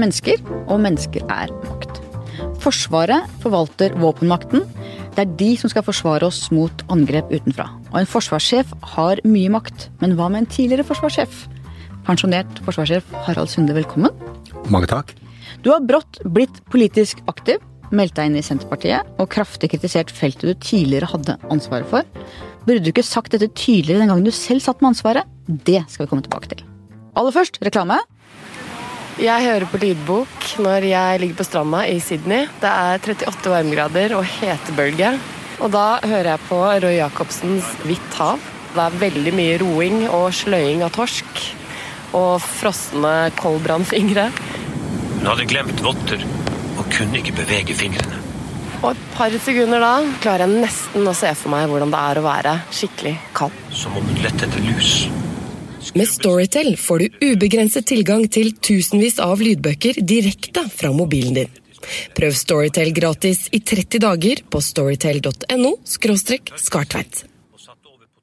er 0.00 0.06
mennesker, 0.06 0.40
og 0.70 0.80
mennesker 0.80 1.24
er 1.28 1.50
makt. 1.66 1.98
Forsvaret 2.60 3.28
forvalter 3.42 3.92
våpenmakten. 4.00 4.64
Det 5.14 5.24
er 5.24 5.32
de 5.40 5.50
som 5.60 5.72
skal 5.72 5.84
forsvare 5.84 6.28
oss 6.28 6.48
mot 6.54 6.84
angrep 6.92 7.28
utenfra. 7.32 7.68
Og 7.92 8.00
en 8.00 8.08
forsvarssjef 8.08 8.72
har 8.94 9.20
mye 9.28 9.50
makt. 9.52 9.88
Men 10.00 10.16
hva 10.16 10.30
med 10.32 10.44
en 10.44 10.52
tidligere 10.52 10.86
forsvarssjef? 10.88 11.46
Pensjonert 12.06 12.62
forsvarssjef 12.64 13.08
Harald 13.26 13.52
Sunde, 13.52 13.74
velkommen. 13.76 14.14
Mange 14.72 14.88
takk. 14.88 15.12
Du 15.64 15.72
har 15.74 15.84
brått 15.84 16.20
blitt 16.24 16.62
politisk 16.72 17.20
aktiv, 17.28 17.60
meldt 17.92 18.16
deg 18.16 18.30
inn 18.30 18.38
i 18.38 18.44
Senterpartiet 18.44 19.20
og 19.20 19.28
kraftig 19.34 19.72
kritisert 19.74 20.12
feltet 20.14 20.46
du 20.48 20.54
tidligere 20.64 21.10
hadde 21.10 21.36
ansvaret 21.52 21.88
for. 21.90 22.06
Burde 22.64 22.84
du 22.84 22.92
ikke 22.92 23.04
sagt 23.04 23.34
dette 23.34 23.50
tydeligere 23.52 24.04
den 24.04 24.12
gangen 24.12 24.28
du 24.28 24.32
selv 24.32 24.64
satt 24.64 24.80
med 24.80 24.94
ansvaret? 24.94 25.28
Det 25.48 25.82
skal 25.88 26.06
vi 26.06 26.12
komme 26.12 26.24
tilbake 26.24 26.54
til. 26.54 26.64
Aller 27.18 27.34
først 27.34 27.60
reklame. 27.66 27.98
Jeg 29.20 29.44
hører 29.44 29.68
på 29.68 29.76
lydbok 29.82 30.44
når 30.64 30.84
jeg 30.88 31.20
ligger 31.20 31.36
på 31.36 31.44
stranda 31.44 31.82
i 31.84 31.98
Sydney. 32.00 32.46
Det 32.62 32.70
er 32.70 33.02
38 33.04 33.50
varmegrader 33.52 34.14
og 34.16 34.24
hetebølge. 34.24 35.10
Og 35.60 35.68
da 35.74 35.98
hører 36.00 36.30
jeg 36.30 36.42
på 36.46 36.60
Roy 36.86 36.94
Jacobsens 36.96 37.68
'Hvitt 37.82 38.16
hav'. 38.16 38.48
Det 38.72 38.80
er 38.86 38.96
veldig 39.02 39.34
mye 39.36 39.58
roing 39.60 40.00
og 40.08 40.32
sløying 40.32 40.80
av 40.86 40.94
torsk. 40.96 41.44
Og 42.16 42.40
frosne 42.40 43.14
koldbrannfingre. 43.36 44.30
Hun 45.18 45.28
hadde 45.28 45.48
glemt 45.52 45.84
votter 45.84 46.24
og 46.78 46.88
kunne 46.88 47.20
ikke 47.20 47.36
bevege 47.44 47.76
fingrene. 47.76 48.24
Og 48.80 48.94
et 48.94 49.08
par 49.18 49.36
sekunder 49.36 49.84
da 49.84 49.94
klarer 50.24 50.48
jeg 50.48 50.64
nesten 50.64 51.04
å 51.04 51.12
se 51.12 51.34
for 51.36 51.52
meg 51.52 51.68
hvordan 51.68 51.92
det 51.92 52.06
er 52.08 52.22
å 52.22 52.24
være 52.24 52.60
skikkelig 52.72 53.18
kald. 53.36 53.52
Som 53.68 54.00
om 54.00 54.08
hun 54.08 54.24
lette 54.24 54.48
etter 54.48 54.64
lus. 54.64 55.10
Med 55.94 56.08
Storytel 56.08 56.76
får 56.76 56.98
du 56.98 57.32
ubegrenset 57.32 57.86
tilgang 57.90 58.28
til 58.30 58.52
tusenvis 58.62 59.16
av 59.18 59.40
lydbøker 59.42 59.96
direkte 60.06 60.62
fra 60.70 60.92
mobilen 60.94 61.34
din. 61.34 61.54
Prøv 62.14 62.36
Storytel 62.38 62.92
gratis 62.94 63.48
i 63.50 63.58
30 63.58 63.98
dager 64.04 64.42
på 64.46 64.60
storytel.no 64.62 65.72
skartveit. 65.90 67.24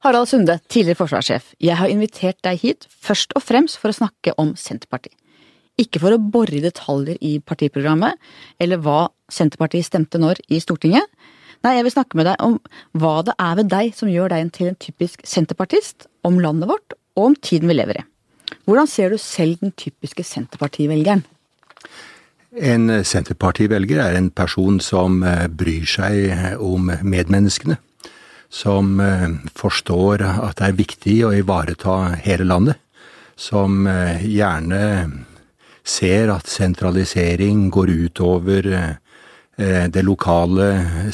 Harald 0.05 0.29
Sunde, 0.31 0.55
tidligere 0.71 1.01
forsvarssjef. 1.01 1.49
Jeg 1.59 1.75
har 1.75 1.91
invitert 1.91 2.39
deg 2.47 2.61
hit 2.61 2.87
først 3.03 3.35
og 3.35 3.43
fremst 3.43 3.81
for 3.81 3.91
å 3.91 3.97
snakke 3.97 4.31
om 4.39 4.53
Senterpartiet. 4.55 5.17
Ikke 5.77 5.99
for 5.99 6.15
å 6.15 6.21
bore 6.21 6.55
i 6.55 6.61
detaljer 6.63 7.19
i 7.19 7.33
partiprogrammet, 7.43 8.15
eller 8.63 8.79
hva 8.79 9.09
Senterpartiet 9.27 9.89
stemte 9.89 10.21
når 10.21 10.39
i 10.47 10.61
Stortinget. 10.63 11.03
Nei, 11.65 11.75
jeg 11.75 11.83
vil 11.89 11.95
snakke 11.97 12.21
med 12.21 12.29
deg 12.29 12.45
om 12.47 12.55
hva 12.95 13.17
det 13.27 13.35
er 13.43 13.59
ved 13.59 13.69
deg 13.73 13.91
som 13.97 14.13
gjør 14.13 14.31
deg 14.31 14.53
til 14.55 14.71
en 14.71 14.79
typisk 14.79 15.27
senterpartist, 15.27 16.07
om 16.23 16.39
landet 16.39 16.71
vårt 16.71 16.95
og 17.17 17.31
om 17.31 17.35
tiden 17.41 17.71
vi 17.71 17.79
lever 17.79 18.01
i. 18.01 18.05
Hvordan 18.67 18.87
ser 18.87 19.11
du 19.11 19.17
selv 19.19 19.57
den 19.59 19.73
typiske 19.75 20.23
Senterpartivelgeren? 20.23 21.25
En 22.57 22.89
Senterpartivelger 23.03 23.99
er 24.01 24.17
en 24.17 24.29
person 24.31 24.79
som 24.81 25.21
eh, 25.23 25.47
bryr 25.47 25.85
seg 25.87 26.57
om 26.63 26.89
medmenneskene. 27.03 27.77
Som 28.49 29.01
eh, 29.03 29.27
forstår 29.57 30.23
at 30.23 30.59
det 30.59 30.69
er 30.69 30.77
viktig 30.79 31.17
å 31.27 31.33
ivareta 31.35 32.15
hele 32.23 32.47
landet. 32.47 32.79
Som 33.35 33.85
eh, 33.87 34.23
gjerne 34.25 34.81
ser 35.87 36.31
at 36.33 36.49
sentralisering 36.51 37.67
går 37.71 37.93
utover 38.07 38.65
det 39.57 40.03
lokale 40.05 40.65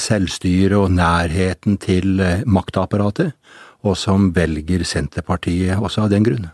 selvstyret 0.02 0.74
og 0.76 0.90
nærheten 0.92 1.78
til 1.80 2.18
maktapparatet, 2.50 3.30
og 3.84 3.98
som 4.00 4.32
velger 4.36 4.86
Senterpartiet 4.88 5.80
også 5.80 6.06
av 6.06 6.14
den 6.14 6.26
grunn. 6.26 6.50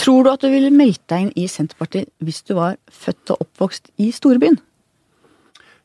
Tror 0.00 0.24
du 0.24 0.32
at 0.32 0.40
du 0.40 0.48
ville 0.48 0.72
meldt 0.72 1.02
deg 1.12 1.26
inn 1.26 1.36
i 1.36 1.46
Senterpartiet 1.50 2.08
hvis 2.24 2.40
du 2.48 2.54
var 2.56 2.78
født 2.88 3.34
og 3.34 3.44
oppvokst 3.44 3.92
i 4.00 4.08
storbyen? 4.16 4.56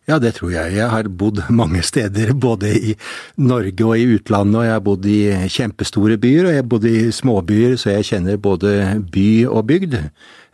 Ja, 0.06 0.19
det 0.22 0.35
tror 0.38 0.51
jeg. 0.53 0.75
Jeg 0.78 0.88
har 0.91 1.07
bodd 1.09 1.41
mange 1.62 1.81
steder, 1.84 2.31
både 2.38 2.72
i 2.78 2.94
Norge 3.41 3.88
og 3.88 3.97
i 3.97 4.06
utlandet. 4.16 4.59
Og 4.59 4.66
jeg 4.67 4.75
har 4.75 4.84
bodd 4.85 5.07
i 5.09 5.19
kjempestore 5.51 6.17
byer, 6.22 6.45
og 6.45 6.53
jeg 6.53 6.61
har 6.61 6.72
bodd 6.75 6.85
i 6.90 6.97
småbyer, 7.11 7.75
så 7.81 7.95
jeg 7.95 8.09
kjenner 8.11 8.38
både 8.41 8.75
by 9.11 9.29
og 9.50 9.66
bygd. 9.72 9.97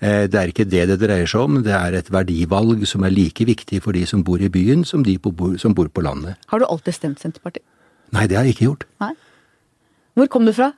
Det 0.01 0.39
er 0.39 0.49
ikke 0.49 0.65
det 0.65 0.87
det 0.89 0.97
dreier 1.03 1.29
seg 1.29 1.43
om, 1.45 1.59
det 1.61 1.75
er 1.77 1.93
et 1.99 2.07
verdivalg 2.09 2.87
som 2.89 3.03
er 3.05 3.13
like 3.13 3.45
viktig 3.45 3.83
for 3.85 3.93
de 3.93 4.01
som 4.09 4.23
bor 4.25 4.41
i 4.41 4.49
byen, 4.49 4.81
som 4.87 5.03
de 5.05 5.19
som 5.61 5.75
bor 5.77 5.91
på 5.93 6.01
landet. 6.01 6.39
Har 6.49 6.63
du 6.63 6.65
alltid 6.65 6.97
stemt 6.97 7.21
Senterpartiet? 7.21 7.67
Nei, 8.15 8.25
det 8.25 8.39
har 8.39 8.47
jeg 8.47 8.55
ikke 8.55 8.69
gjort. 8.71 8.87
Nei. 9.03 9.11
Hvor 10.17 10.27
kom 10.31 10.45
du 10.47 10.53
fra? 10.55 10.71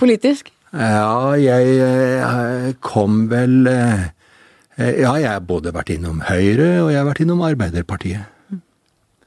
Politisk? 0.00 0.52
Ja, 0.76 1.32
jeg 1.40 2.74
kom 2.84 3.26
vel 3.30 3.64
Ja, 3.66 5.12
jeg 5.16 5.28
har 5.30 5.40
både 5.40 5.72
vært 5.72 5.94
innom 5.94 6.20
Høyre, 6.26 6.82
og 6.84 6.90
jeg 6.92 7.00
har 7.00 7.06
vært 7.08 7.22
innom 7.24 7.40
Arbeiderpartiet. 7.46 8.26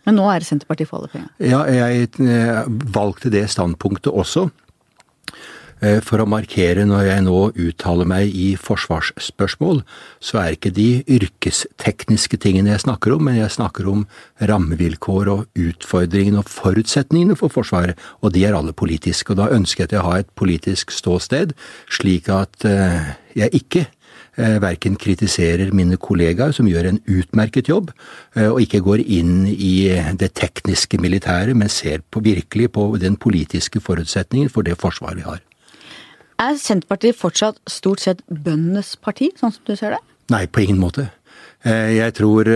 Men 0.06 0.18
nå 0.20 0.28
er 0.30 0.46
Senterpartiet 0.46 0.90
for 0.90 1.02
alle 1.02 1.10
penger? 1.10 1.32
Ja, 1.42 1.64
jeg 1.66 2.10
valgte 2.94 3.32
det 3.34 3.48
standpunktet 3.50 4.14
også. 4.14 4.50
For 5.80 6.20
å 6.20 6.28
markere 6.28 6.84
når 6.84 7.06
jeg 7.08 7.24
nå 7.24 7.38
uttaler 7.56 8.08
meg 8.10 8.34
i 8.36 8.50
forsvarsspørsmål, 8.60 9.82
så 10.20 10.42
er 10.42 10.58
ikke 10.58 10.74
de 10.76 10.88
yrkestekniske 11.08 12.40
tingene 12.44 12.74
jeg 12.74 12.84
snakker 12.84 13.16
om, 13.16 13.24
men 13.30 13.38
jeg 13.40 13.54
snakker 13.56 13.88
om 13.88 14.02
rammevilkår 14.50 15.32
og 15.32 15.46
utfordringene 15.56 16.42
og 16.42 16.52
forutsetningene 16.52 17.38
for 17.40 17.54
Forsvaret, 17.54 17.96
og 18.20 18.36
de 18.36 18.44
er 18.44 18.58
alle 18.58 18.76
politiske. 18.76 19.32
Og 19.32 19.40
da 19.40 19.48
ønsker 19.56 19.86
jeg 19.86 19.92
at 19.92 19.96
jeg 19.96 20.08
har 20.10 20.26
et 20.26 20.36
politisk 20.36 20.92
ståsted, 20.92 21.56
slik 21.88 22.28
at 22.34 22.68
jeg 23.40 23.50
ikke 23.62 23.88
verken 24.40 24.96
kritiserer 25.00 25.72
mine 25.76 25.98
kollegaer, 26.00 26.52
som 26.56 26.68
gjør 26.68 26.92
en 26.92 27.02
utmerket 27.08 27.72
jobb, 27.72 27.92
og 28.36 28.60
ikke 28.64 28.84
går 28.84 29.04
inn 29.04 29.48
i 29.48 29.90
det 30.20 30.34
tekniske 30.40 31.00
militæret, 31.02 31.56
men 31.56 31.72
ser 31.72 32.04
på, 32.12 32.24
virkelig 32.24 32.72
på 32.76 32.90
den 33.00 33.16
politiske 33.20 33.80
forutsetningen 33.84 34.52
for 34.52 34.68
det 34.68 34.80
forsvaret 34.80 35.24
vi 35.24 35.28
har. 35.28 35.40
Er 36.40 36.56
Senterpartiet 36.56 37.18
fortsatt 37.20 37.58
stort 37.68 38.00
sett 38.00 38.22
bøndenes 38.32 38.94
parti, 39.04 39.34
sånn 39.36 39.52
som 39.52 39.64
du 39.68 39.76
ser 39.76 39.98
det? 39.98 40.04
Nei, 40.32 40.46
på 40.48 40.64
ingen 40.64 40.80
måte. 40.80 41.10
Jeg 41.68 42.14
tror 42.16 42.48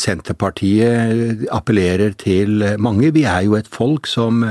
Senterpartiet 0.00 1.42
appellerer 1.52 2.14
til 2.16 2.62
mange. 2.80 3.10
Vi 3.12 3.26
er 3.28 3.42
jo 3.44 3.58
et 3.58 3.68
folk 3.68 4.06
som 4.08 4.46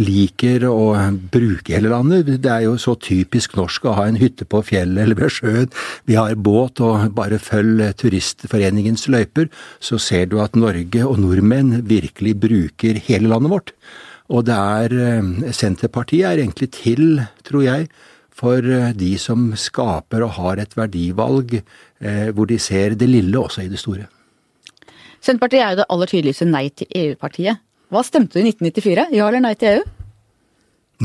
liker 0.00 0.64
å 0.64 0.94
bruke 1.34 1.74
hele 1.74 1.90
landet. 1.92 2.30
Det 2.40 2.48
er 2.48 2.64
jo 2.64 2.78
så 2.80 2.94
typisk 2.96 3.58
norsk 3.58 3.84
å 3.84 3.96
ha 3.98 4.06
en 4.08 4.16
hytte 4.16 4.46
på 4.48 4.62
fjellet 4.64 5.02
eller 5.04 5.18
ved 5.18 5.34
sjøen. 5.36 5.68
Vi 6.08 6.16
har 6.16 6.32
båt, 6.40 6.80
og 6.80 7.12
bare 7.18 7.36
følg 7.42 7.84
Turistforeningens 8.00 9.04
løyper, 9.12 9.50
så 9.76 10.00
ser 10.00 10.30
du 10.32 10.38
at 10.40 10.56
Norge 10.56 11.04
og 11.04 11.20
nordmenn 11.20 11.82
virkelig 11.90 12.38
bruker 12.46 13.02
hele 13.10 13.28
landet 13.34 13.52
vårt. 13.52 13.74
Og 14.32 14.48
det 14.48 14.56
er 14.56 15.52
Senterpartiet 15.52 16.30
er 16.30 16.40
egentlig 16.40 16.70
til, 16.78 17.20
tror 17.44 17.68
jeg, 17.68 17.92
for 18.42 18.66
de 18.98 19.12
som 19.22 19.52
skaper 19.54 20.26
og 20.26 20.34
har 20.40 20.58
et 20.58 20.74
verdivalg 20.74 21.60
hvor 22.34 22.48
de 22.50 22.56
ser 22.58 22.96
det 22.98 23.06
lille 23.06 23.38
også 23.38 23.62
i 23.62 23.70
det 23.70 23.78
store. 23.78 24.08
Senterpartiet 25.22 25.62
er 25.62 25.74
jo 25.74 25.78
det 25.82 25.86
aller 25.94 26.10
tydeligste 26.10 26.48
nei 26.50 26.64
til 26.74 26.88
EU-partiet. 26.98 27.62
Hva 27.92 28.02
stemte 28.06 28.34
du 28.34 28.42
i 28.42 28.50
1994? 28.50 29.12
Ja 29.14 29.28
eller 29.28 29.44
nei 29.44 29.52
til 29.60 29.76
EU? 29.76 29.82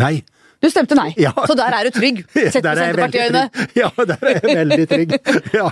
Nei. 0.01 0.15
Du 0.57 0.69
stemte 0.73 0.97
nei, 0.97 1.11
ja. 1.21 1.33
så 1.45 1.53
der 1.57 1.75
er 1.77 1.85
du 1.85 1.93
trygg? 1.93 2.23
Sett 2.53 2.63
med 2.65 2.79
Senterpartiøyne. 2.81 3.43
Ja, 3.81 3.91
der 3.99 4.15
er 4.17 4.39
jeg 4.39 4.55
veldig 4.63 4.87
trygg. 4.89 5.13
Ja. 5.59 5.69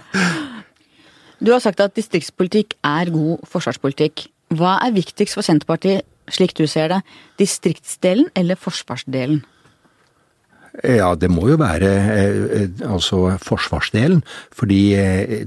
Du 1.41 1.51
har 1.51 1.63
sagt 1.63 1.81
at 1.83 1.95
distriktspolitikk 1.97 2.77
er 2.85 3.09
god 3.13 3.41
forsvarspolitikk. 3.49 4.27
Hva 4.55 4.77
er 4.85 4.93
viktigst 4.95 5.35
for 5.35 5.45
Senterpartiet, 5.45 6.05
slik 6.31 6.53
du 6.57 6.67
ser 6.69 6.93
det? 6.93 7.01
Distriktsdelen 7.41 8.29
eller 8.37 8.59
forsvarsdelen? 8.61 9.41
Ja, 10.83 11.13
det 11.15 11.29
må 11.31 11.47
jo 11.49 11.57
være 11.61 11.89
altså 12.83 13.37
forsvarsdelen. 13.43 14.23
Fordi 14.55 14.81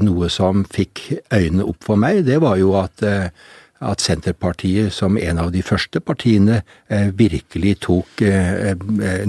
noe 0.05 0.31
som 0.33 0.65
fikk 0.65 1.05
øynene 1.35 1.69
opp 1.69 1.85
for 1.85 2.01
meg, 2.01 2.25
det 2.29 2.41
var 2.41 2.57
jo 2.61 2.73
at, 2.81 3.05
at 3.05 4.05
Senterpartiet 4.05 4.95
som 4.95 5.19
en 5.21 5.43
av 5.43 5.53
de 5.53 5.63
første 5.63 6.01
partiene 6.01 6.63
virkelig 6.89 7.77
tok 7.85 8.25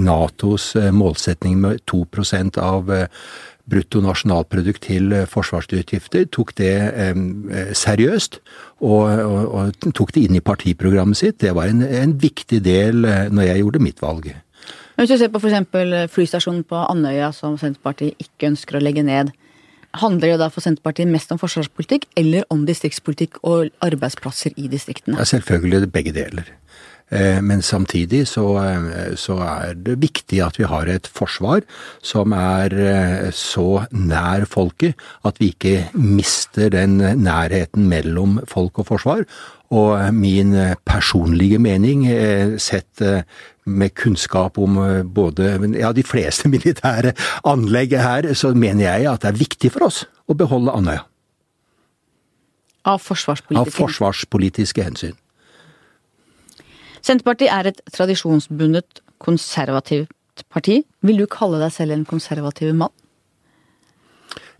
Natos 0.00 0.72
målsetning 0.96 1.60
med 1.60 1.84
2% 1.90 2.60
av 2.64 2.90
bruttonasjonalprodukt 3.70 4.82
til 4.88 5.12
forsvarsutgifter, 5.30 6.26
tok 6.32 6.56
det 6.58 6.74
seriøst 7.78 8.40
og, 8.80 9.04
og, 9.04 9.40
og, 9.54 9.90
tok 9.94 10.14
det 10.16 10.24
inn 10.26 10.38
i 10.40 10.42
partiprogrammet 10.44 11.20
sitt. 11.20 11.40
Det 11.44 11.54
var 11.54 11.70
en, 11.70 11.84
en 11.84 12.16
viktig 12.18 12.62
del 12.64 13.04
når 13.04 13.52
jeg 13.52 13.62
gjorde 13.62 13.84
mitt 13.84 14.02
valg. 14.02 14.32
Hvis 15.00 15.08
du 15.08 15.16
ser 15.16 15.30
på 15.32 15.40
f.eks. 15.40 16.10
flystasjonen 16.12 16.60
på 16.68 16.76
Andøya 16.76 17.30
som 17.32 17.54
Senterpartiet 17.56 18.20
ikke 18.20 18.50
ønsker 18.50 18.76
å 18.76 18.82
legge 18.84 19.00
ned, 19.00 19.30
handler 19.96 20.34
det 20.34 20.40
da 20.42 20.48
for 20.52 20.60
Senterpartiet 20.60 21.08
mest 21.08 21.32
om 21.32 21.40
forsvarspolitikk 21.40 22.04
eller 22.20 22.44
om 22.52 22.66
distriktspolitikk 22.68 23.38
og 23.40 23.70
arbeidsplasser 23.80 24.52
i 24.60 24.68
distriktene? 24.68 25.16
Ja, 25.16 25.24
selvfølgelig 25.24 25.88
begge 25.94 26.12
deler. 26.12 26.52
Eh, 27.10 27.40
men 27.42 27.62
samtidig 27.62 28.28
så, 28.28 28.44
eh, 28.62 29.14
så, 29.18 29.36
er 29.42 29.74
det 29.74 29.98
viktig 29.98 30.38
at 30.46 30.58
vi 30.60 30.66
har 30.70 30.86
et 30.86 31.08
forsvar 31.10 31.64
som 32.02 32.32
er 32.32 32.74
eh, 32.78 33.30
så 33.34 33.84
nær 33.90 34.46
folket 34.46 34.94
at 35.26 35.40
vi 35.42 35.50
ikke 35.50 35.90
mister 35.98 36.70
den 36.70 37.00
nærheten 37.00 37.88
mellom 37.90 38.38
folk 38.46 38.78
og 38.78 38.86
forsvar. 38.92 39.24
Og 39.70 40.14
min 40.14 40.50
personlige 40.82 41.58
mening, 41.62 42.02
sett 42.58 42.98
med 43.64 43.94
kunnskap 43.94 44.58
om 44.58 44.80
både 45.14 45.52
ja, 45.78 45.92
de 45.94 46.02
fleste 46.02 46.50
militære 46.54 47.12
anlegg 47.46 47.94
her, 47.94 48.34
så 48.34 48.50
mener 48.50 48.88
jeg 48.88 49.06
at 49.06 49.22
det 49.22 49.30
er 49.30 49.38
viktig 49.38 49.70
for 49.70 49.86
oss 49.86 50.02
å 50.26 50.34
beholde 50.34 50.74
Andøya. 50.74 51.06
Av 52.82 52.98
forsvarspolitiske, 52.98 53.62
Av 53.62 53.70
forsvarspolitiske 53.78 54.88
hensyn. 54.90 55.14
Senterpartiet 57.00 57.52
er 57.52 57.70
et 57.70 57.82
tradisjonsbundet 57.94 59.02
konservativt 59.20 60.44
parti. 60.52 60.80
Vil 61.04 61.20
du 61.20 61.28
kalle 61.30 61.60
deg 61.62 61.72
selv 61.74 61.96
en 61.96 62.06
konservativ 62.08 62.74
mann? 62.76 62.92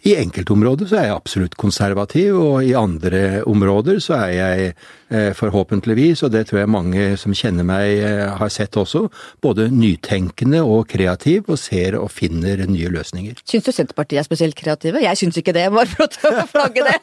I 0.08 0.14
enkeltområder 0.16 0.88
så 0.88 0.96
er 0.96 1.10
jeg 1.10 1.18
absolutt 1.18 1.58
konservativ, 1.60 2.38
og 2.40 2.64
i 2.64 2.72
andre 2.76 3.42
områder 3.48 4.00
så 4.00 4.16
er 4.24 4.32
jeg 4.32 4.70
forhåpentligvis, 5.10 6.22
og 6.22 6.32
det 6.34 6.46
tror 6.48 6.60
jeg 6.62 6.70
mange 6.70 7.06
som 7.20 7.34
kjenner 7.34 7.66
meg 7.66 8.00
eh, 8.04 8.26
har 8.38 8.52
sett 8.52 8.76
også, 8.78 9.06
både 9.42 9.68
nytenkende 9.74 10.62
og 10.62 10.86
kreativ, 10.90 11.48
og 11.50 11.58
ser 11.60 11.96
og 11.98 12.10
finner 12.14 12.62
nye 12.70 12.90
løsninger. 12.92 13.40
Syns 13.48 13.66
du 13.66 13.72
Senterpartiet 13.74 14.22
er 14.22 14.26
spesielt 14.28 14.58
kreative? 14.58 15.02
Jeg 15.02 15.18
syns 15.18 15.40
ikke 15.40 15.54
det, 15.56 15.66
bare 15.74 15.88
for 15.90 16.06
å 16.06 16.46
flagge 16.50 16.86
det. 16.86 16.96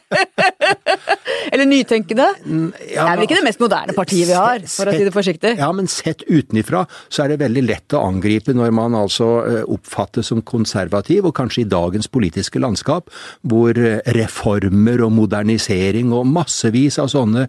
Eller 1.52 1.68
nytenkende? 1.68 2.26
Mm, 2.44 2.70
ja, 2.90 3.04
det 3.04 3.04
er 3.04 3.20
vel 3.20 3.26
ikke 3.26 3.38
det 3.38 3.46
mest 3.46 3.62
moderne 3.62 3.94
partiet 3.96 4.28
vi 4.28 4.36
har, 4.36 4.64
for 4.68 4.90
å 4.90 4.94
si 4.94 5.06
det 5.06 5.14
forsiktig? 5.14 5.54
Ja, 5.60 5.70
men 5.76 5.88
sett 5.90 6.24
utenifra 6.28 6.84
så 7.08 7.24
er 7.24 7.32
det 7.32 7.40
veldig 7.42 7.64
lett 7.66 7.96
å 7.96 8.02
angripe 8.08 8.54
når 8.56 8.72
man 8.76 8.96
altså 8.98 9.28
eh, 9.46 9.62
oppfattes 9.68 10.32
som 10.32 10.42
konservativ, 10.46 11.28
og 11.28 11.36
kanskje 11.38 11.64
i 11.64 11.68
dagens 11.68 12.10
politiske 12.12 12.60
landskap 12.60 13.12
hvor 13.48 13.76
reformer 14.16 15.02
og 15.04 15.14
modernisering 15.16 16.12
og 16.16 16.28
massevis 16.28 16.98
av 17.00 17.10
sånne 17.12 17.46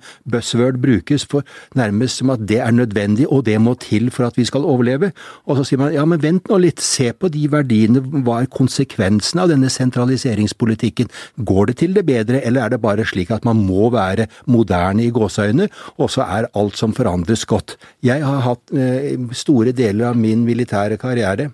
buzzword 0.50 0.82
brukes 0.82 1.26
for 1.26 1.44
nærmest 1.76 2.20
som 2.20 2.30
at 2.30 2.40
det 2.48 2.60
er 2.60 2.72
nødvendig 2.72 3.28
og 3.30 3.46
det 3.46 3.60
må 3.62 3.76
til 3.80 4.10
for 4.12 4.28
at 4.28 4.38
vi 4.38 4.46
skal 4.46 4.66
overleve. 4.66 5.12
Og 5.46 5.58
så 5.58 5.64
sier 5.64 5.80
man 5.80 5.94
ja, 5.94 6.06
men 6.06 6.22
vent 6.22 6.50
nå 6.50 6.58
litt, 6.58 6.80
se 6.82 7.12
på 7.14 7.30
de 7.30 7.48
verdiene, 7.52 8.02
hva 8.24 8.42
er 8.42 8.52
konsekvensen 8.52 9.40
av 9.40 9.50
denne 9.50 9.70
sentraliseringspolitikken? 9.70 11.10
Går 11.46 11.72
det 11.72 11.78
til 11.78 11.94
det 11.94 12.06
bedre, 12.06 12.42
eller 12.42 12.66
er 12.66 12.70
det 12.70 12.82
bare 12.82 13.06
slik 13.06 13.32
at 13.32 13.46
man 13.46 13.62
må 13.66 13.90
være 13.94 14.28
moderne 14.48 15.06
i 15.06 15.14
gåseøyne, 15.14 15.70
og 15.98 16.10
så 16.10 16.26
er 16.26 16.50
alt 16.58 16.78
som 16.78 16.94
forandres 16.94 17.46
godt? 17.46 17.78
Jeg 18.04 18.26
har 18.26 18.46
hatt 18.46 18.74
eh, 18.74 19.18
store 19.34 19.74
deler 19.76 20.12
av 20.12 20.20
min 20.20 20.46
militære 20.48 21.00
karriere 21.02 21.52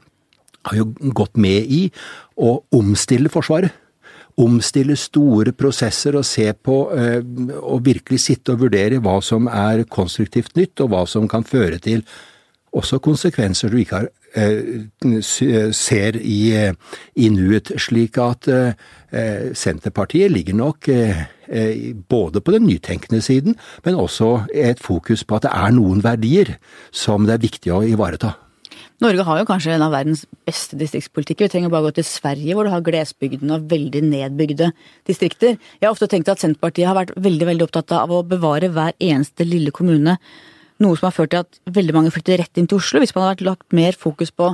har 0.65 0.79
jo 0.79 0.87
gått 1.13 1.35
med 1.37 1.67
i 1.69 1.81
å 2.41 2.57
omstille 2.73 3.29
Forsvaret. 3.29 3.84
Omstille 4.35 4.97
store 4.99 5.53
prosesser 5.55 6.17
og 6.19 6.25
se 6.27 6.49
på 6.53 6.79
eh, 6.91 7.21
og 7.61 7.85
virkelig 7.85 8.19
sitte 8.19 8.51
og 8.51 8.65
vurdere 8.65 8.99
hva 8.99 9.21
som 9.23 9.47
er 9.47 9.85
konstruktivt 9.87 10.57
nytt, 10.59 10.83
og 10.83 10.91
hva 10.91 11.05
som 11.07 11.29
kan 11.31 11.47
føre 11.47 11.79
til 11.79 12.03
også 12.75 12.99
konsekvenser 12.99 13.71
du 13.71 13.77
ikke 13.79 14.01
har, 14.01 14.09
eh, 14.35 15.71
ser 15.71 16.19
i, 16.19 16.51
i 17.15 17.29
nuet. 17.31 17.71
Slik 17.79 18.19
at 18.19 18.51
eh, 18.51 19.53
Senterpartiet 19.55 20.31
ligger 20.31 20.59
nok 20.59 20.89
både 22.09 22.41
på 22.41 22.51
den 22.51 22.65
nytenkende 22.65 23.21
siden, 23.21 23.55
men 23.85 23.95
også 23.95 24.49
et 24.51 24.81
fokus 24.81 25.23
på 25.23 25.37
at 25.37 25.45
det 25.45 25.53
er 25.53 25.75
noen 25.77 26.03
verdier 26.03 26.57
som 26.91 27.23
det 27.23 27.37
er 27.37 27.45
viktig 27.45 27.71
å 27.71 27.85
ivareta. 27.85 28.33
Norge 29.03 29.25
har 29.27 29.41
jo 29.41 29.47
kanskje 29.49 29.73
en 29.75 29.83
av 29.83 29.91
verdens 29.91 30.21
beste 30.47 30.77
distriktspolitikker. 30.79 31.49
Vi 31.49 31.51
trenger 31.51 31.71
bare 31.73 31.89
gå 31.89 31.97
til 31.97 32.07
Sverige, 32.07 32.55
hvor 32.55 32.63
du 32.63 32.71
har 32.71 32.83
glesbygdene 32.85 33.57
og 33.57 33.65
veldig 33.71 34.01
nedbygde 34.07 34.69
distrikter. 35.09 35.57
Jeg 35.81 35.83
har 35.83 35.91
ofte 35.91 36.07
tenkt 36.11 36.31
at 36.31 36.39
Senterpartiet 36.39 36.87
har 36.87 36.95
vært 36.95 37.11
veldig 37.19 37.49
veldig 37.49 37.65
opptatt 37.67 37.91
av 37.97 38.13
å 38.15 38.23
bevare 38.23 38.69
hver 38.71 38.95
eneste 39.03 39.47
lille 39.47 39.73
kommune. 39.75 40.15
Noe 40.79 40.99
som 40.99 41.09
har 41.09 41.15
ført 41.15 41.33
til 41.33 41.43
at 41.43 41.59
veldig 41.75 41.95
mange 41.97 42.13
flytter 42.15 42.39
rett 42.39 42.61
inn 42.61 42.69
til 42.71 42.79
Oslo. 42.79 43.01
Hvis 43.03 43.15
man 43.17 43.27
hadde 43.27 43.47
lagt 43.47 43.75
mer 43.75 43.99
fokus 43.99 44.31
på 44.31 44.53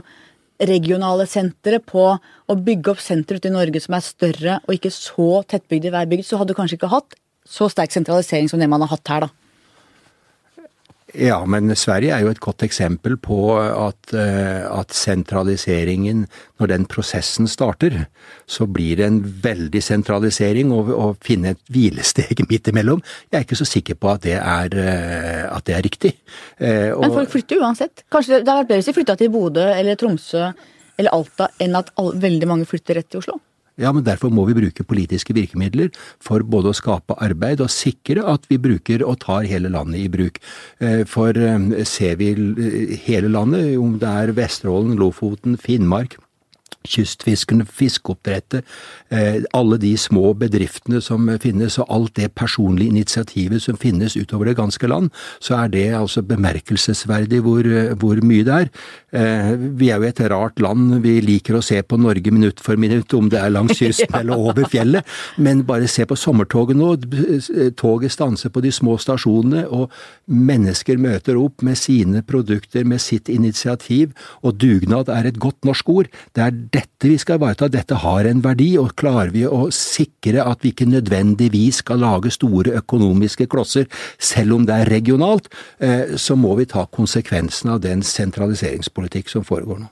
regionale 0.61 1.27
sentre, 1.29 1.77
på 1.77 2.07
å 2.17 2.57
bygge 2.65 2.95
opp 2.95 3.01
sentre 3.01 3.37
ute 3.37 3.49
i 3.49 3.53
Norge 3.53 3.81
som 3.81 3.97
er 3.97 4.05
større 4.05 4.57
og 4.65 4.73
ikke 4.73 4.93
så 4.93 5.43
tettbygde 5.49 5.89
i 5.89 5.93
hver 5.93 6.09
bygd, 6.09 6.25
så 6.25 6.41
hadde 6.41 6.53
du 6.53 6.57
kanskje 6.57 6.81
ikke 6.81 6.91
hatt 6.93 7.17
så 7.45 7.69
sterk 7.69 7.93
sentralisering 7.93 8.49
som 8.49 8.61
det 8.61 8.69
man 8.69 8.81
har 8.85 8.93
hatt 8.93 9.13
her, 9.13 9.25
da. 9.25 9.40
Ja, 11.17 11.41
men 11.45 11.73
Sverige 11.75 12.13
er 12.15 12.23
jo 12.23 12.31
et 12.31 12.39
godt 12.39 12.63
eksempel 12.63 13.17
på 13.19 13.37
at, 13.59 14.13
eh, 14.15 14.63
at, 14.63 14.93
sentraliseringen, 14.95 16.23
når 16.59 16.71
den 16.71 16.85
prosessen 16.87 17.49
starter, 17.51 18.05
så 18.47 18.67
blir 18.67 19.01
det 19.01 19.07
en 19.09 19.19
veldig 19.43 19.81
sentralisering 19.83 20.71
å 20.71 21.11
finne 21.23 21.55
et 21.55 21.61
hvilesteg 21.73 22.45
midt 22.51 22.71
imellom. 22.71 23.03
Jeg 23.29 23.41
er 23.41 23.47
ikke 23.47 23.59
så 23.59 23.67
sikker 23.67 23.99
på 23.99 24.13
at 24.13 24.23
det 24.27 24.37
er, 24.39 24.77
eh, 24.79 25.45
at 25.51 25.67
det 25.67 25.77
er 25.77 25.87
riktig. 25.87 26.15
Eh, 26.59 26.91
og, 26.95 27.03
men 27.03 27.17
folk 27.19 27.35
flytter 27.35 27.59
uansett. 27.59 28.05
Kanskje 28.11 28.37
det, 28.37 28.45
hadde 28.45 28.61
vært 28.63 28.71
bedre 28.71 28.83
hvis 28.83 28.91
de 28.91 28.97
flytta 29.01 29.19
til 29.19 29.33
Bodø 29.33 29.67
eller 29.75 29.99
Tromsø 29.99 30.47
eller 31.01 31.15
Alta 31.15 31.51
enn 31.59 31.75
at 31.75 31.91
all, 31.99 32.13
veldig 32.21 32.47
mange 32.47 32.69
flytter 32.69 33.01
rett 33.01 33.11
til 33.11 33.23
Oslo? 33.23 33.41
Ja, 33.79 33.91
men 33.95 34.03
derfor 34.03 34.31
må 34.33 34.43
vi 34.49 34.55
bruke 34.57 34.83
politiske 34.83 35.33
virkemidler 35.35 35.91
for 36.21 36.43
både 36.43 36.71
å 36.71 36.75
skape 36.75 37.15
arbeid 37.23 37.63
og 37.63 37.71
sikre 37.71 38.25
at 38.27 38.47
vi 38.51 38.59
bruker 38.61 39.05
og 39.07 39.21
tar 39.23 39.47
hele 39.47 39.71
landet 39.71 40.03
i 40.03 40.09
bruk. 40.11 40.41
Eh, 40.83 41.03
for 41.09 41.37
eh, 41.37 41.85
ser 41.87 42.19
vi 42.19 42.33
hele 43.07 43.31
landet, 43.31 43.77
om 43.79 43.95
det 44.01 44.11
er 44.11 44.35
Vesterålen, 44.37 44.97
Lofoten, 44.99 45.55
Finnmark, 45.61 46.19
kystfiskerne, 46.87 47.65
fiskeoppdrettet, 47.65 48.65
eh, 49.09 49.43
alle 49.53 49.77
de 49.77 49.93
små 49.97 50.33
bedriftene 50.37 51.01
som 51.01 51.29
finnes, 51.41 51.77
og 51.79 51.89
alt 51.89 52.15
det 52.15 52.31
personlige 52.35 52.89
initiativet 52.89 53.61
som 53.61 53.77
finnes 53.77 54.17
utover 54.17 54.49
det 54.49 54.57
ganske 54.57 54.87
land, 54.87 55.11
så 55.39 55.63
er 55.63 55.71
det 55.73 55.87
altså 55.97 56.23
bemerkelsesverdig 56.25 57.41
hvor, 57.45 57.67
hvor 58.01 58.21
mye 58.25 58.45
det 58.47 58.57
er. 58.57 58.71
Eh, 59.11 59.51
vi 59.77 59.91
er 59.91 60.01
jo 60.01 60.09
et 60.09 60.23
rart 60.31 60.59
land, 60.59 61.01
vi 61.03 61.19
liker 61.21 61.59
å 61.59 61.63
se 61.65 61.81
på 61.83 61.99
Norge 62.01 62.31
minutt 62.31 62.61
for 62.63 62.79
minutt, 62.79 63.13
om 63.13 63.29
det 63.29 63.39
er 63.41 63.53
langs 63.53 63.77
kysten 63.81 64.17
eller 64.17 64.37
over 64.37 64.67
fjellet, 64.71 65.05
men 65.37 65.65
bare 65.67 65.89
se 65.91 66.05
på 66.07 66.17
sommertoget 66.17 66.79
nå. 66.79 66.95
Toget 67.77 68.15
stanser 68.15 68.53
på 68.53 68.63
de 68.63 68.71
små 68.73 68.97
stasjonene, 69.01 69.67
og 69.69 69.91
mennesker 70.25 70.99
møter 71.01 71.37
opp 71.39 71.61
med 71.65 71.77
sine 71.79 72.23
produkter, 72.25 72.85
med 72.87 73.01
sitt 73.03 73.29
initiativ, 73.29 74.15
og 74.41 74.57
dugnad 74.61 75.11
er 75.11 75.29
et 75.29 75.39
godt 75.41 75.65
norsk 75.67 75.89
ord. 75.91 76.11
Det 76.35 76.45
er 76.45 76.59
dette 76.71 77.09
vi 77.09 77.17
skal 77.19 77.39
ivareta, 77.39 77.67
dette 77.71 77.97
har 78.03 78.27
en 78.29 78.41
verdi, 78.43 78.69
og 78.79 78.93
klarer 78.99 79.31
vi 79.33 79.43
å 79.47 79.65
sikre 79.75 80.43
at 80.45 80.63
vi 80.63 80.71
ikke 80.71 80.87
nødvendigvis 80.89 81.81
skal 81.83 82.01
lage 82.03 82.31
store 82.33 82.75
økonomiske 82.79 83.47
klosser, 83.51 83.89
selv 84.17 84.55
om 84.55 84.67
det 84.67 84.77
er 84.77 84.91
regionalt, 84.93 85.49
eh, 85.79 86.15
så 86.15 86.37
må 86.39 86.55
vi 86.59 86.69
ta 86.71 86.85
konsekvensen 86.87 87.73
av 87.75 87.81
den 87.83 88.05
sentraliseringspolitikk 88.05 89.31
som 89.31 89.43
foregår 89.47 89.83
nå. 89.83 89.91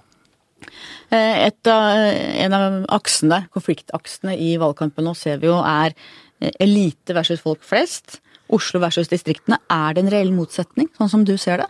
Et 1.10 1.68
av, 1.72 1.98
en 2.46 2.54
av 2.54 2.74
aksene, 2.94 3.42
konfliktaksene 3.56 4.36
i 4.38 4.54
valgkampen 4.62 5.08
nå 5.08 5.16
ser 5.18 5.40
vi 5.42 5.50
jo 5.50 5.58
er 5.58 5.96
eh, 5.96 6.54
elite 6.62 7.16
versus 7.18 7.42
folk 7.42 7.64
flest. 7.66 8.20
Oslo 8.50 8.82
versus 8.82 9.10
distriktene. 9.10 9.60
Er 9.70 9.94
det 9.94 10.06
en 10.06 10.14
reell 10.14 10.32
motsetning, 10.34 10.90
sånn 10.98 11.12
som 11.12 11.26
du 11.26 11.36
ser 11.38 11.64
det? 11.64 11.70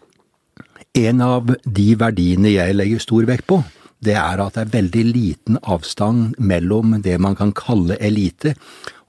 En 0.99 1.21
av 1.23 1.53
de 1.63 1.89
verdiene 1.99 2.51
jeg 2.51 2.75
legger 2.75 3.03
stor 3.03 3.27
vekt 3.29 3.47
på, 3.47 3.61
det 4.05 4.15
er 4.15 4.41
at 4.41 4.55
det 4.55 4.63
er 4.63 4.73
veldig 4.77 5.03
liten 5.09 5.59
avstand 5.61 6.37
mellom 6.39 6.97
det 7.03 7.17
man 7.21 7.35
kan 7.39 7.51
kalle 7.55 7.97
elite 7.99 8.55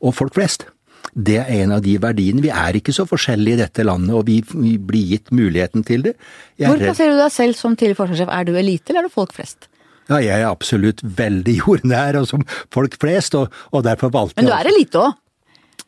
og 0.00 0.16
folk 0.16 0.36
flest. 0.38 0.66
Det 1.10 1.38
er 1.40 1.48
en 1.64 1.74
av 1.74 1.82
de 1.82 1.96
verdiene. 2.02 2.42
Vi 2.44 2.52
er 2.54 2.76
ikke 2.78 2.94
så 2.94 3.06
forskjellige 3.08 3.58
i 3.58 3.60
dette 3.62 3.84
landet, 3.86 4.12
og 4.14 4.26
vi, 4.28 4.38
vi 4.54 4.76
blir 4.78 5.14
gitt 5.14 5.32
muligheten 5.34 5.84
til 5.86 6.04
det. 6.06 6.14
Jeg 6.60 6.70
Hvor 6.70 6.82
plasserer 6.82 7.16
du 7.16 7.22
deg 7.22 7.34
selv 7.34 7.58
som 7.58 7.74
tidligere 7.74 7.98
forsvarssjef? 8.02 8.30
Er 8.30 8.46
du 8.46 8.54
elite, 8.58 8.92
eller 8.92 9.04
er 9.04 9.10
du 9.10 9.14
folk 9.14 9.34
flest? 9.34 9.70
Ja, 10.10 10.18
jeg 10.18 10.36
er 10.42 10.50
absolutt 10.50 11.02
veldig 11.02 11.56
jordnær 11.62 12.20
og 12.20 12.30
som 12.30 12.46
folk 12.74 12.98
flest, 13.02 13.34
og, 13.38 13.50
og 13.70 13.86
derfor 13.86 14.14
valgte 14.14 14.38
jeg 14.38 14.46
Men 14.46 14.52
du 14.52 14.56
er 14.58 14.70
elite 14.70 15.02
òg? 15.02 15.18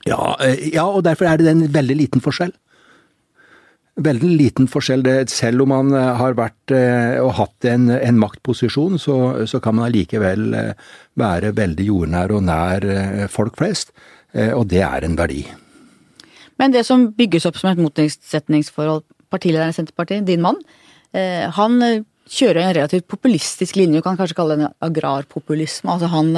Ja, 0.09 0.23
eh, 0.43 0.69
ja, 0.75 0.89
og 0.89 1.05
derfor 1.07 1.31
er 1.31 1.39
det 1.39 1.51
en 1.51 1.67
veldig 1.71 1.99
liten 2.01 2.23
forskjell 2.25 2.55
veldig 4.01 4.31
liten 4.39 4.69
forskjell. 4.71 5.05
Selv 5.31 5.65
om 5.65 5.73
man 5.73 5.93
eh, 5.97 6.11
har 6.19 6.37
vært 6.39 6.75
eh, 6.75 7.19
og 7.23 7.35
hatt 7.39 7.69
en, 7.69 7.91
en 7.93 8.21
maktposisjon, 8.21 8.99
så, 9.01 9.17
så, 9.49 9.61
kan 9.61 9.77
man 9.77 9.91
allikevel 9.91 10.55
eh, 10.57 10.93
være 11.21 11.53
veldig 11.57 11.89
jordnær 11.89 12.33
og 12.33 12.47
nær 12.49 12.87
folk 13.33 13.59
flest. 13.61 13.93
Og 14.33 14.65
det 14.65 14.81
er 14.81 15.05
en 15.05 15.13
verdi. 15.19 15.43
Men 16.57 16.73
det 16.73 16.87
som 16.89 17.11
bygges 17.13 17.45
opp 17.45 17.59
som 17.61 17.69
et 17.69 17.83
motsetningsforhold, 17.85 19.03
partilederen 19.29 19.75
i 19.75 19.77
Senterpartiet, 19.77 20.25
din 20.25 20.41
mann, 20.41 20.57
han 21.13 21.75
kjører 22.33 22.63
en 22.63 22.73
relativt 22.79 23.05
populistisk 23.13 23.77
linje, 23.77 24.01
du 24.01 24.07
kan 24.07 24.17
kanskje 24.17 24.39
kalle 24.39 24.57
det 24.57 24.65
en 24.71 24.79
agrarpopulisme. 24.89 25.93
Altså 25.93 26.09
han 26.15 26.33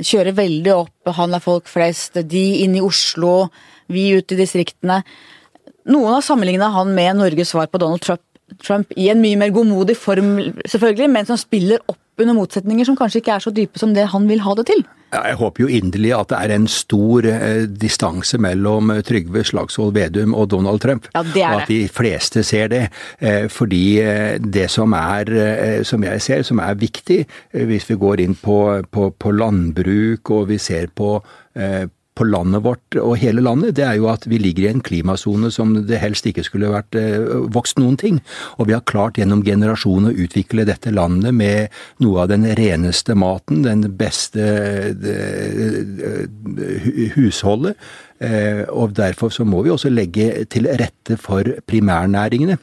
kjører 0.00 0.38
veldig 0.38 0.72
opp, 0.78 1.12
han 1.12 1.36
er 1.36 1.44
folk 1.44 1.68
flest, 1.68 2.16
de 2.24 2.46
inn 2.64 2.80
i 2.80 2.84
Oslo, 2.84 3.50
vi 3.92 4.08
ute 4.16 4.32
i 4.32 4.40
distriktene. 4.40 5.02
Noen 5.90 6.14
har 6.14 6.22
sammenligna 6.24 6.70
han 6.74 6.94
med 6.94 7.18
Norges 7.18 7.54
svar 7.54 7.70
på 7.70 7.80
Donald 7.82 8.04
Trump, 8.04 8.22
Trump 8.62 8.92
i 9.00 9.08
en 9.08 9.22
mye 9.22 9.38
mer 9.40 9.52
godmodig 9.54 9.96
form, 9.96 10.34
selvfølgelig, 10.68 11.10
men 11.10 11.28
som 11.28 11.40
spiller 11.40 11.82
opp 11.88 11.98
under 12.20 12.36
motsetninger 12.36 12.84
som 12.84 12.96
kanskje 12.98 13.22
ikke 13.22 13.36
er 13.38 13.44
så 13.46 13.52
dype 13.54 13.80
som 13.80 13.94
det 13.96 14.10
han 14.12 14.28
vil 14.28 14.42
ha 14.44 14.54
det 14.58 14.66
til. 14.68 14.82
Jeg 15.12 15.36
håper 15.36 15.64
jo 15.64 15.68
inderlig 15.68 16.12
at 16.16 16.30
det 16.30 16.38
er 16.40 16.52
en 16.54 16.66
stor 16.72 17.26
eh, 17.28 17.64
distanse 17.68 18.38
mellom 18.40 18.94
eh, 18.94 19.02
Trygve 19.04 19.42
Slagsvold 19.44 19.92
Vedum 19.96 20.32
og 20.32 20.48
Donald 20.54 20.80
Trump. 20.80 21.08
Ja, 21.12 21.20
det 21.24 21.32
er 21.32 21.34
det. 21.34 21.42
og 21.48 21.62
at 21.64 21.72
de 21.72 21.80
fleste 21.92 22.44
ser 22.48 22.70
det. 22.72 22.82
Eh, 23.20 23.44
fordi 23.52 24.00
det 24.40 24.70
som 24.72 24.96
er, 24.96 25.32
eh, 25.32 25.82
som 25.84 26.04
jeg 26.04 26.24
ser, 26.24 26.46
som 26.48 26.62
er 26.64 26.80
viktig, 26.80 27.18
hvis 27.52 27.88
vi 27.90 27.98
går 28.00 28.24
inn 28.24 28.38
på, 28.40 28.60
på, 28.88 29.10
på 29.12 29.34
landbruk 29.36 30.32
og 30.32 30.48
vi 30.52 30.60
ser 30.60 30.88
på 30.96 31.18
på 32.18 32.26
landet 32.28 32.62
vårt 32.66 32.96
og 33.00 33.14
hele 33.20 33.40
landet, 33.44 33.76
det 33.78 33.86
er 33.86 33.96
jo 33.96 34.10
at 34.12 34.26
vi 34.28 34.38
ligger 34.40 34.66
i 34.66 34.72
en 34.74 34.82
klimasone 34.84 35.48
som 35.54 35.72
det 35.88 36.00
helst 36.02 36.26
ikke 36.28 36.44
skulle 36.44 36.72
vært 36.72 36.96
eh, 36.98 37.16
vokst 37.54 37.80
noen 37.80 37.96
ting. 38.00 38.20
Og 38.60 38.68
vi 38.68 38.76
har 38.76 38.84
klart 38.88 39.20
gjennom 39.20 39.44
generasjoner 39.46 40.12
å 40.12 40.26
utvikle 40.26 40.66
dette 40.68 40.92
landet 40.92 41.32
med 41.36 41.72
noe 42.04 42.24
av 42.24 42.32
den 42.32 42.44
reneste 42.58 43.16
maten, 43.16 43.64
den 43.64 43.86
beste 43.96 44.44
husholdet. 47.16 47.80
Eh, 48.22 48.64
og 48.68 48.94
derfor 48.98 49.32
så 49.32 49.48
må 49.48 49.64
vi 49.64 49.72
også 49.72 49.90
legge 49.92 50.44
til 50.52 50.68
rette 50.68 51.16
for 51.20 51.48
primærnæringene. 51.66 52.60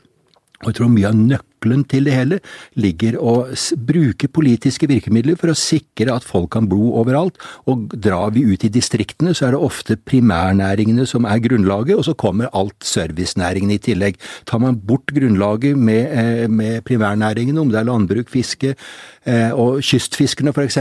Og 0.60 0.72
jeg 0.72 0.78
tror 0.78 0.92
mye 0.94 1.10
av 1.10 1.18
nøkkelen 1.18 1.49
til 1.60 2.06
det 2.08 2.14
hele 2.16 2.40
ligger 2.80 3.18
å 3.20 3.34
bruke 3.76 4.30
politiske 4.32 4.88
virkemidler 4.88 5.38
for 5.40 5.52
å 5.52 5.58
sikre 5.58 6.16
at 6.16 6.24
folk 6.24 6.52
kan 6.56 6.70
bo 6.70 6.96
overalt. 7.00 7.38
Og 7.68 7.90
drar 7.94 8.32
vi 8.36 8.46
ut 8.48 8.64
i 8.64 8.72
distriktene, 8.72 9.34
så 9.36 9.48
er 9.48 9.56
det 9.56 9.64
ofte 9.64 9.98
primærnæringene 9.98 11.06
som 11.10 11.26
er 11.26 11.42
grunnlaget, 11.44 11.98
og 11.98 12.06
så 12.08 12.16
kommer 12.16 12.52
alt 12.54 12.84
servicenæringene 12.84 13.78
i 13.78 13.84
tillegg. 13.90 14.20
Tar 14.46 14.60
man 14.64 14.80
bort 14.80 15.12
grunnlaget 15.16 15.78
med, 15.78 16.12
eh, 16.12 16.48
med 16.48 16.84
primærnæringene, 16.84 17.60
om 17.60 17.70
det 17.70 17.80
er 17.80 17.90
landbruk, 17.92 18.30
fiske 18.30 18.76
eh, 19.26 19.52
og 19.52 19.82
kystfiskerne 19.82 20.54
f.eks., 20.56 20.80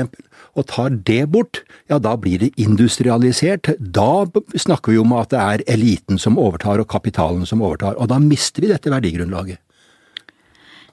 og 0.58 0.66
tar 0.66 0.90
det 1.06 1.28
bort, 1.30 1.62
ja 1.90 2.00
da 2.02 2.16
blir 2.18 2.38
det 2.42 2.50
industrialisert. 2.58 3.74
Da 3.78 4.26
snakker 4.58 4.94
vi 4.94 4.98
om 4.98 5.14
at 5.18 5.30
det 5.30 5.38
er 5.38 5.64
eliten 5.76 6.18
som 6.18 6.38
overtar 6.40 6.82
og 6.82 6.88
kapitalen 6.90 7.46
som 7.46 7.62
overtar, 7.62 7.98
og 7.98 8.10
da 8.10 8.18
mister 8.18 8.64
vi 8.64 8.72
dette 8.72 8.90
verdigrunnlaget. 8.90 9.60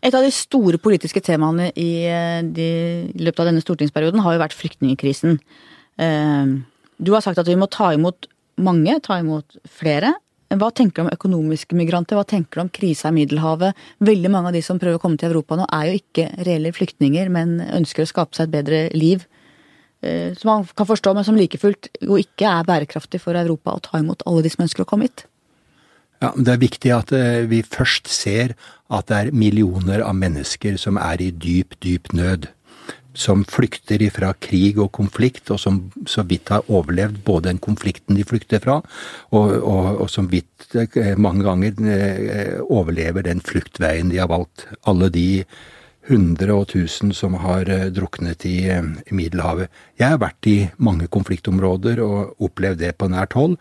Et 0.05 0.13
av 0.13 0.21
de 0.21 0.29
store 0.33 0.77
politiske 0.77 1.21
temaene 1.25 1.71
i, 1.73 2.05
eh, 2.05 2.43
de, 2.45 2.67
i 3.09 3.25
løpet 3.25 3.41
av 3.41 3.49
denne 3.49 3.63
stortingsperioden 3.63 4.21
har 4.21 4.35
jo 4.35 4.43
vært 4.43 4.57
flyktningkrisen. 4.57 5.39
Eh, 5.97 6.45
du 7.01 7.11
har 7.15 7.25
sagt 7.25 7.41
at 7.41 7.49
vi 7.49 7.57
må 7.57 7.67
ta 7.71 7.89
imot 7.95 8.29
mange, 8.61 8.99
ta 9.01 9.17
imot 9.19 9.57
flere. 9.65 10.13
Hva 10.53 10.69
tenker 10.71 11.01
du 11.01 11.07
om 11.07 11.13
økonomiske 11.15 11.75
migranter, 11.75 12.19
hva 12.19 12.25
tenker 12.27 12.59
du 12.59 12.61
om 12.61 12.69
krisa 12.69 13.09
i 13.09 13.17
Middelhavet? 13.17 13.73
Veldig 14.05 14.29
mange 14.29 14.51
av 14.51 14.53
de 14.53 14.61
som 14.61 14.77
prøver 14.79 14.99
å 14.99 15.01
komme 15.01 15.17
til 15.17 15.33
Europa 15.33 15.57
nå, 15.57 15.65
er 15.73 15.89
jo 15.89 15.97
ikke 15.97 16.27
reelle 16.45 16.71
flyktninger, 16.75 17.31
men 17.33 17.57
ønsker 17.65 18.05
å 18.05 18.11
skape 18.11 18.37
seg 18.37 18.47
et 18.47 18.55
bedre 18.59 18.81
liv. 18.93 19.25
Eh, 20.05 20.35
som 20.37 20.51
man 20.51 20.67
kan 20.77 20.85
forstå, 20.85 21.15
men 21.17 21.25
som 21.25 21.35
like 21.35 21.57
fullt 21.57 21.89
jo 22.05 22.19
ikke 22.21 22.45
er 22.45 22.67
bærekraftig 22.67 23.19
for 23.23 23.33
Europa 23.33 23.73
å 23.73 23.81
ta 23.81 23.97
imot 23.97 24.21
alle 24.29 24.45
de 24.45 24.53
som 24.53 24.67
ønsker 24.67 24.85
å 24.85 24.89
komme 24.89 25.09
hit. 25.09 25.25
Ja, 26.23 26.31
Det 26.35 26.53
er 26.53 26.61
viktig 26.61 26.91
at 26.95 27.11
vi 27.49 27.61
først 27.61 28.07
ser 28.07 28.55
at 28.93 29.09
det 29.09 29.17
er 29.17 29.33
millioner 29.33 30.03
av 30.05 30.15
mennesker 30.17 30.77
som 30.81 30.99
er 31.01 31.23
i 31.23 31.31
dyp, 31.31 31.77
dyp 31.83 32.13
nød. 32.13 32.49
Som 33.15 33.45
flykter 33.47 34.01
ifra 34.03 34.33
krig 34.43 34.79
og 34.81 34.91
konflikt, 34.95 35.47
og 35.53 35.59
som 35.59 35.77
så 36.07 36.25
vidt 36.27 36.51
har 36.51 36.67
overlevd 36.67 37.21
både 37.23 37.47
den 37.47 37.61
konflikten 37.63 38.17
de 38.17 38.25
flykter 38.27 38.59
fra, 38.59 38.81
og, 39.31 39.53
og, 39.55 40.01
og 40.03 40.09
som 40.11 40.27
vidt 40.31 40.75
eh, 40.75 41.15
mange 41.15 41.45
ganger 41.47 41.79
eh, 41.95 42.57
overlever 42.67 43.23
den 43.23 43.39
fluktveien 43.39 44.11
de 44.11 44.19
har 44.19 44.27
valgt. 44.31 44.67
Alle 44.83 45.09
de 45.09 45.45
hundre 46.09 46.53
og 46.53 46.67
tusen 46.73 47.13
som 47.15 47.39
har 47.39 47.71
eh, 47.71 47.87
druknet 47.95 48.45
i, 48.45 48.67
i 48.67 49.15
Middelhavet. 49.15 49.71
Jeg 49.97 50.11
har 50.11 50.21
vært 50.21 50.51
i 50.51 50.57
mange 50.77 51.07
konfliktområder 51.07 52.03
og 52.03 52.35
opplevd 52.43 52.83
det 52.83 52.97
på 52.99 53.09
nært 53.15 53.39
hold, 53.39 53.55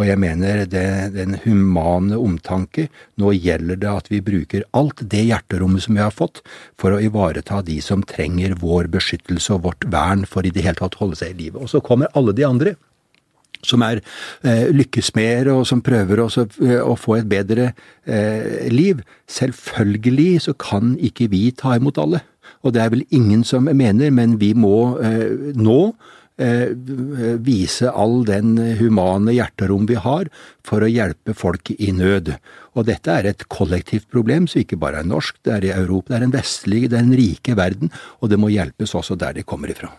og 0.00 0.06
jeg 0.08 0.16
mener 0.20 0.62
det, 0.64 1.12
den 1.12 1.36
humane 1.44 2.16
omtanke 2.16 2.88
Nå 3.20 3.34
gjelder 3.36 3.76
det 3.80 3.90
at 3.90 4.08
vi 4.08 4.22
bruker 4.24 4.64
alt 4.76 5.02
det 5.12 5.26
hjerterommet 5.28 5.84
som 5.84 5.98
vi 5.98 6.00
har 6.00 6.14
fått, 6.14 6.40
for 6.80 6.96
å 6.96 7.00
ivareta 7.04 7.60
de 7.66 7.76
som 7.84 8.00
trenger 8.06 8.56
vår 8.60 8.88
beskyttelse 8.92 9.52
og 9.56 9.66
vårt 9.66 9.84
vern 9.92 10.24
for 10.28 10.46
i 10.46 10.52
det 10.54 10.64
hele 10.64 10.80
tatt 10.80 10.96
holde 11.02 11.18
seg 11.20 11.34
i 11.34 11.44
live. 11.44 11.60
Og 11.60 11.68
så 11.72 11.82
kommer 11.84 12.08
alle 12.16 12.32
de 12.36 12.46
andre 12.48 12.74
som 13.66 13.82
er 13.84 14.00
eh, 14.00 14.70
lykkesmeder 14.72 15.50
og 15.52 15.66
som 15.68 15.82
prøver 15.84 16.22
også, 16.24 16.46
eh, 16.64 16.78
å 16.80 16.96
få 16.96 17.18
et 17.18 17.28
bedre 17.28 17.72
eh, 18.06 18.70
liv. 18.72 19.02
Selvfølgelig 19.28 20.46
så 20.46 20.56
kan 20.56 20.94
ikke 20.96 21.28
vi 21.32 21.50
ta 21.52 21.76
imot 21.76 22.00
alle. 22.00 22.22
Og 22.64 22.74
det 22.74 22.82
er 22.82 22.94
vel 22.94 23.04
ingen 23.12 23.44
som 23.44 23.68
mener, 23.68 24.10
men 24.12 24.38
vi 24.40 24.54
må 24.56 24.96
eh, 25.04 25.52
nå 25.56 25.80
vise 26.40 27.90
all 27.90 28.22
den 28.24 28.54
humane 28.78 29.34
hjerterom 29.36 29.86
vi 29.90 29.98
har 30.00 30.30
for 30.64 30.80
å 30.80 30.88
hjelpe 30.88 31.34
folk 31.36 31.72
i 31.76 31.90
nød. 31.92 32.32
Og 32.78 32.86
dette 32.88 33.12
er 33.12 33.28
et 33.30 33.44
kollektivt 33.52 34.08
problem 34.12 34.46
som 34.48 34.62
ikke 34.62 34.78
bare 34.80 35.02
er 35.02 35.08
norsk, 35.08 35.36
det 35.44 35.52
er 35.56 35.66
i 35.68 35.74
Europa, 35.74 36.14
det 36.14 36.20
er 36.20 36.26
en 36.28 36.34
vestlig, 36.34 36.82
det 36.88 36.98
er 36.98 37.04
en 37.04 37.18
rike 37.18 37.56
verden, 37.58 37.92
og 38.20 38.32
det 38.32 38.38
må 38.40 38.52
hjelpes 38.52 38.94
også 38.96 39.18
der 39.20 39.36
de 39.36 39.44
kommer 39.44 39.72
ifra. 39.72 39.92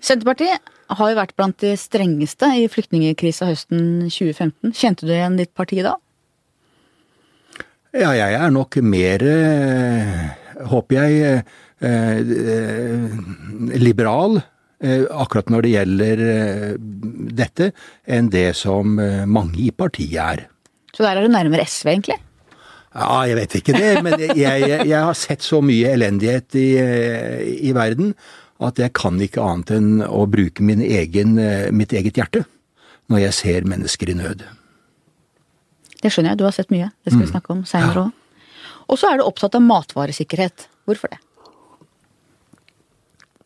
Senterpartiet 0.00 0.70
har 0.90 1.10
jo 1.10 1.18
vært 1.18 1.36
blant 1.38 1.58
de 1.62 1.74
strengeste 1.78 2.48
i 2.56 2.68
flyktningkrisa 2.72 3.50
høsten 3.50 4.08
2015. 4.08 4.72
Kjente 4.74 5.06
du 5.06 5.12
igjen 5.14 5.36
ditt 5.38 5.52
parti 5.54 5.82
da? 5.86 5.94
Ja, 7.90 8.14
jeg 8.14 8.38
er 8.38 8.50
nok 8.54 8.78
mer, 8.86 9.22
eh, 9.26 10.64
håper 10.70 10.94
jeg, 10.96 11.44
eh, 11.82 12.18
liberal 13.76 14.40
Eh, 14.40 14.59
akkurat 14.80 15.50
når 15.52 15.66
det 15.66 15.74
gjelder 15.74 16.22
eh, 16.24 16.74
dette, 17.40 17.70
enn 18.08 18.30
det 18.32 18.48
som 18.58 18.98
eh, 19.02 19.26
mange 19.28 19.60
i 19.66 19.70
partiet 19.76 20.20
er. 20.24 20.44
Så 20.94 21.04
der 21.04 21.20
er 21.20 21.26
du 21.26 21.32
nærmere 21.32 21.66
SV, 21.68 21.90
egentlig? 21.92 22.18
Ja, 22.90 23.20
jeg 23.28 23.36
vet 23.38 23.58
ikke 23.60 23.76
det, 23.76 23.90
men 24.02 24.16
jeg, 24.18 24.38
jeg, 24.40 24.86
jeg 24.88 25.02
har 25.06 25.18
sett 25.18 25.44
så 25.46 25.60
mye 25.62 25.92
elendighet 25.94 26.56
i, 26.58 26.70
i, 27.68 27.70
verden 27.76 28.16
at 28.66 28.80
jeg 28.82 28.90
kan 28.98 29.20
ikke 29.22 29.44
annet 29.44 29.70
enn 29.76 30.00
å 30.02 30.24
bruke 30.28 30.64
egen, 30.64 31.36
mitt 31.70 31.94
eget 31.94 32.18
hjerte 32.18 32.42
når 33.12 33.22
jeg 33.28 33.36
ser 33.36 33.68
mennesker 33.70 34.10
i 34.10 34.16
nød. 34.18 34.42
Det 36.00 36.10
skjønner 36.10 36.32
jeg, 36.32 36.40
du 36.40 36.46
har 36.48 36.56
sett 36.56 36.74
mye. 36.74 36.90
Det 37.04 37.12
skal 37.12 37.22
vi 37.22 37.28
mm. 37.28 37.32
snakke 37.36 37.54
om 37.54 37.62
seinere 37.68 38.08
òg. 38.08 38.10
Ja. 38.10 38.48
Og 38.90 38.98
så 38.98 39.10
er 39.12 39.20
du 39.20 39.26
opptatt 39.26 39.54
av 39.54 39.62
matvaresikkerhet. 39.62 40.66
Hvorfor 40.88 41.12
det? 41.12 41.20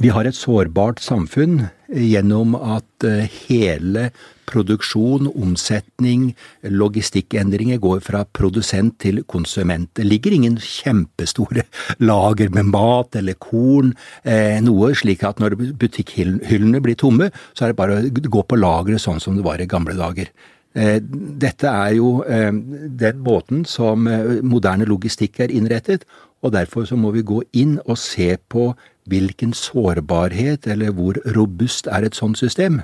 Vi 0.03 0.11
har 0.11 0.27
et 0.27 0.35
sårbart 0.35 0.99
samfunn 0.99 1.69
gjennom 1.87 2.57
at 2.59 3.05
eh, 3.07 3.29
hele 3.47 4.09
produksjon, 4.51 5.29
omsetning, 5.31 6.33
logistikkendringer 6.67 7.79
går 7.83 8.01
fra 8.03 8.25
produsent 8.27 8.97
til 9.05 9.23
konsument. 9.31 9.87
Det 9.95 10.07
ligger 10.09 10.35
ingen 10.35 10.59
kjempestore 10.59 11.63
lager 12.11 12.51
med 12.51 12.73
mat 12.73 13.15
eller 13.21 13.39
korn, 13.39 13.95
eh, 14.27 14.59
noe 14.67 14.91
slik 14.99 15.23
at 15.23 15.39
når 15.39 15.55
butikkhyllene 15.79 16.83
blir 16.83 16.99
tomme, 16.99 17.31
så 17.55 17.69
er 17.69 17.73
det 17.73 17.79
bare 17.79 18.01
å 18.03 18.11
gå 18.11 18.45
på 18.51 18.59
lageret 18.59 19.05
sånn 19.05 19.23
som 19.23 19.39
det 19.39 19.47
var 19.47 19.63
i 19.63 19.71
gamle 19.71 19.95
dager. 19.95 20.35
Eh, 20.75 20.99
dette 21.01 21.71
er 21.71 21.95
jo 21.95 22.25
den 22.27 23.21
måten 23.23 23.65
som 23.65 24.09
moderne 24.43 24.89
logistikk 24.91 25.41
er 25.41 25.55
innrettet, 25.55 26.05
og 26.43 26.53
derfor 26.53 26.85
så 26.85 26.97
må 27.01 27.15
vi 27.15 27.23
gå 27.25 27.41
inn 27.57 27.79
og 27.87 27.97
se 27.99 28.35
på 28.53 28.73
hvilken 29.09 29.53
sårbarhet 29.57 30.67
eller 30.71 30.93
hvor 30.97 31.19
robust 31.37 31.89
er 31.93 32.05
et 32.05 32.17
sånt 32.17 32.39
system. 32.41 32.81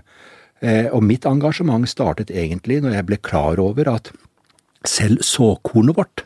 Eh, 0.61 0.89
og 0.93 1.05
mitt 1.05 1.25
engasjement 1.29 1.89
startet 1.89 2.33
egentlig 2.33 2.81
når 2.85 2.99
jeg 2.99 3.09
ble 3.09 3.21
klar 3.25 3.61
over 3.63 3.89
at 3.95 4.13
selv 4.85 5.25
såkornet 5.25 5.97
vårt 5.97 6.25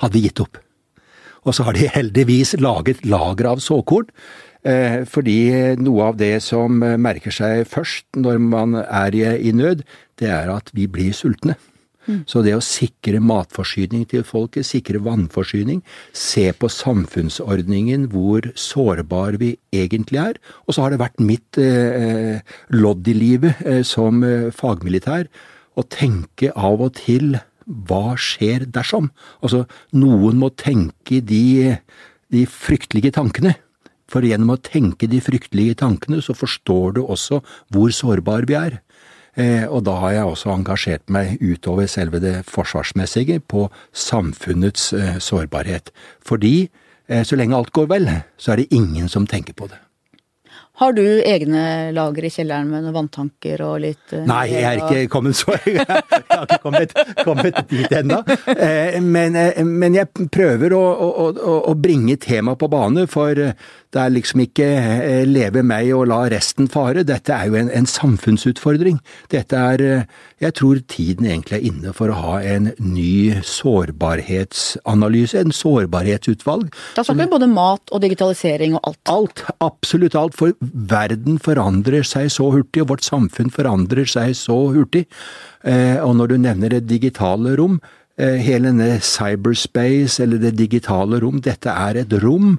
hadde 0.00 0.22
gitt 0.24 0.40
opp. 0.40 0.60
Og 1.44 1.56
så 1.56 1.64
har 1.64 1.76
de 1.76 1.88
heldigvis 1.88 2.54
laget 2.60 3.04
lager 3.04 3.52
av 3.52 3.60
såkorn, 3.64 4.08
eh, 4.08 4.49
fordi 4.60 5.38
noe 5.80 6.10
av 6.10 6.18
det 6.20 6.42
som 6.44 6.82
merker 7.00 7.32
seg 7.32 7.62
først 7.64 8.18
når 8.20 8.42
man 8.44 8.74
er 8.82 9.16
i 9.16 9.54
nød, 9.56 9.80
det 10.20 10.28
er 10.28 10.52
at 10.52 10.68
vi 10.76 10.84
blir 10.84 11.16
sultne. 11.16 11.56
Så 12.28 12.42
det 12.44 12.54
å 12.56 12.62
sikre 12.64 13.20
matforsyning 13.22 14.06
til 14.10 14.24
folket, 14.26 14.66
sikre 14.66 15.00
vannforsyning, 15.04 15.82
se 16.16 16.48
på 16.56 16.70
samfunnsordningen 16.72 18.08
hvor 18.12 18.48
sårbar 18.58 19.38
vi 19.40 19.52
egentlig 19.76 20.20
er. 20.22 20.40
Og 20.66 20.74
så 20.74 20.84
har 20.84 20.94
det 20.94 21.02
vært 21.02 21.22
mitt 21.22 21.60
eh, 21.60 22.40
lodd 22.74 23.08
i 23.10 23.16
livet 23.16 23.62
eh, 23.66 23.82
som 23.86 24.24
eh, 24.26 24.50
fagmilitær 24.54 25.28
å 25.78 25.86
tenke 25.86 26.54
av 26.56 26.82
og 26.88 26.96
til 26.98 27.36
hva 27.86 28.16
skjer 28.18 28.66
dersom? 28.72 29.12
Altså, 29.44 29.66
noen 29.94 30.40
må 30.40 30.50
tenke 30.58 31.20
de, 31.22 31.76
de 32.32 32.46
fryktelige 32.50 33.14
tankene. 33.14 33.54
For 34.10 34.26
gjennom 34.26 34.56
å 34.56 34.60
tenke 34.60 35.06
de 35.10 35.22
fryktelige 35.22 35.78
tankene, 35.84 36.18
så 36.24 36.34
forstår 36.34 36.98
du 36.98 37.04
også 37.06 37.40
hvor 37.70 37.94
sårbare 37.94 38.50
vi 38.50 38.58
er. 38.58 38.80
Eh, 39.38 39.66
og 39.70 39.84
da 39.86 39.94
har 40.02 40.16
jeg 40.16 40.30
også 40.32 40.54
engasjert 40.54 41.12
meg 41.12 41.36
utover 41.38 41.86
selve 41.90 42.20
det 42.22 42.40
forsvarsmessige 42.50 43.38
på 43.46 43.68
samfunnets 43.94 44.90
eh, 44.96 45.20
sårbarhet. 45.22 45.92
Fordi 46.26 46.56
eh, 47.06 47.22
så 47.26 47.38
lenge 47.38 47.56
alt 47.56 47.70
går 47.76 47.92
vel, 47.92 48.10
så 48.40 48.54
er 48.54 48.62
det 48.62 48.72
ingen 48.74 49.08
som 49.08 49.28
tenker 49.30 49.54
på 49.54 49.70
det. 49.70 49.78
Har 50.80 50.94
du 50.96 51.04
egne 51.04 51.90
lager 51.92 52.24
i 52.24 52.30
kjelleren 52.32 52.70
med 52.72 52.86
noen 52.86 52.94
vanntanker 52.94 53.60
og 53.66 53.82
litt 53.82 54.14
Nei, 54.16 54.46
jeg 54.48 54.64
er 54.64 54.78
ikke 54.80 55.10
kommet 55.12 55.36
så 55.36 55.52
Jeg 55.68 55.84
har 55.84 56.46
ikke 56.46 56.56
kommet, 56.62 56.94
kommet 57.20 57.58
dit 57.68 57.92
ennå. 57.98 58.22
Men, 59.04 59.36
men, 59.68 59.98
jeg 59.98 60.30
prøver 60.32 60.72
å, 60.72 60.80
å, 60.80 61.26
å, 61.36 61.58
å 61.68 61.74
bringe 61.76 62.16
temaet 62.22 62.62
på 62.62 62.70
bane, 62.72 63.04
for 63.12 63.36
det 63.90 64.00
er 64.02 64.12
liksom 64.14 64.44
ikke 64.44 64.68
leve 65.26 65.64
meg 65.66 65.90
og 65.96 66.06
la 66.10 66.20
resten 66.30 66.68
fare. 66.70 67.02
Dette 67.06 67.34
er 67.34 67.50
jo 67.50 67.58
en, 67.58 67.70
en 67.74 67.88
samfunnsutfordring. 67.90 69.00
Dette 69.32 69.56
er 69.56 70.06
Jeg 70.40 70.54
tror 70.56 70.78
tiden 70.88 71.26
egentlig 71.26 71.58
er 71.58 71.66
inne 71.68 71.92
for 71.92 72.08
å 72.08 72.18
ha 72.20 72.34
en 72.40 72.70
ny 72.78 73.42
sårbarhetsanalyse, 73.44 75.42
en 75.42 75.52
sårbarhetsutvalg. 75.52 76.70
Da 76.96 77.04
snakker 77.04 77.26
vi 77.26 77.34
både 77.34 77.50
mat 77.52 77.92
og 77.92 78.00
digitalisering 78.04 78.78
og 78.78 78.84
alt. 78.86 79.00
Alt, 79.10 79.44
absolutt 79.60 80.16
alt. 80.16 80.36
For 80.38 80.54
verden 80.60 81.38
forandrer 81.42 82.06
seg 82.06 82.30
så 82.32 82.50
hurtig, 82.54 82.84
og 82.84 82.94
vårt 82.94 83.06
samfunn 83.06 83.52
forandrer 83.52 84.08
seg 84.08 84.36
så 84.38 84.58
hurtig. 84.74 85.06
Eh, 85.66 85.98
og 86.00 86.14
når 86.16 86.32
du 86.32 86.36
nevner 86.40 86.76
det 86.76 86.86
digitale 86.88 87.56
rom, 87.58 87.80
eh, 88.16 88.38
hele 88.40 88.70
denne 88.70 89.00
cyberspace, 89.00 90.22
eller 90.22 90.38
det 90.38 90.56
digitale 90.56 91.20
rom, 91.20 91.40
dette 91.40 91.68
er 91.68 92.00
et 92.04 92.16
rom 92.22 92.58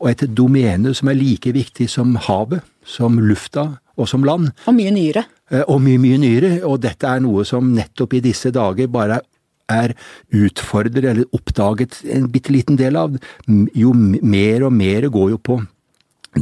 og 0.00 0.08
et 0.10 0.24
domene 0.34 0.94
som 0.96 1.10
er 1.10 1.18
like 1.18 1.52
viktig 1.54 1.88
som 1.90 2.16
havet, 2.28 2.62
som 2.84 3.18
lufta 3.22 3.68
og 3.96 4.08
som 4.08 4.24
land. 4.26 4.50
Og 4.66 4.76
mye 4.76 4.92
nyere. 4.94 5.26
Eh, 5.52 5.64
og 5.66 5.82
mye, 5.84 6.00
mye 6.00 6.20
nyere. 6.22 6.52
Og 6.68 6.80
dette 6.82 7.08
er 7.08 7.22
noe 7.24 7.44
som 7.48 7.72
nettopp 7.76 8.16
i 8.18 8.24
disse 8.24 8.52
dager 8.54 8.90
bare 8.92 9.20
er 9.72 9.94
utfordret 10.34 11.04
eller 11.04 11.28
oppdaget 11.32 12.02
en 12.12 12.26
bitte 12.32 12.52
liten 12.52 12.76
del 12.80 12.98
av. 12.98 13.14
Jo 13.78 13.92
mer 13.94 14.66
og 14.66 14.74
mer 14.76 15.08
går 15.12 15.36
jo 15.36 15.38
på 15.38 15.60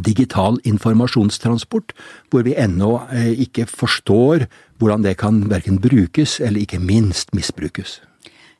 digital 0.07 0.61
informasjonstransport, 0.71 1.92
hvor 2.30 2.45
vi 2.47 2.54
ennå 2.54 2.92
eh, 3.11 3.33
ikke 3.47 3.66
forstår 3.66 4.47
hvordan 4.78 5.02
det 5.02 5.16
kan 5.19 5.42
verken 5.50 5.80
brukes 5.83 6.38
eller 6.40 6.62
ikke 6.62 6.78
minst 6.78 7.35
misbrukes. 7.35 7.99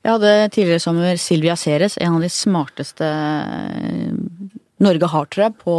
Jeg 0.00 0.16
hadde 0.16 0.49
tidligere 0.54 0.82
sommer 0.82 1.18
Silvia 1.20 1.54
Ceres, 1.61 1.99
en 2.00 2.16
av 2.16 2.25
de 2.25 2.30
smarteste 2.32 3.06
eh, 3.06 4.11
Norge 4.80 5.10
har, 5.12 5.30
tror 5.30 5.46
jeg, 5.46 5.56
på, 5.62 5.76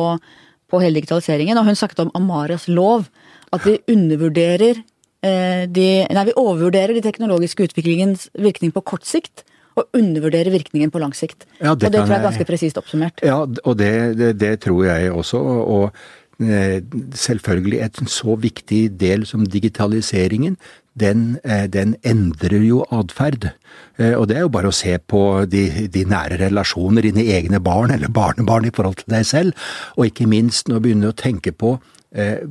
på 0.72 0.82
hele 0.84 1.00
digitaliseringen. 1.00 1.58
Og 1.60 1.68
hun 1.68 1.78
snakket 1.78 2.04
om 2.06 2.12
Amaras 2.18 2.68
lov. 2.72 3.08
At 3.52 3.66
vi 3.68 3.80
undervurderer 3.92 4.80
eh, 4.80 5.64
de 5.68 5.88
Nei, 6.08 6.28
vi 6.30 6.38
overvurderer 6.40 6.96
de 6.96 7.04
teknologiske 7.04 7.68
utviklingens 7.68 8.30
virkning 8.40 8.72
på 8.76 8.86
kort 8.94 9.08
sikt 9.10 9.46
og 9.80 9.88
undervurdere 9.96 10.52
virkningen 10.52 10.92
på 10.92 11.00
lang 11.00 11.14
sikt. 11.16 11.46
Ja, 11.62 11.74
det 11.76 11.88
og 11.88 11.94
det 11.94 12.00
tror 12.02 12.12
jeg 12.12 12.20
er 12.20 12.26
ganske 12.28 12.48
presist 12.48 12.80
oppsummert. 12.80 13.22
Ja, 13.24 13.38
og 13.46 13.78
det, 13.80 13.92
det, 14.20 14.34
det, 14.40 14.56
tror 14.66 14.84
jeg 14.86 15.12
også. 15.12 15.40
og 15.40 16.02
Selvfølgelig 16.42 17.82
et 17.86 18.00
så 18.10 18.36
viktig 18.40 18.84
del 19.00 19.26
som 19.30 19.44
digitaliseringen, 19.46 20.58
den, 21.00 21.40
eh, 21.44 21.68
den 21.68 21.96
endrer 22.04 22.64
jo 22.66 22.84
atferd. 22.92 23.52
Eh, 23.98 24.14
og 24.18 24.28
det 24.28 24.38
er 24.38 24.42
jo 24.42 24.50
bare 24.50 24.72
å 24.72 24.76
se 24.76 24.98
på 24.98 25.46
de, 25.48 25.88
de, 25.88 26.06
nære 26.06 26.40
relasjoner, 26.42 27.02
dine 27.02 27.24
egne 27.32 27.62
barn 27.64 27.92
eller 27.92 28.12
barnebarn 28.12 28.66
i 28.66 28.74
forhold 28.76 29.00
til 29.00 29.14
deg 29.16 29.26
selv, 29.26 29.54
og 29.96 30.10
ikke 30.10 30.28
minst 30.28 30.68
nå 30.68 30.80
du 30.80 31.08
å 31.08 31.16
tenke 31.16 31.52
på 31.52 31.78
eh, 32.12 32.44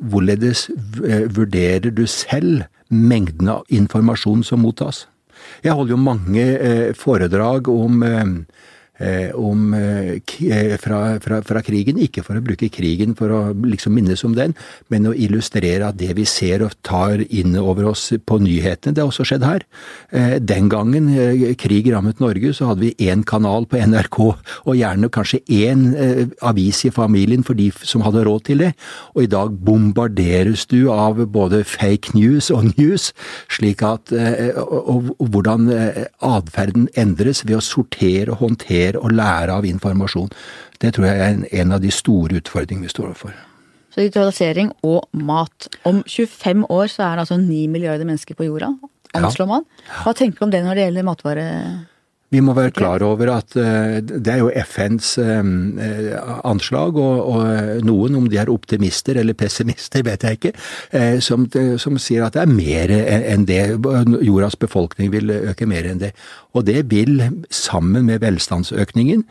hvorledes 0.00 0.68
vurderer 0.98 1.90
du 1.90 2.06
selv 2.06 2.66
mengden 2.88 3.48
av 3.48 3.64
informasjon 3.68 4.42
som 4.44 4.62
mottas. 4.62 5.06
Jeg 5.62 5.76
holder 5.76 5.94
jo 5.94 6.02
mange 6.02 6.42
eh, 6.42 6.94
foredrag 6.94 7.68
om 7.68 8.02
eh, 8.02 8.24
Eh, 8.26 8.75
om, 9.34 9.74
eh, 9.74 10.76
fra, 10.80 11.18
fra, 11.20 11.42
fra, 11.44 11.62
krigen. 11.62 11.98
Ikke 12.00 12.24
for 12.24 12.38
å 12.38 12.44
bruke 12.44 12.70
krigen 12.72 13.14
for 13.16 13.28
å 13.28 13.40
liksom 13.52 13.92
minnes 13.96 14.22
om 14.24 14.34
den, 14.36 14.54
men 14.88 15.08
å 15.10 15.12
illustrere 15.12 15.90
at 15.90 15.98
det 16.00 16.14
vi 16.16 16.24
ser 16.24 16.64
og 16.64 16.72
tar 16.86 17.20
inn 17.28 17.56
over 17.60 17.90
oss 17.92 18.08
på 18.24 18.40
nyhetene, 18.40 18.94
det 18.96 19.04
har 19.04 19.10
også 19.10 19.26
skjedd 19.28 19.44
her. 19.44 19.66
Eh, 20.10 20.38
den 20.40 20.70
gangen 20.72 21.12
krig 21.60 21.90
rammet 21.92 22.20
Norge, 22.20 22.54
så 22.56 22.70
hadde 22.70 22.86
vi 22.86 23.10
én 23.10 23.24
kanal 23.26 23.68
på 23.68 23.80
NRK, 23.80 24.20
og 24.64 24.76
gjerne 24.76 25.12
kanskje 25.12 25.42
én 25.44 25.84
avis 26.40 26.84
i 26.86 26.90
familien 26.90 27.44
for 27.44 27.58
de 27.58 27.68
som 27.84 28.04
hadde 28.06 28.24
råd 28.24 28.46
til 28.48 28.64
det. 28.64 28.72
Og 29.14 29.26
i 29.26 29.30
dag 29.30 29.52
bombarderes 29.66 30.66
du 30.70 30.88
av 30.92 31.20
både 31.32 31.62
fake 31.68 32.16
news 32.16 32.50
og 32.54 32.72
news, 32.76 33.12
slik 33.52 33.84
at 33.86 34.12
og, 34.12 35.12
og 35.18 35.28
hvordan 35.34 35.68
atferden 36.24 36.88
endres 36.96 37.44
ved 37.46 37.58
å 37.58 37.64
sortere 37.64 38.32
og 38.32 38.40
håndtere 38.44 38.85
mer 38.86 39.00
og 39.02 39.12
lære 39.12 39.58
av 39.58 39.66
informasjon. 39.66 40.30
Det 40.80 40.94
tror 40.94 41.08
jeg 41.08 41.20
er 41.20 41.60
en 41.62 41.76
av 41.76 41.82
de 41.82 41.92
store 41.94 42.40
utfordringene 42.40 42.86
vi 42.86 42.94
står 42.94 43.10
overfor. 43.10 43.34
Så 43.90 44.04
digitalisering 44.04 44.72
og 44.84 45.06
mat. 45.16 45.68
Om 45.88 46.02
25 46.04 46.66
år 46.68 46.90
så 46.92 47.06
er 47.06 47.16
det 47.16 47.26
altså 47.26 47.38
9 47.40 47.66
milliarder 47.72 48.04
mennesker 48.04 48.36
på 48.36 48.44
jorda, 48.44 48.74
anslår 49.16 49.48
man. 49.48 49.68
Hva 50.04 50.12
tenker 50.12 50.42
du 50.42 50.44
om 50.44 50.52
det 50.52 50.60
når 50.64 50.76
det 50.76 50.88
gjelder 50.88 51.06
matvare? 51.06 51.46
Vi 52.34 52.40
må 52.42 52.56
være 52.56 52.74
klar 52.74 53.04
over 53.06 53.30
at 53.36 53.54
eh, 53.60 54.00
det 54.02 54.32
er 54.32 54.40
jo 54.40 54.50
FNs 54.66 55.12
eh, 55.22 55.50
anslag, 56.48 56.98
og, 56.98 57.36
noen, 57.86 58.18
om 58.18 58.26
de 58.30 58.40
er 58.42 58.50
optimister 58.50 59.20
eller 59.20 59.36
pessimister, 59.38 60.02
vet 60.08 60.26
jeg 60.26 60.40
ikke, 60.40 60.54
eh, 60.90 61.20
som, 61.22 61.46
som 61.78 62.00
sier 62.02 62.26
at 62.26 62.34
det 62.34 62.42
er 62.42 62.50
mer 62.50 62.94
enn 62.96 63.46
det. 63.46 63.62
Jordas 64.26 64.58
befolkning 64.58 65.12
vil 65.14 65.30
øke 65.38 65.70
mer 65.70 65.86
enn 65.86 66.02
det. 66.02 66.12
Og 66.56 66.66
det 66.66 66.88
vil, 66.90 67.20
sammen 67.50 68.08
med 68.10 68.24
velstandsøkningen, 68.26 69.22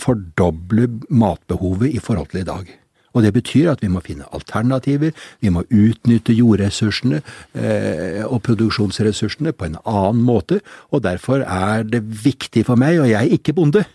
fordoble 0.00 0.88
matbehovet 1.12 1.92
i 1.92 2.00
forhold 2.00 2.32
til 2.32 2.40
i 2.40 2.48
dag. 2.48 2.79
Og 3.14 3.24
det 3.24 3.32
betyr 3.34 3.72
at 3.72 3.82
vi 3.82 3.90
må 3.90 4.02
finne 4.04 4.28
alternativer, 4.34 5.14
vi 5.42 5.52
må 5.52 5.64
utnytte 5.66 6.36
jordressursene 6.36 7.22
eh, 7.58 8.20
og 8.26 8.42
produksjonsressursene 8.46 9.52
på 9.52 9.70
en 9.70 9.78
annen 9.84 10.22
måte, 10.26 10.60
og 10.94 11.02
derfor 11.06 11.42
er 11.44 11.86
det 11.88 12.04
viktig 12.24 12.66
for 12.68 12.80
meg, 12.80 13.00
og 13.02 13.10
jeg 13.10 13.18
er 13.20 13.38
ikke 13.38 13.56
bonde, 13.56 13.86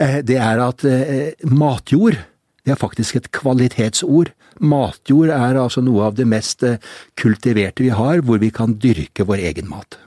eh, 0.00 0.20
det 0.24 0.38
er 0.40 0.62
at 0.64 0.86
eh, 0.88 1.34
matjord 1.50 2.22
det 2.64 2.72
er 2.72 2.80
faktisk 2.80 3.18
et 3.18 3.26
kvalitetsord. 3.36 4.30
Matjord 4.64 5.28
er 5.34 5.58
altså 5.60 5.82
noe 5.84 6.06
av 6.06 6.16
det 6.16 6.24
mest 6.28 6.64
eh, 6.64 6.80
kultiverte 7.20 7.84
vi 7.84 7.90
har, 7.92 8.22
hvor 8.24 8.40
vi 8.40 8.48
kan 8.54 8.78
dyrke 8.80 9.26
vår 9.28 9.42
egen 9.50 9.68
mat. 9.68 9.98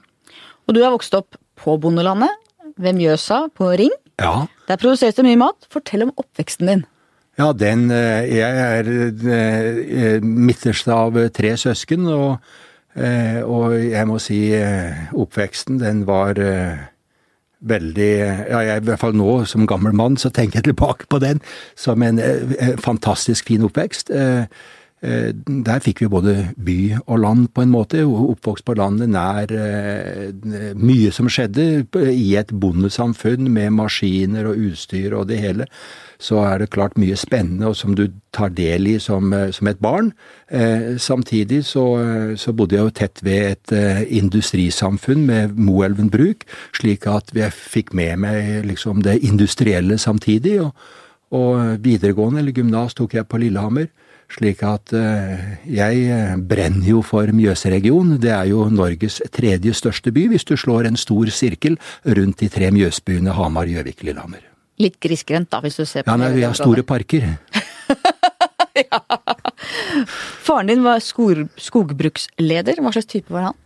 Og 0.65 0.73
du 0.73 0.81
har 0.81 0.95
vokst 0.95 1.13
opp 1.17 1.37
på 1.57 1.77
bondelandet, 1.81 2.33
ved 2.77 2.97
Mjøsa, 2.97 3.47
på 3.57 3.69
Ring. 3.77 3.93
Ja. 4.21 4.47
Der 4.69 4.81
produseres 4.81 5.17
det 5.17 5.25
mye 5.25 5.39
mat. 5.39 5.69
Fortell 5.73 6.05
om 6.05 6.13
oppveksten 6.17 6.69
din. 6.69 6.83
Ja, 7.37 7.51
den 7.53 7.91
eh, 7.91 8.35
Jeg 8.35 8.57
er 8.57 8.87
eh, 8.89 10.23
midterste 10.23 10.93
av 10.93 11.17
tre 11.35 11.53
søsken, 11.57 12.07
og, 12.09 12.37
eh, 12.95 13.43
og, 13.45 13.75
jeg 13.77 14.07
må 14.09 14.17
si 14.21 14.39
oppveksten, 15.13 15.77
den 15.79 16.07
var 16.07 16.41
veldig 17.59 18.09
Ja, 18.17 18.59
jeg, 18.65 18.81
i 18.81 18.85
hvert 18.85 19.01
fall 19.01 19.15
nå 19.17 19.43
som 19.45 19.67
gammel 19.69 19.93
mann, 19.93 20.17
så 20.17 20.29
tenker 20.29 20.59
jeg 20.59 20.71
tilbake 20.71 21.05
på 21.09 21.19
den 21.21 21.41
som 21.75 22.01
en 22.05 22.21
fantastisk 22.81 23.49
fin 23.49 23.65
oppvekst. 23.65 24.09
Eh, 24.09 24.45
der 25.01 25.81
fikk 25.85 25.99
vi 26.01 26.07
både 26.09 26.33
by 26.57 26.77
og 27.05 27.19
land, 27.21 27.47
på 27.53 27.61
en 27.61 27.69
måte. 27.69 28.01
Oppvokst 28.01 28.65
på 28.65 28.73
landet 28.79 29.11
nær 29.13 29.51
eh, 29.53 30.31
mye 30.73 31.11
som 31.13 31.29
skjedde 31.29 31.85
i 32.09 32.31
et 32.39 32.49
bondesamfunn 32.49 33.45
med 33.53 33.75
maskiner 33.77 34.49
og 34.49 34.57
utstyr 34.71 35.13
og 35.13 35.27
det 35.29 35.37
hele. 35.43 35.67
Så 36.17 36.41
er 36.41 36.63
det 36.63 36.71
klart 36.73 36.97
mye 36.97 37.13
spennende, 37.13 37.69
og 37.69 37.77
som 37.77 37.93
du 37.93 38.07
tar 38.33 38.49
del 38.57 38.89
i 38.89 38.95
som, 38.97 39.29
eh, 39.37 39.51
som 39.53 39.69
et 39.69 39.79
barn. 39.79 40.13
Samtidig 40.97 41.65
så, 41.67 41.83
så, 42.39 42.53
bodde 42.55 42.77
jeg 42.77 42.87
jo 42.87 42.93
tett 42.95 43.19
ved 43.21 43.51
et 43.51 44.07
industrisamfunn 44.15 45.25
med 45.27 45.57
Moelven 45.59 46.07
bruk, 46.09 46.45
slik 46.71 47.05
at 47.11 47.33
jeg 47.35 47.51
fikk 47.51 47.91
med 47.93 48.23
meg 48.23 48.63
liksom 48.65 49.03
det 49.03 49.19
industrielle 49.27 49.99
samtidig. 49.99 50.61
Og, 50.63 50.71
og 51.35 51.83
videregående, 51.83 52.39
eller 52.39 52.55
gymnas, 52.55 52.95
tok 52.95 53.19
jeg 53.19 53.27
på 53.27 53.43
Lillehammer. 53.43 53.91
Slik 54.27 54.59
at 54.67 54.91
eh, 54.91 55.43
jeg 55.71 56.01
eh, 56.11 56.33
brenner 56.35 56.89
jo 56.89 57.01
for 57.05 57.31
Mjøsregionen. 57.31 58.17
Det 58.19 58.33
er 58.35 58.49
jo 58.51 58.65
Norges 58.67 59.21
tredje 59.31 59.71
største 59.77 60.11
by, 60.11 60.25
hvis 60.33 60.45
du 60.47 60.57
slår 60.59 60.89
en 60.89 60.99
stor 60.99 61.31
sirkel 61.31 61.77
rundt 62.03 62.43
de 62.43 62.49
tre 62.51 62.67
Mjøsbyene 62.75 63.35
Hamar, 63.37 63.71
Gjøvik, 63.71 64.03
Lillehammer. 64.03 64.43
Litt 64.83 64.99
grisgrendt, 65.01 65.49
da, 65.53 65.61
hvis 65.63 65.79
du 65.79 65.85
ser 65.87 66.03
på 66.03 66.11
Ja, 66.11 66.19
nei, 66.19 66.33
vi 66.35 66.43
har 66.43 66.57
store 66.59 66.83
parker. 66.85 67.23
ja. 68.83 68.99
Faren 70.43 70.73
din 70.73 70.83
var 70.83 70.99
skog, 71.01 71.47
skogbruksleder. 71.55 72.83
Hva 72.83 72.93
slags 72.93 73.09
type 73.15 73.33
var 73.33 73.49
han? 73.49 73.57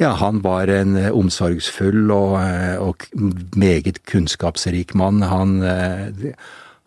Ja, 0.00 0.14
han 0.18 0.40
var 0.42 0.72
en 0.72 0.96
eh, 0.96 1.12
omsorgsfull 1.12 2.08
og, 2.08 2.40
og 2.80 3.04
meget 3.52 4.00
kunnskapsrik 4.08 4.96
mann. 4.96 5.20
Han 5.28 5.60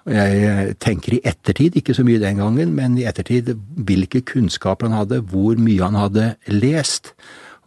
jeg 0.07 0.77
tenker 0.79 1.17
i 1.17 1.21
ettertid, 1.27 1.75
ikke 1.75 1.95
så 1.95 2.05
mye 2.07 2.21
den 2.21 2.39
gangen, 2.39 2.71
men 2.77 2.95
i 2.99 3.05
ettertid 3.09 3.51
hvilke 3.87 4.21
kunnskaper 4.27 4.87
han 4.87 4.95
hadde, 5.01 5.19
hvor 5.31 5.59
mye 5.59 5.83
han 5.83 5.99
hadde 5.99 6.29
lest, 6.53 7.11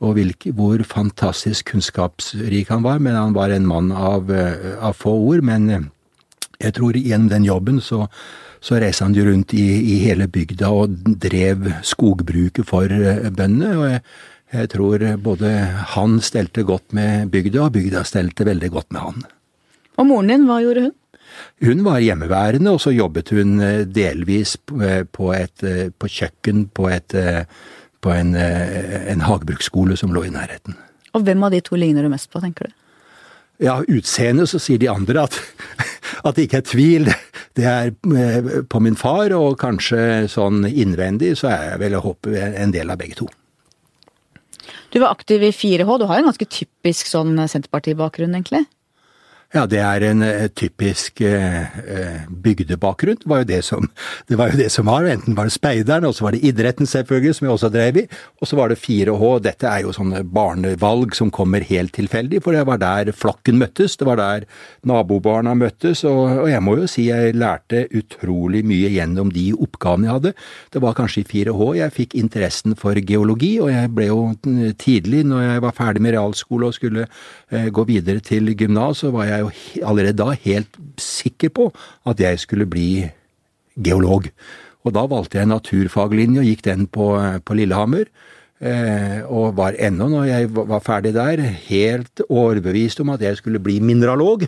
og 0.00 0.14
hvilke, 0.16 0.54
hvor 0.56 0.80
fantastisk 0.88 1.74
kunnskapsrik 1.74 2.70
han 2.72 2.84
var. 2.86 3.00
Men 3.04 3.18
han 3.18 3.34
var 3.36 3.52
en 3.52 3.66
mann 3.68 3.90
av, 3.92 4.30
av 4.80 4.96
få 4.96 5.12
ord. 5.12 5.44
Men 5.44 5.90
jeg 6.56 6.76
tror 6.78 6.96
gjennom 6.96 7.28
den 7.28 7.44
jobben 7.44 7.82
så, 7.84 8.06
så 8.64 8.80
reiste 8.80 9.04
han 9.04 9.16
rundt 9.16 9.52
i, 9.52 9.66
i, 9.94 9.98
hele 10.06 10.28
bygda 10.32 10.70
og 10.72 10.96
drev 11.20 11.68
skogbruket 11.84 12.68
for 12.68 12.88
bøndene. 12.88 13.74
og 13.76 13.84
jeg, 13.90 14.00
jeg 14.56 14.72
tror 14.72 15.04
både 15.22 15.52
han 15.92 16.16
stelte 16.24 16.64
godt 16.66 16.96
med 16.96 17.28
bygda, 17.30 17.66
og 17.66 17.76
bygda 17.76 18.04
stelte 18.08 18.48
veldig 18.48 18.72
godt 18.72 18.90
med 18.96 19.04
han. 19.04 19.28
Og 20.00 20.08
moren 20.08 20.32
din, 20.32 20.48
hva 20.48 20.62
gjorde 20.64 20.88
hun? 20.88 20.96
Hun 21.64 21.84
var 21.84 22.00
hjemmeværende, 22.00 22.72
og 22.72 22.80
så 22.80 22.92
jobbet 22.94 23.32
hun 23.36 23.60
eh, 23.60 23.82
delvis 23.84 24.56
eh, 24.80 25.02
på, 25.04 25.32
et, 25.36 25.62
eh, 25.62 25.88
på 25.92 26.08
kjøkken 26.08 26.66
på, 26.76 26.88
et, 26.88 27.16
på 28.00 28.12
en, 28.14 28.34
en 28.36 29.26
hagebruksskole 29.26 29.98
som 30.00 30.14
lå 30.16 30.24
i 30.28 30.34
nærheten. 30.34 30.78
Og 31.16 31.26
hvem 31.26 31.42
av 31.44 31.52
de 31.52 31.60
to 31.64 31.76
ligner 31.76 32.06
du 32.06 32.12
mest 32.12 32.30
på, 32.32 32.40
tenker 32.40 32.70
du? 32.70 32.76
Ja, 33.60 33.76
utseendet 33.84 34.48
så 34.48 34.60
sier 34.62 34.80
de 34.80 34.88
andre 34.88 35.26
at, 35.26 35.36
at 36.26 36.36
det 36.36 36.46
ikke 36.46 36.62
er 36.62 36.70
tvil. 36.70 37.12
Det 37.58 37.66
er 37.68 37.92
på 38.72 38.80
min 38.80 38.96
far, 38.96 39.34
og 39.36 39.58
kanskje 39.60 40.30
sånn 40.32 40.64
innvendig 40.70 41.34
så 41.36 41.50
er 41.52 41.66
jeg 41.72 41.84
vel 41.84 41.98
å 41.98 42.04
håpe 42.06 42.48
en 42.48 42.72
del 42.72 42.92
av 42.92 43.02
begge 43.02 43.20
to. 43.20 43.28
Du 44.90 44.98
var 44.98 45.12
aktiv 45.12 45.44
i 45.44 45.52
4H, 45.54 45.98
du 46.00 46.06
har 46.08 46.18
en 46.18 46.30
ganske 46.30 46.48
typisk 46.50 47.10
sånn 47.10 47.36
Senterparti-bakgrunn, 47.36 48.32
egentlig? 48.34 48.64
Ja, 49.50 49.64
det 49.66 49.80
er 49.82 50.04
en 50.06 50.22
uh, 50.22 50.46
typisk 50.54 51.18
uh, 51.26 51.64
bygdebakgrunn. 52.30 53.16
Det 53.18 53.26
var, 53.26 53.40
jo 53.42 53.46
det, 53.48 53.58
som, 53.66 53.88
det 54.30 54.36
var 54.38 54.52
det 54.54 54.68
som 54.70 54.86
var. 54.86 55.08
Enten 55.10 55.34
var 55.34 55.48
det 55.48 55.54
speideren, 55.56 56.06
og 56.06 56.14
så 56.14 56.28
var 56.28 56.36
det 56.36 56.44
idretten 56.46 56.86
selvfølgelig, 56.86 57.34
som 57.34 57.48
jeg 57.48 57.56
også 57.56 57.70
drev 57.74 57.98
i. 57.98 58.04
Og 58.38 58.46
så 58.46 58.58
var 58.60 58.70
det 58.70 58.78
4H. 58.78 59.30
Dette 59.42 59.66
er 59.66 59.82
jo 59.82 59.94
sånne 59.96 60.22
barnevalg 60.22 61.16
som 61.18 61.32
kommer 61.34 61.66
helt 61.66 61.96
tilfeldig, 61.98 62.38
for 62.44 62.54
det 62.54 62.62
var 62.68 62.78
der 62.78 63.10
flokken 63.10 63.58
møttes. 63.58 63.96
Det 63.98 64.06
var 64.06 64.20
der 64.20 64.46
nabobarna 64.86 65.56
møttes, 65.58 66.04
og, 66.06 66.44
og 66.44 66.46
jeg 66.52 66.62
må 66.62 66.76
jo 66.78 66.86
si 66.86 67.08
jeg 67.08 67.34
lærte 67.34 67.88
utrolig 67.90 68.62
mye 68.70 68.92
gjennom 68.94 69.34
de 69.34 69.48
oppgavene 69.58 70.06
jeg 70.06 70.18
hadde. 70.20 70.34
Det 70.70 70.84
var 70.86 70.94
kanskje 71.00 71.24
i 71.24 71.28
4H 71.32 71.72
jeg 71.80 71.96
fikk 71.98 72.16
interessen 72.22 72.78
for 72.78 72.94
geologi, 72.94 73.56
og 73.58 73.74
jeg 73.74 73.90
ble 73.98 74.12
jo 74.12 74.22
tidlig, 74.78 75.26
når 75.26 75.44
jeg 75.48 75.66
var 75.66 75.76
ferdig 75.82 76.06
med 76.06 76.14
realskole 76.14 76.70
og 76.70 76.78
skulle 76.78 77.10
gå 77.50 77.88
videre 77.90 78.22
til 78.22 78.54
gymnas, 78.54 79.02
så 79.02 79.10
var 79.10 79.26
jeg 79.26 79.39
jo 79.44 79.86
allerede 79.86 80.18
da 80.18 80.34
helt 80.44 80.78
sikker 81.00 81.52
på 81.56 81.70
at 82.08 82.20
jeg 82.20 82.40
skulle 82.42 82.68
bli 82.70 83.06
geolog. 83.76 84.28
Og 84.84 84.94
da 84.96 85.04
valgte 85.08 85.40
jeg 85.40 85.50
naturfaglinje 85.50 86.42
og 86.42 86.48
gikk 86.48 86.64
den 86.66 86.86
på, 86.90 87.12
på 87.44 87.56
Lillehammer. 87.58 88.08
Eh, 88.60 89.20
og 89.24 89.56
var 89.56 89.76
ennå, 89.80 90.10
når 90.12 90.24
jeg 90.28 90.48
var 90.52 90.82
ferdig 90.84 91.14
der, 91.16 91.40
helt 91.68 92.20
overbevist 92.28 93.00
om 93.00 93.12
at 93.14 93.22
jeg 93.24 93.38
skulle 93.40 93.60
bli 93.62 93.78
mineralog. 93.80 94.44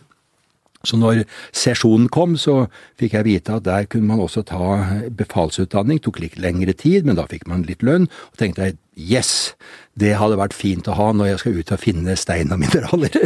Så 0.89 0.99
når 1.01 1.25
sesjonen 1.55 2.09
kom, 2.13 2.37
så 2.41 2.67
fikk 3.01 3.17
jeg 3.19 3.29
vite 3.29 3.59
at 3.59 3.67
der 3.67 3.89
kunne 3.91 4.11
man 4.11 4.23
også 4.25 4.45
ta 4.49 4.77
befalsutdanning. 5.15 6.03
Tok 6.03 6.21
litt 6.23 6.39
lengre 6.43 6.75
tid, 6.77 7.07
men 7.09 7.19
da 7.19 7.29
fikk 7.31 7.47
man 7.51 7.67
litt 7.69 7.85
lønn. 7.87 8.09
Og 8.33 8.41
tenkte 8.41 8.69
jeg 8.69 8.79
yes, 8.97 9.55
det 9.99 10.15
hadde 10.21 10.41
vært 10.41 10.57
fint 10.57 10.89
å 10.89 10.97
ha 10.99 11.09
når 11.17 11.33
jeg 11.33 11.43
skal 11.43 11.59
ut 11.59 11.73
og 11.75 11.83
finne 11.83 12.19
stein 12.21 12.53
og 12.53 12.61
mineraler. 12.61 13.17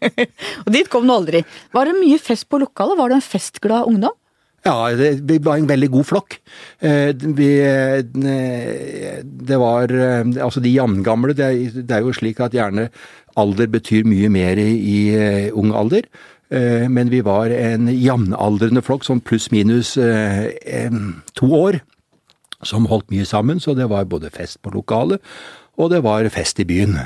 og 0.64 0.74
dit 0.74 0.90
kom 0.90 1.06
du 1.06 1.14
aldri. 1.14 1.44
Var 1.74 1.90
det 1.90 1.96
mye 2.00 2.20
fest 2.22 2.48
på 2.50 2.60
lokalet? 2.62 2.98
Var 2.98 3.12
du 3.12 3.18
en 3.18 3.26
festglad 3.32 3.90
ungdom? 3.90 4.16
Ja, 4.64 4.88
det, 4.96 5.18
vi 5.28 5.36
var 5.44 5.58
en 5.60 5.68
veldig 5.68 5.90
god 5.92 6.06
flokk. 6.08 6.38
Eh, 6.80 7.10
vi, 7.36 7.48
eh, 7.60 8.00
det 9.20 9.58
var 9.60 9.92
eh, 9.92 10.24
Altså, 10.40 10.62
de 10.64 10.72
jevngamle, 10.72 11.36
det, 11.36 11.50
det 11.84 11.98
er 11.98 12.06
jo 12.06 12.14
slik 12.16 12.40
at 12.40 12.56
gjerne 12.56 12.88
alder 13.36 13.68
betyr 13.68 14.06
mye 14.08 14.30
mer 14.32 14.60
i 14.62 15.50
ung 15.52 15.74
alder. 15.74 16.06
Eh, 16.52 16.88
men 16.88 17.10
vi 17.10 17.22
var 17.24 17.50
en 17.50 17.88
jevnaldrende 17.88 18.82
flokk, 18.84 19.06
sånn 19.06 19.22
pluss-minus 19.24 19.94
eh, 20.00 20.92
to 21.38 21.50
år, 21.56 21.80
som 22.64 22.88
holdt 22.90 23.10
mye 23.12 23.26
sammen. 23.28 23.60
Så 23.62 23.76
det 23.78 23.88
var 23.92 24.08
både 24.10 24.32
fest 24.34 24.60
på 24.62 24.74
lokalet, 24.74 25.22
og 25.80 25.92
det 25.94 26.02
var 26.04 26.28
fest 26.32 26.60
i 26.60 26.68
byen. 26.68 26.98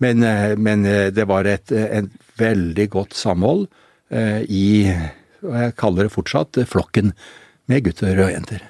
Men, 0.00 0.24
eh, 0.24 0.56
men 0.56 0.84
det 0.84 1.28
var 1.28 1.48
et, 1.48 1.72
et, 1.72 2.10
veldig 2.40 2.86
godt 2.88 3.12
samhold 3.12 3.66
i, 4.48 4.88
og 5.44 5.56
jeg 5.60 5.74
kaller 5.76 6.06
det 6.06 6.12
fortsatt, 6.14 6.56
flokken 6.64 7.10
med 7.68 7.84
gutter 7.84 8.16
og 8.16 8.30
jenter. 8.32 8.62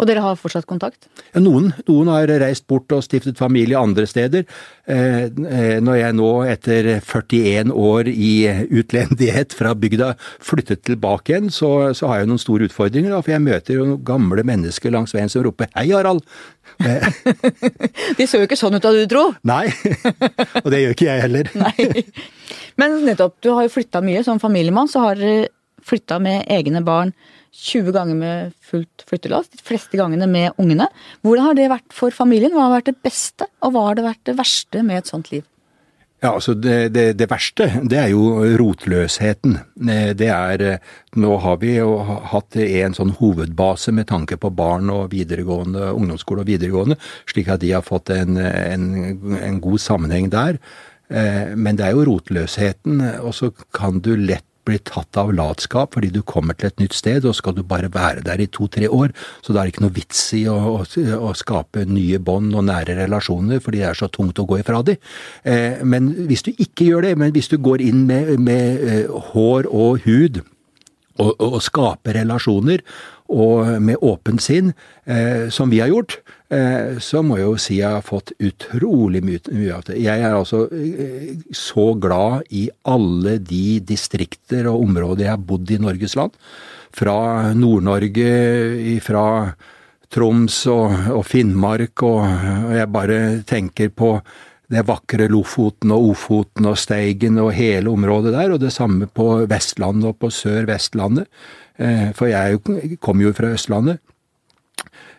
Og 0.00 0.08
dere 0.08 0.22
har 0.24 0.38
fortsatt 0.40 0.64
kontakt? 0.68 1.08
Ja, 1.34 1.42
noen. 1.44 1.70
Noen 1.88 2.08
har 2.08 2.30
reist 2.40 2.64
bort 2.70 2.90
og 2.96 3.02
stiftet 3.04 3.38
familie 3.40 3.78
andre 3.78 4.06
steder. 4.08 4.46
Eh, 4.88 5.26
eh, 5.28 5.76
når 5.84 5.98
jeg 5.98 6.16
nå, 6.16 6.30
etter 6.48 6.88
41 7.04 7.74
år 7.76 8.08
i 8.08 8.32
utlendighet 8.80 9.52
fra 9.56 9.74
bygda, 9.76 10.14
flyttet 10.40 10.86
tilbake 10.88 11.34
igjen, 11.34 11.50
så, 11.52 11.92
så 11.96 12.08
har 12.08 12.22
jeg 12.22 12.30
noen 12.30 12.40
store 12.40 12.70
utfordringer. 12.70 13.12
For 13.20 13.34
jeg 13.34 13.44
møter 13.44 13.76
jo 13.76 13.98
gamle 14.06 14.44
mennesker 14.48 14.94
langs 14.94 15.12
veien 15.16 15.28
som 15.32 15.44
roper 15.44 15.68
'hei, 15.74 15.90
Harald'. 15.92 16.24
De 18.18 18.26
så 18.26 18.40
jo 18.40 18.46
ikke 18.48 18.56
sånn 18.56 18.78
ut 18.78 18.84
da 18.84 18.92
du 18.94 19.02
dro. 19.10 19.26
Nei, 19.44 19.66
og 20.64 20.70
det 20.72 20.80
gjør 20.80 20.96
ikke 20.96 21.10
jeg 21.10 21.24
heller. 21.26 21.50
Nei. 21.66 22.04
Men 22.80 23.02
nettopp, 23.04 23.36
du 23.44 23.52
har 23.52 23.66
jo 23.66 23.74
flytta 23.74 24.00
mye. 24.04 24.24
Som 24.24 24.40
familiemann 24.40 24.88
så 24.88 25.04
har 25.04 25.20
dere 25.20 25.50
flytta 25.84 26.20
med 26.22 26.48
egne 26.48 26.80
barn 26.84 27.12
20 27.50 27.92
ganger 27.94 28.18
med 28.18 28.52
fullt 28.62 29.04
flyttelass, 29.08 29.50
de 29.52 29.62
fleste 29.64 29.98
gangene 29.98 30.28
med 30.30 30.58
ungene. 30.60 30.86
Hvordan 31.26 31.50
har 31.50 31.58
det 31.58 31.70
vært 31.72 31.94
for 31.94 32.14
familien? 32.14 32.54
Hva 32.54 32.68
har 32.68 32.76
vært 32.78 32.92
det 32.92 33.00
beste, 33.04 33.48
og 33.64 33.74
hva 33.74 33.88
har 33.88 33.98
det 33.98 34.06
vært 34.06 34.22
det 34.30 34.36
verste 34.38 34.84
med 34.86 35.02
et 35.02 35.10
sånt 35.10 35.32
liv? 35.32 35.46
Ja, 36.20 36.34
altså 36.34 36.52
det, 36.52 36.90
det, 36.92 37.04
det, 37.16 37.30
verste, 37.30 37.64
det 37.88 37.96
er 37.96 38.10
jo 38.12 38.42
rotløsheten. 38.60 39.56
Det 40.20 40.28
er 40.28 40.64
Nå 41.16 41.38
har 41.40 41.56
vi 41.62 41.78
jo 41.78 41.94
hatt 42.28 42.58
en 42.60 42.96
sånn 42.96 43.14
hovedbase 43.16 43.94
med 43.96 44.10
tanke 44.10 44.36
på 44.36 44.50
barn 44.52 44.92
og 44.92 45.08
videregående, 45.14 45.88
ungdomsskole 45.96 46.44
og 46.44 46.50
videregående, 46.52 46.98
slik 47.30 47.48
at 47.48 47.64
de 47.64 47.72
har 47.72 47.86
fått 47.86 48.12
en, 48.12 48.36
en, 48.36 48.84
en 49.40 49.58
god 49.64 49.80
sammenheng 49.80 50.28
der. 50.30 50.60
Eh, 51.08 51.56
men 51.56 51.80
det 51.80 51.88
er 51.88 51.96
jo 51.96 52.04
rotløsheten, 52.06 53.00
og 53.24 53.32
så 53.34 53.50
kan 53.74 54.04
du 54.04 54.12
lett 54.20 54.44
blir 54.68 54.80
tatt 54.86 55.16
av 55.20 55.32
latskap 55.34 55.96
fordi 55.96 56.10
du 56.14 56.20
kommer 56.26 56.56
til 56.58 56.70
et 56.70 56.82
nytt 56.82 56.96
sted, 56.96 57.26
og 57.28 57.36
skal 57.38 57.56
du 57.56 57.62
bare 57.66 57.90
være 57.92 58.24
der 58.26 58.42
i 58.42 58.48
to-tre 58.52 58.88
år, 58.90 59.14
så 59.44 59.54
da 59.54 59.62
er 59.62 59.68
det 59.68 59.74
ikke 59.74 59.86
noe 59.86 59.96
vits 59.96 60.22
i 60.38 60.44
å, 60.50 60.56
å, 60.80 60.84
å 61.30 61.32
skape 61.38 61.86
nye 61.88 62.20
bånd 62.22 62.54
og 62.56 62.66
nære 62.68 62.98
relasjoner, 63.00 63.62
fordi 63.64 63.82
det 63.82 63.90
er 63.90 64.00
så 64.00 64.10
tungt 64.12 64.40
å 64.40 64.46
gå 64.48 64.60
ifra 64.60 64.82
de. 64.86 64.96
Eh, 65.44 65.80
men 65.84 66.12
hvis 66.30 66.46
du 66.46 66.52
ikke 66.56 66.88
gjør 66.90 67.08
det, 67.08 67.14
men 67.20 67.34
hvis 67.36 67.50
du 67.52 67.58
går 67.62 67.84
inn 67.84 68.04
med, 68.10 68.34
med 68.42 68.84
eh, 68.84 69.30
hår 69.32 69.70
og 69.70 70.04
hud 70.06 70.42
og, 71.20 71.32
og, 71.32 71.48
og 71.54 71.64
skaper 71.64 72.20
relasjoner, 72.20 72.84
og 73.30 73.76
med 73.78 74.00
åpent 74.02 74.42
sinn, 74.42 74.72
eh, 75.06 75.46
som 75.54 75.70
vi 75.70 75.78
har 75.82 75.90
gjort, 75.92 76.18
så 76.98 77.20
må 77.22 77.36
jeg 77.38 77.46
jo 77.46 77.58
si 77.62 77.76
jeg 77.78 77.94
har 77.94 78.02
fått 78.02 78.32
utrolig 78.42 79.20
mye, 79.22 79.42
mye 79.54 79.74
av 79.76 79.84
det. 79.86 80.00
Jeg 80.02 80.24
er 80.26 80.34
altså 80.34 80.64
eh, 80.74 81.36
så 81.54 81.92
glad 81.94 82.50
i 82.50 82.64
alle 82.90 83.36
de 83.38 83.78
distrikter 83.86 84.66
og 84.70 84.82
områder 84.88 85.28
jeg 85.28 85.34
har 85.36 85.44
bodd 85.52 85.70
i 85.70 85.78
Norges 85.78 86.16
land. 86.18 86.34
Fra 86.90 87.52
Nord-Norge, 87.54 88.30
fra 89.04 89.24
Troms 90.10 90.64
og, 90.72 90.96
og 91.14 91.22
Finnmark, 91.28 92.02
og, 92.02 92.24
og 92.24 92.74
jeg 92.74 92.92
bare 92.98 93.18
tenker 93.46 93.92
på 93.94 94.16
det 94.70 94.82
vakre 94.86 95.26
Lofoten 95.30 95.94
og 95.94 96.12
Ofoten 96.12 96.66
og 96.70 96.78
Steigen 96.78 97.38
og 97.42 97.52
hele 97.54 97.90
området 97.90 98.34
der, 98.34 98.54
og 98.54 98.62
det 98.62 98.72
samme 98.74 99.06
på 99.06 99.44
Vestlandet 99.50 100.12
og 100.12 100.18
på 100.22 100.30
Sør-Vestlandet. 100.34 101.30
Eh, 101.78 102.10
for 102.14 102.30
jeg 102.30 102.60
kommer 103.02 103.28
jo 103.28 103.34
fra 103.38 103.54
Østlandet. 103.54 104.02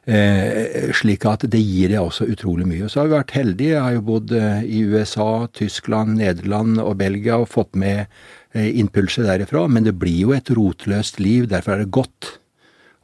Eh, 0.09 0.89
slik 0.97 1.27
at 1.29 1.43
det 1.53 1.59
gir 1.61 1.91
deg 1.91 2.01
også 2.01 2.25
utrolig 2.33 2.65
mye. 2.65 2.89
Så 2.89 3.01
har 3.01 3.09
vi 3.09 3.17
vært 3.19 3.35
heldige. 3.37 3.75
Jeg 3.75 3.85
har 3.85 3.95
jo 3.99 4.05
bodd 4.07 4.33
eh, 4.33 4.63
i 4.65 4.81
USA, 4.89 5.45
Tyskland, 5.53 6.17
Nederland 6.17 6.81
og 6.81 6.95
Belgia 7.01 7.37
og 7.37 7.51
fått 7.51 7.77
med 7.77 8.07
impulser 8.51 9.29
derifra. 9.29 9.67
Men 9.69 9.85
det 9.85 9.93
blir 10.01 10.25
jo 10.25 10.33
et 10.35 10.49
rotløst 10.51 11.21
liv. 11.21 11.45
Derfor 11.51 11.75
er 11.75 11.83
det 11.83 11.93
godt 11.93 12.33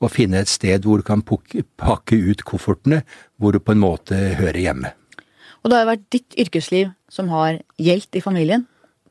å 0.04 0.10
finne 0.12 0.42
et 0.42 0.52
sted 0.52 0.86
hvor 0.86 1.02
du 1.02 1.06
kan 1.06 1.24
pakke 1.26 2.18
ut 2.18 2.44
koffertene, 2.46 3.04
hvor 3.38 3.54
du 3.54 3.62
på 3.62 3.74
en 3.74 3.82
måte 3.82 4.18
hører 4.38 4.60
hjemme. 4.62 4.94
Og 5.62 5.70
det 5.70 5.78
har 5.78 5.86
jo 5.86 5.92
vært 5.94 6.10
ditt 6.14 6.36
yrkesliv 6.46 6.92
som 7.12 7.32
har 7.34 7.62
gjeldt 7.82 8.20
i 8.20 8.24
familien. 8.24 8.68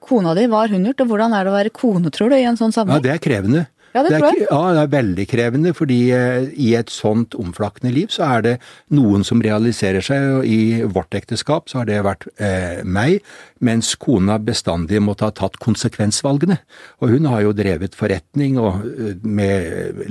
Kona 0.07 0.37
di, 0.39 0.47
hun 0.47 0.87
gjort, 0.87 1.03
og 1.03 1.11
hvordan 1.11 1.35
er 1.35 1.45
det 1.45 1.51
å 1.51 1.57
være 1.57 1.75
kone, 1.75 2.13
tror 2.15 2.31
du, 2.31 2.37
i 2.39 2.47
en 2.47 2.59
sånn 2.59 2.75
sammenheng? 2.75 3.01
Ja, 3.01 3.07
det 3.09 3.15
er 3.17 3.23
krevende. 3.25 3.65
Ja, 3.97 4.03
det 4.05 4.13
er, 4.13 4.21
tror 4.21 4.29
jeg. 4.29 4.47
Ja, 4.51 4.61
det 4.77 4.81
er 4.83 4.91
veldig 4.93 5.25
krevende, 5.31 5.73
fordi 5.77 5.99
eh, 6.13 6.49
i 6.53 6.73
et 6.77 6.91
sånt 6.93 7.37
omflakkende 7.39 7.93
liv 7.95 8.11
så 8.13 8.27
er 8.29 8.45
det 8.45 8.55
noen 8.93 9.25
som 9.25 9.41
realiserer 9.45 10.05
seg, 10.05 10.27
og 10.37 10.49
i 10.49 10.83
vårt 10.85 11.17
ekteskap 11.17 11.71
så 11.73 11.81
har 11.81 11.89
det 11.89 12.03
vært 12.05 12.27
eh, 12.37 12.83
meg, 12.85 13.25
mens 13.65 13.95
kona 14.01 14.37
bestandig 14.43 15.01
måtte 15.01 15.31
ha 15.31 15.33
tatt 15.37 15.57
konsekvensvalgene. 15.63 16.59
Og 17.01 17.15
hun 17.15 17.31
har 17.31 17.47
jo 17.47 17.55
drevet 17.57 17.97
forretning 17.97 18.61
og 18.61 18.85
eh, 18.85 19.17
med 19.25 20.05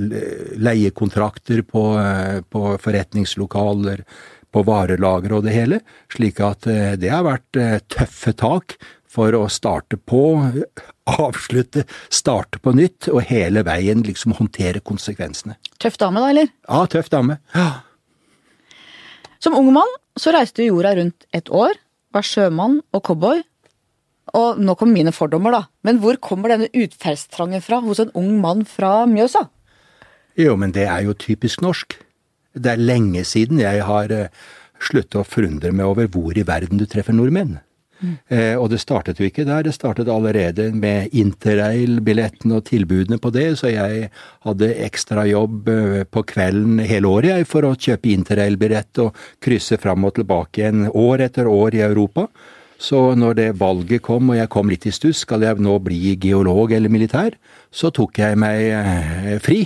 leiekontrakter 0.58 1.62
på, 1.70 1.86
eh, 2.02 2.42
på 2.42 2.74
forretningslokaler, 2.82 4.02
på 4.56 4.66
varelager 4.66 5.36
og 5.36 5.46
det 5.46 5.54
hele, 5.54 5.82
slik 6.10 6.40
at 6.40 6.64
det 6.96 7.10
har 7.12 7.26
vært 7.28 7.58
tøffe 7.92 8.32
tak 8.40 8.78
for 9.12 9.36
å 9.36 9.50
starte 9.52 10.00
på, 10.00 10.22
avslutte, 11.06 11.86
starte 12.10 12.60
på 12.62 12.74
nytt, 12.76 13.10
og 13.14 13.24
hele 13.30 13.64
veien 13.66 14.02
liksom 14.06 14.36
håndtere 14.40 14.82
konsekvensene. 14.86 15.58
Tøff 15.82 16.00
dame, 16.02 16.22
da, 16.24 16.32
eller? 16.34 16.54
Ja, 16.68 16.86
tøff 16.90 17.12
dame. 17.14 17.40
Ja. 17.54 17.84
Som 19.44 19.58
ung 19.60 19.70
mann 19.76 19.92
så 20.20 20.32
reiste 20.34 20.64
du 20.64 20.70
jorda 20.70 20.96
rundt 20.98 21.28
et 21.36 21.52
år, 21.52 21.76
var 22.16 22.26
sjømann 22.26 22.80
og 22.96 23.04
cowboy. 23.06 23.44
Og 24.36 24.60
nå 24.60 24.74
kommer 24.80 24.98
mine 24.98 25.14
fordommer, 25.16 25.54
da. 25.54 25.62
Men 25.86 26.00
hvor 26.02 26.18
kommer 26.24 26.52
denne 26.52 26.72
utferdstrangen 26.74 27.62
fra 27.64 27.82
hos 27.84 28.02
en 28.02 28.14
ung 28.18 28.40
mann 28.42 28.64
fra 28.68 29.04
Mjøsa? 29.10 29.46
Jo, 30.40 30.56
men 30.60 30.74
det 30.76 30.88
er 30.90 31.06
jo 31.06 31.16
typisk 31.16 31.62
norsk. 31.64 31.98
Det 32.56 32.72
er 32.72 32.82
lenge 32.82 33.24
siden 33.28 33.60
jeg 33.62 33.84
har 33.86 34.12
eh, 34.12 34.32
sluttet 34.82 35.20
å 35.20 35.28
forundre 35.28 35.72
meg 35.76 35.88
over 35.88 36.10
hvor 36.12 36.36
i 36.36 36.48
verden 36.48 36.80
du 36.80 36.88
treffer 36.90 37.16
nordmenn. 37.16 37.60
Eh, 38.04 38.56
og 38.60 38.68
det 38.74 38.82
startet 38.82 39.20
jo 39.20 39.28
ikke 39.28 39.46
der, 39.48 39.64
det 39.64 39.76
startet 39.76 40.10
allerede 40.12 40.68
med 40.76 41.14
interrail-billettene 41.16 42.58
og 42.60 42.66
tilbudene 42.68 43.20
på 43.22 43.32
det, 43.34 43.48
så 43.60 43.72
jeg 43.72 44.10
hadde 44.46 44.72
ekstrajobb 44.86 45.72
eh, 45.72 46.04
på 46.04 46.26
kvelden 46.34 46.82
hele 46.84 47.10
året 47.10 47.32
jeg 47.32 47.50
for 47.50 47.68
å 47.68 47.76
kjøpe 47.76 48.12
interrail-billett 48.12 49.02
og 49.06 49.16
krysse 49.44 49.80
fram 49.82 50.08
og 50.08 50.18
tilbake 50.20 50.62
igjen 50.62 50.90
år 50.92 51.26
etter 51.30 51.50
år 51.52 51.80
i 51.80 51.86
Europa. 51.88 52.28
Så 52.76 53.14
når 53.16 53.38
det 53.40 53.50
valget 53.62 54.04
kom 54.04 54.34
og 54.34 54.40
jeg 54.42 54.52
kom 54.52 54.70
litt 54.70 54.86
i 54.90 54.94
stuss, 54.94 55.24
skal 55.24 55.46
jeg 55.48 55.64
nå 55.64 55.78
bli 55.84 56.18
geolog 56.22 56.76
eller 56.76 56.92
militær, 56.92 57.38
så 57.72 57.94
tok 57.96 58.20
jeg 58.20 58.40
meg 58.40 58.66
eh, 58.76 59.36
fri. 59.44 59.64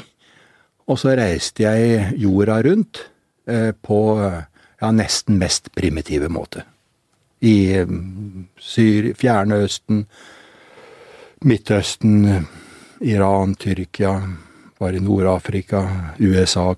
Og 0.89 0.97
så 1.01 1.17
reiste 1.17 1.65
jeg 1.65 2.13
jorda 2.21 2.61
rundt 2.65 3.07
eh, 3.49 3.71
på 3.73 4.01
ja, 4.21 4.91
nesten 4.93 5.41
mest 5.41 5.73
primitive 5.77 6.29
måte. 6.29 6.69
I 7.45 7.56
eh, 7.80 7.93
Syr, 8.60 9.13
Fjerne 9.19 9.62
Østen, 9.65 10.06
Midtøsten, 11.45 12.47
Iran, 12.99 13.56
Tyrkia, 13.56 14.17
var 14.80 14.95
i 14.95 14.99
Nord-Afrika, 15.04 15.84
USA 16.19 16.73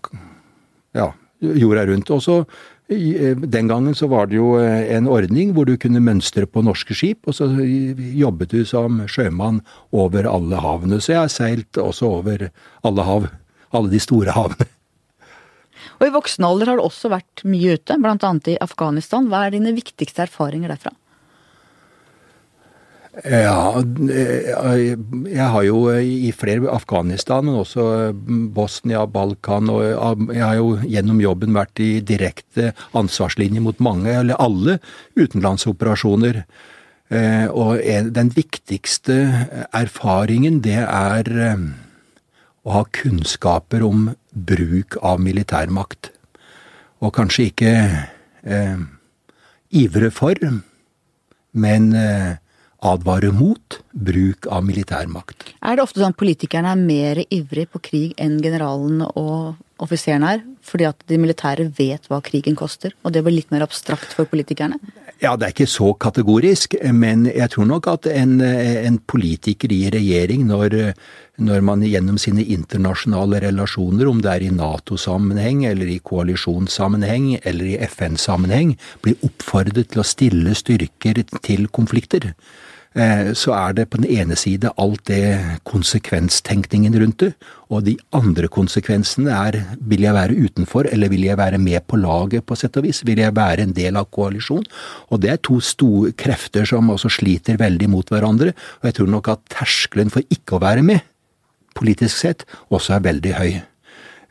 Ja, 0.94 1.12
jorda 1.40 1.86
rundt. 1.86 2.10
Og 2.12 2.22
så 2.22 2.44
den 2.92 3.68
gangen 3.68 3.96
så 3.96 4.08
var 4.08 4.28
det 4.28 4.36
jo 4.36 4.58
eh, 4.60 4.92
en 4.96 5.08
ordning 5.08 5.54
hvor 5.56 5.66
du 5.66 5.78
kunne 5.80 6.02
mønstre 6.04 6.46
på 6.46 6.64
norske 6.66 6.96
skip, 6.98 7.24
og 7.28 7.38
så 7.38 7.48
jobbet 7.56 8.52
du 8.52 8.66
som 8.66 9.00
sjømann 9.08 9.62
over 9.92 10.28
alle 10.28 10.60
havene. 10.60 11.00
Så 11.00 11.14
jeg 11.14 11.22
har 11.22 11.32
seilt 11.32 11.78
også 11.80 12.10
over 12.20 12.50
alle 12.84 13.08
hav. 13.08 13.30
Alle 13.72 13.94
de 13.94 14.02
store 14.04 14.36
havene. 14.36 14.68
Og 16.02 16.10
i 16.10 16.16
voksen 16.16 16.48
alder 16.48 16.72
har 16.72 16.80
du 16.80 16.88
også 16.88 17.12
vært 17.14 17.44
mye 17.46 17.78
ute, 17.78 17.94
annet 17.94 18.50
i 18.50 18.58
Afghanistan. 18.58 19.28
Hva 19.30 19.46
er 19.46 19.54
dine 19.54 19.76
viktigste 19.78 20.26
erfaringer 20.26 20.74
derfra? 20.74 20.96
Ja, 23.28 23.76
eh, 24.10 24.96
jeg 25.28 25.48
har 25.54 25.64
jo 25.68 25.92
i 25.92 26.32
flere 26.32 26.72
Afghanistan, 26.72 27.46
men 27.46 27.60
også 27.60 28.16
Bosnia, 28.56 29.04
Balkan, 29.06 29.70
og 29.70 29.84
jeg 30.32 30.42
har 30.42 30.56
jo 30.56 30.78
gjennom 30.80 31.20
jobben 31.22 31.54
vært 31.54 31.84
i 31.84 32.00
direkte 32.00 32.72
ansvarslinje 32.96 33.62
mot 33.62 33.84
mange, 33.84 34.16
eller 34.16 34.40
alle, 34.40 34.80
utenlandsoperasjoner. 35.20 36.46
Eh, 37.12 37.48
Og 37.52 37.84
den 38.16 38.32
viktigste 38.32 39.68
erfaringen, 39.76 40.62
det 40.64 40.80
er 40.80 41.28
eh, 41.52 41.68
å 42.64 42.78
ha 42.80 42.86
kunnskaper 42.96 43.84
om 43.84 44.16
bruk 44.32 44.98
av 45.04 45.22
militærmakt. 45.22 46.12
Og 47.02 47.14
kanskje 47.16 47.50
ikke 47.50 47.74
eh, 48.44 48.84
ivre 49.82 50.12
for, 50.14 50.38
men 51.52 51.92
eh, 51.98 52.38
advare 52.82 53.32
mot 53.36 53.78
bruk 53.92 54.48
av 54.50 54.64
militærmakt. 54.66 55.52
Er 55.62 55.78
det 55.78 55.84
ofte 55.84 56.02
sånn 56.02 56.16
at 56.16 56.22
politikerne 56.22 56.74
er 56.74 56.82
mer 56.82 57.22
ivrig 57.30 57.68
på 57.74 57.82
krig 57.84 58.16
enn 58.22 58.40
generalen 58.42 59.04
og 59.06 59.60
offiseren 59.82 60.26
er? 60.28 60.42
Fordi 60.66 60.88
at 60.90 61.06
de 61.10 61.20
militære 61.22 61.68
vet 61.78 62.10
hva 62.10 62.22
krigen 62.26 62.58
koster, 62.58 62.96
og 63.06 63.14
det 63.14 63.24
blir 63.26 63.40
litt 63.40 63.54
mer 63.54 63.66
abstrakt 63.66 64.14
for 64.16 64.30
politikerne? 64.30 64.80
Ja, 65.22 65.36
det 65.38 65.46
er 65.46 65.54
ikke 65.54 65.70
så 65.70 65.92
kategorisk, 66.02 66.74
men 66.98 67.28
jeg 67.30 67.52
tror 67.54 67.68
nok 67.70 67.88
at 67.92 68.08
en, 68.10 68.40
en 68.42 68.96
politiker 69.06 69.70
i 69.70 69.84
regjering, 69.94 70.48
når, 70.50 70.76
når 71.38 71.62
man 71.68 71.86
gjennom 71.86 72.18
sine 72.18 72.42
internasjonale 72.42 73.44
relasjoner, 73.44 74.10
om 74.10 74.24
det 74.26 74.32
er 74.32 74.48
i 74.48 74.50
Nato-sammenheng 74.56 75.62
eller 75.70 75.94
i 75.94 76.00
koalisjonssammenheng 76.02 77.36
eller 77.38 77.70
i 77.70 77.78
FN-sammenheng, 77.86 78.74
blir 79.06 79.22
oppfordret 79.30 79.94
til 79.94 80.02
å 80.02 80.08
stille 80.10 80.58
styrker 80.58 81.22
til 81.46 81.70
konflikter, 81.70 82.32
så 82.92 83.54
er 83.56 83.76
det 83.78 83.86
på 83.88 84.02
den 84.02 84.10
ene 84.12 84.36
side 84.36 84.68
alt 84.76 85.06
det 85.08 85.60
konsekvenstenkningen 85.64 86.98
rundt 87.00 87.22
det, 87.24 87.30
og 87.72 87.86
de 87.86 87.94
andre 88.12 88.50
konsekvensene 88.52 89.32
er 89.32 89.58
vil 89.80 90.04
jeg 90.04 90.16
være 90.18 90.36
utenfor, 90.36 90.90
eller 90.92 91.08
vil 91.14 91.24
jeg 91.24 91.40
være 91.40 91.60
med 91.62 91.86
på 91.88 92.02
laget 92.02 92.44
på 92.44 92.58
sett 92.60 92.76
og 92.76 92.84
vis? 92.84 93.00
Vil 93.08 93.22
jeg 93.24 93.36
være 93.38 93.64
en 93.64 93.72
del 93.78 93.96
av 93.96 94.10
koalisjon? 94.12 94.66
Og 95.08 95.22
det 95.24 95.32
er 95.32 95.40
to 95.40 95.62
store 95.64 96.12
krefter 96.20 96.68
som 96.68 96.92
også 96.92 97.14
sliter 97.16 97.56
veldig 97.62 97.88
mot 97.94 98.12
hverandre, 98.12 98.52
og 98.82 98.90
jeg 98.90 98.98
tror 99.00 99.12
nok 99.14 99.32
at 99.38 99.46
terskelen 99.56 100.12
for 100.12 100.28
ikke 100.28 100.58
å 100.58 100.64
være 100.66 100.84
med, 100.84 101.00
politisk 101.80 102.26
sett, 102.26 102.44
også 102.76 102.98
er 102.98 103.06
veldig 103.08 103.34
høy. 103.38 103.52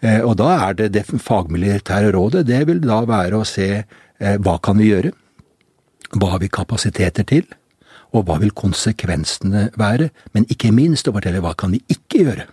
Eh, 0.02 0.20
Og 0.20 0.36
da 0.36 0.50
er 0.68 0.76
det 0.76 0.92
det 0.92 1.06
fagmilitære 1.08 2.12
rådet, 2.12 2.46
det 2.46 2.66
vil 2.68 2.84
da 2.84 3.00
være 3.08 3.40
å 3.40 3.48
se 3.48 3.70
eh, 3.80 4.36
hva 4.36 4.58
kan 4.60 4.76
vi 4.76 4.92
gjøre? 4.92 5.14
Hva 6.12 6.34
har 6.34 6.44
vi 6.44 6.52
kapasiteter 6.52 7.24
til? 7.24 7.48
Og 8.10 8.26
hva 8.26 8.40
vil 8.42 8.52
konsekvensene 8.56 9.68
være? 9.78 10.10
Men 10.34 10.48
ikke 10.50 10.72
minst 10.74 11.08
å 11.08 11.14
fortelle 11.14 11.42
hva 11.44 11.54
kan 11.58 11.74
vi 11.74 11.82
ikke 11.92 12.24
gjøre? 12.24 12.46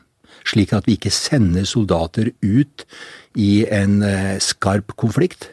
Slik 0.47 0.73
at 0.75 0.87
vi 0.87 0.95
ikke 0.97 1.11
sender 1.11 1.65
soldater 1.67 2.29
ut 2.45 2.85
i 3.35 3.65
en 3.73 3.99
eh, 4.05 4.37
skarp 4.43 4.93
konflikt 4.99 5.49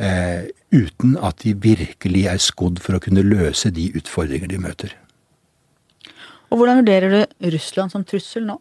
eh, 0.00 0.48
uten 0.72 1.14
at 1.20 1.44
de 1.44 1.54
virkelig 1.54 2.26
er 2.32 2.42
skodd 2.42 2.80
for 2.82 2.96
å 2.96 3.02
kunne 3.02 3.24
løse 3.26 3.70
de 3.74 3.90
utfordringer 3.98 4.50
de 4.50 4.60
møter. 4.62 4.96
Og 6.52 6.60
hvordan 6.60 6.82
vurderer 6.82 7.12
du 7.12 7.50
Russland 7.54 7.92
som 7.94 8.04
trussel 8.04 8.44
nå? 8.48 8.58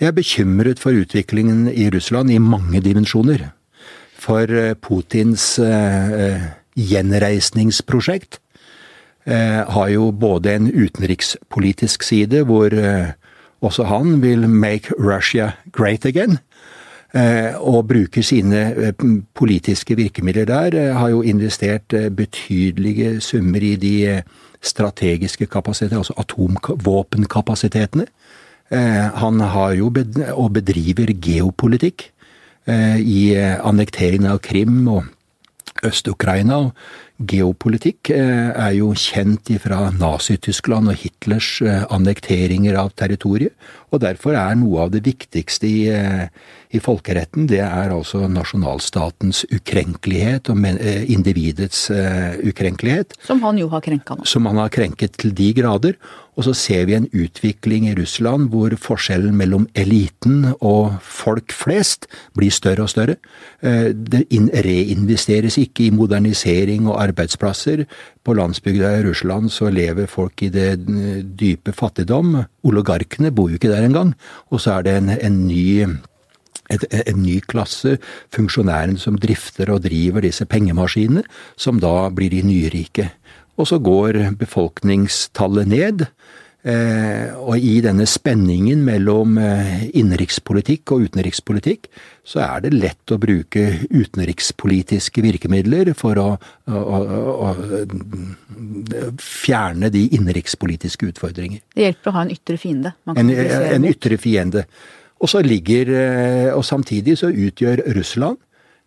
Jeg 0.00 0.10
er 0.10 0.16
bekymret 0.16 0.80
for 0.82 0.96
utviklingen 0.98 1.68
i 1.70 1.86
Russland 1.94 2.32
i 2.32 2.40
mange 2.42 2.80
dimensjoner. 2.82 3.50
For 4.18 4.50
eh, 4.50 4.74
Putins 4.78 5.58
eh, 5.62 6.48
gjenreisningsprosjekt 6.78 8.41
har 9.24 9.88
jo 9.88 10.10
både 10.10 10.54
en 10.56 10.66
utenrikspolitisk 10.66 12.02
side, 12.02 12.40
hvor 12.48 12.74
eh, 12.74 13.12
også 13.62 13.84
han 13.86 14.22
vil 14.22 14.48
make 14.48 14.90
Russia 14.98 15.52
great 15.72 16.04
again. 16.04 16.38
Eh, 17.14 17.52
og 17.60 17.90
bruker 17.90 18.24
sine 18.24 18.60
eh, 18.72 18.92
politiske 19.36 19.96
virkemidler 19.96 20.46
der. 20.48 20.74
Eh, 20.74 20.94
har 20.96 21.08
jo 21.12 21.20
investert 21.22 21.92
eh, 21.92 22.08
betydelige 22.08 23.20
summer 23.20 23.60
i 23.60 23.74
de 23.76 23.92
eh, 24.08 24.22
strategiske 24.62 25.46
kapasitetene, 25.46 26.00
altså 26.00 26.16
atomvåpenkapasitetene. 26.16 28.06
Eh, 28.72 29.08
han 29.20 29.40
har 29.40 29.74
jo 29.76 29.92
og 30.32 30.52
bedriver 30.52 31.12
geopolitikk 31.12 32.08
eh, 32.66 32.96
i 33.00 33.34
eh, 33.36 33.60
annekteringen 33.60 34.30
av 34.32 34.40
Krim 34.40 34.88
og 34.88 35.04
Øst-Ukraina. 35.84 36.70
Geopolitikk 37.28 38.10
eh, 38.14 38.50
er 38.50 38.72
jo 38.76 38.92
kjent 38.98 39.50
fra 39.62 39.90
Nazi-Tyskland 39.94 40.90
og 40.92 40.98
Hitlers 41.02 41.50
eh, 41.64 41.84
annekteringer 41.92 42.78
av 42.80 42.92
territoriet, 42.98 43.54
og 43.92 44.02
derfor 44.02 44.36
er 44.38 44.56
noe 44.58 44.86
av 44.86 44.92
det 44.94 45.02
viktigste 45.06 45.68
i, 45.68 45.78
eh, 45.92 46.26
i 46.72 46.80
folkeretten, 46.82 47.46
det 47.50 47.60
er 47.64 47.92
altså 47.92 48.24
nasjonalstatens 48.32 49.44
ukrenkelighet 49.52 50.48
og 50.48 50.64
individets 51.12 51.90
ukrenkelighet 51.92 53.12
Som 53.26 53.42
han 53.44 53.60
jo 53.60 53.68
har 53.68 53.84
krenka 53.84 54.16
nå. 54.16 54.24
som 54.24 54.48
han 54.48 54.56
har 54.62 54.72
krenket 54.72 55.18
til 55.20 55.34
de 55.36 55.52
grader. 55.52 55.98
Og 56.32 56.46
så 56.46 56.54
ser 56.56 56.86
vi 56.88 56.94
en 56.96 57.10
utvikling 57.12 57.90
i 57.90 57.94
Russland 57.98 58.48
hvor 58.48 58.72
forskjellen 58.80 59.34
mellom 59.36 59.66
eliten 59.76 60.54
og 60.64 60.94
folk 61.04 61.52
flest 61.52 62.06
blir 62.32 62.48
større 62.48 62.86
og 62.86 62.88
større. 62.88 63.18
Det 63.60 64.22
reinvesteres 64.64 65.58
ikke 65.60 65.90
i 65.90 65.92
modernisering 65.92 66.88
og 66.88 66.96
arbeidsplasser. 67.12 67.84
På 68.24 68.34
landsbygda 68.34 68.96
i 68.98 69.04
Russland 69.06 69.52
så 69.54 69.70
lever 69.70 70.10
folk 70.10 70.42
i 70.42 70.50
det 70.52 70.80
dype 71.38 71.72
fattigdom. 71.76 72.40
Oligarkene 72.66 73.30
bor 73.30 73.52
jo 73.52 73.60
ikke 73.60 73.70
der 73.72 73.86
engang. 73.86 74.16
Og 74.50 74.64
så 74.64 74.78
er 74.78 74.88
det 74.88 74.96
en, 74.98 75.12
en 75.14 75.46
ny 75.46 75.86
et, 76.72 76.84
en 77.06 77.22
ny 77.22 77.38
klasse, 77.44 77.98
funksjonærene 78.32 79.00
som 79.00 79.18
drifter 79.20 79.72
og 79.74 79.82
driver 79.84 80.24
disse 80.24 80.46
pengemaskinene, 80.48 81.24
som 81.56 81.80
da 81.82 82.08
blir 82.14 82.32
de 82.32 82.42
nyrike. 82.46 83.10
Og 83.60 83.68
så 83.68 83.78
går 83.82 84.32
befolkningstallet 84.40 85.68
ned. 85.68 86.06
Eh, 86.62 87.32
og 87.42 87.58
i 87.58 87.80
denne 87.82 88.04
spenningen 88.06 88.84
mellom 88.86 89.34
eh, 89.42 89.88
innenrikspolitikk 89.98 90.92
og 90.94 91.08
utenrikspolitikk, 91.08 91.88
så 92.22 92.38
er 92.44 92.62
det 92.62 92.70
lett 92.76 93.10
å 93.10 93.18
bruke 93.18 93.64
utenrikspolitiske 93.90 95.24
virkemidler 95.26 95.90
for 95.98 96.20
å, 96.22 96.28
å, 96.70 96.78
å, 96.78 97.50
å 97.50 99.10
fjerne 99.18 99.90
de 99.90 100.04
innenrikspolitiske 100.14 101.10
utfordringer. 101.10 101.64
Det 101.74 101.88
hjelper 101.88 102.12
å 102.12 102.16
ha 102.20 102.24
en 102.28 102.32
ytre 102.36 102.60
fiende. 102.62 102.94
En, 103.10 103.34
en, 103.34 103.90
ytre 103.90 104.20
fiende. 104.22 104.62
Og 105.22 105.30
så 105.30 105.42
ligger 105.42 105.90
eh, 105.94 106.48
Og 106.54 106.64
samtidig 106.66 107.18
så 107.18 107.30
utgjør 107.30 107.82
Russland 107.98 108.38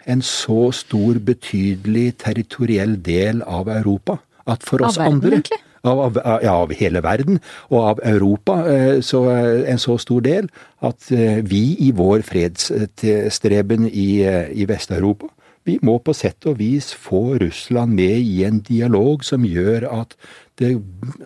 en 0.06 0.22
så 0.24 0.70
stor, 0.76 1.20
betydelig 1.20 2.14
territoriell 2.24 2.96
del 3.04 3.44
av 3.44 3.68
Europa 3.74 4.22
at 4.46 4.64
for 4.64 4.86
oss 4.86 5.00
andre 5.02 5.40
egentlig? 5.40 5.65
Av, 5.86 6.20
av, 6.20 6.44
av 6.50 6.74
hele 6.76 7.02
verden 7.06 7.40
og 7.70 7.80
av 7.82 8.04
Europa 8.04 8.58
eh, 8.72 9.00
så 9.06 9.26
en 9.30 9.82
så 9.82 9.98
stor 10.02 10.26
del 10.26 10.50
at 10.86 11.10
eh, 11.14 11.42
vi 11.46 11.64
i 11.88 11.92
vår 11.96 12.26
fredsstreben 12.28 13.90
i, 13.90 14.10
eh, 14.26 14.52
i 14.52 14.68
Vest-Europa 14.70 15.32
vi 15.66 15.80
må 15.82 15.98
på 16.06 16.14
sett 16.14 16.46
og 16.46 16.60
vis 16.60 16.92
få 16.94 17.40
Russland 17.42 17.98
med 17.98 18.22
i 18.22 18.44
en 18.46 18.62
dialog 18.66 19.26
som 19.26 19.46
gjør 19.48 19.88
at, 19.90 20.14
det, 20.62 20.76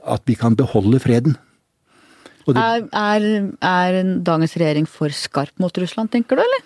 at 0.07 0.23
vi 0.29 0.37
kan 0.39 0.55
beholde 0.55 1.01
freden. 1.03 1.35
Det, 2.47 2.55
Er, 2.55 2.85
er, 2.95 3.25
er 3.61 3.97
dagens 4.25 4.55
regjering 4.57 4.87
for 4.89 5.11
skarp 5.13 5.51
mot 5.61 5.75
Russland, 5.77 6.09
tenker 6.13 6.39
du, 6.39 6.41
eller? 6.45 6.63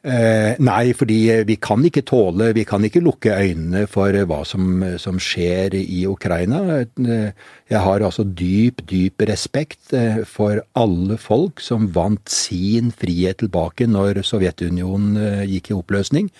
Eh, 0.00 0.54
nei, 0.64 0.94
fordi 0.96 1.18
vi 1.44 1.58
kan 1.60 1.82
ikke 1.84 2.00
tåle, 2.08 2.54
vi 2.56 2.62
kan 2.64 2.80
ikke 2.86 3.02
lukke 3.04 3.34
øynene 3.36 3.82
for 3.90 4.16
hva 4.30 4.38
som, 4.48 4.80
som 4.96 5.18
skjer 5.20 5.76
i 5.76 6.06
Ukraina. 6.08 6.62
Eh, 6.80 7.32
Jeg 7.68 7.82
har 7.84 8.00
altså 8.00 8.24
dyp, 8.24 8.80
dyp 8.88 9.20
respekt 9.28 9.92
eh, 9.92 10.22
for 10.24 10.62
alle 10.72 11.18
folk 11.20 11.60
som 11.60 11.90
vant 11.92 12.32
sin 12.32 12.88
frihet 12.96 13.42
tilbake 13.44 13.86
når 13.92 14.22
Sovjetunionen 14.24 15.20
eh, 15.20 15.44
gikk 15.52 15.70
i 15.70 15.76
oppløsning. 15.76 16.30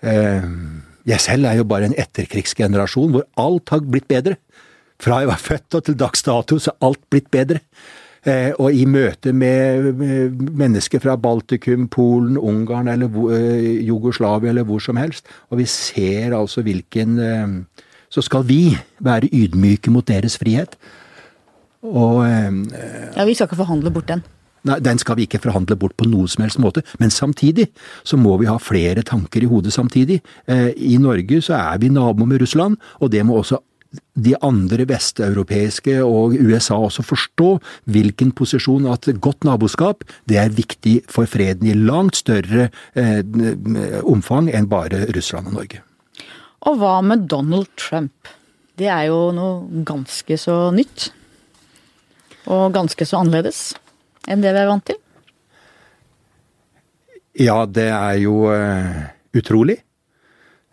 Eh, 0.00 0.48
Jeg 1.04 1.20
selv 1.20 1.44
er 1.44 1.60
jo 1.60 1.68
bare 1.68 1.90
en 1.90 1.98
etterkrigsgenerasjon 2.00 3.12
hvor 3.12 3.28
alt 3.36 3.68
har 3.68 3.84
blitt 3.84 4.08
bedre. 4.08 4.38
Fra 4.96 5.20
jeg 5.20 5.28
var 5.28 5.44
født 5.44 5.76
og 5.76 5.84
til 5.84 6.00
dags 6.00 6.24
dato 6.24 6.56
så 6.56 6.72
har 6.72 6.88
alt 6.88 7.04
blitt 7.12 7.28
bedre. 7.28 7.60
Eh, 8.24 8.52
og 8.56 8.72
i 8.72 8.86
møte 8.88 9.34
med, 9.36 10.00
mennesker 10.56 11.02
fra 11.04 11.16
Baltikum, 11.20 11.88
Polen, 11.92 12.38
Ungarn 12.40 12.88
eller 12.88 13.12
eh, 13.36 13.84
Jugoslavia 13.84 14.54
eller 14.54 14.64
hvor 14.64 14.80
som 14.80 14.96
helst, 14.96 15.28
og 15.52 15.60
vi 15.60 15.66
ser 15.68 16.32
altså 16.32 16.64
hvilken 16.64 17.18
eh, 17.20 17.58
Så 18.14 18.22
skal 18.22 18.44
vi 18.46 18.76
være 19.02 19.28
ydmyke 19.32 19.90
mot 19.90 20.06
deres 20.06 20.38
frihet. 20.38 20.76
Og 21.82 22.22
Ja, 22.24 23.24
Vi 23.24 23.34
skal 23.34 23.48
ikke 23.48 23.56
forhandle 23.56 23.90
bort 23.90 24.08
den. 24.08 24.22
Nei, 24.64 24.78
Den 24.80 24.98
skal 24.98 25.18
vi 25.18 25.26
ikke 25.28 25.42
forhandle 25.44 25.76
bort 25.76 25.96
på 25.98 26.06
noen 26.08 26.28
som 26.30 26.44
helst 26.44 26.60
måte, 26.62 26.82
men 27.00 27.12
samtidig 27.12 27.68
så 28.04 28.16
må 28.16 28.38
vi 28.40 28.48
ha 28.48 28.56
flere 28.56 29.04
tanker 29.04 29.44
i 29.44 29.50
hodet 29.50 29.74
samtidig. 29.76 30.22
Eh, 30.48 30.70
I 30.76 30.96
Norge 30.96 31.42
så 31.44 31.58
er 31.58 31.78
vi 31.82 31.92
nabo 31.92 32.24
med 32.24 32.40
Russland, 32.40 32.78
og 33.00 33.12
det 33.12 33.26
må 33.26 33.36
også 33.42 33.60
de 34.14 34.34
andre 34.44 34.86
vesteuropeiske 34.88 35.96
og 36.04 36.36
USA 36.38 36.78
også 36.78 37.04
forstå 37.06 37.50
hvilken 37.90 38.32
posisjon 38.36 38.86
at 38.90 39.08
godt 39.22 39.46
naboskap 39.46 40.04
det 40.30 40.38
er 40.40 40.54
viktig 40.54 41.00
for 41.10 41.28
freden 41.30 41.68
i 41.70 41.76
langt 41.78 42.20
større 42.20 42.68
eh, 42.94 43.20
omfang 44.02 44.50
enn 44.54 44.70
bare 44.70 45.06
Russland 45.14 45.52
og 45.52 45.58
Norge. 45.60 45.82
Og 46.64 46.78
hva 46.80 46.98
med 47.04 47.28
Donald 47.28 47.68
Trump? 47.76 48.30
Det 48.78 48.88
er 48.90 49.08
jo 49.10 49.28
noe 49.36 49.84
ganske 49.86 50.38
så 50.40 50.56
nytt. 50.74 51.10
Og 52.50 52.72
ganske 52.74 53.06
så 53.06 53.20
annerledes 53.22 53.72
enn 54.28 54.42
det 54.44 54.54
vi 54.56 54.62
er 54.62 54.70
vant 54.70 54.86
til. 54.88 54.98
Ja, 57.40 57.64
det 57.66 57.88
er 57.90 58.16
jo 58.22 58.44
uh, 58.46 59.04
utrolig. 59.34 59.80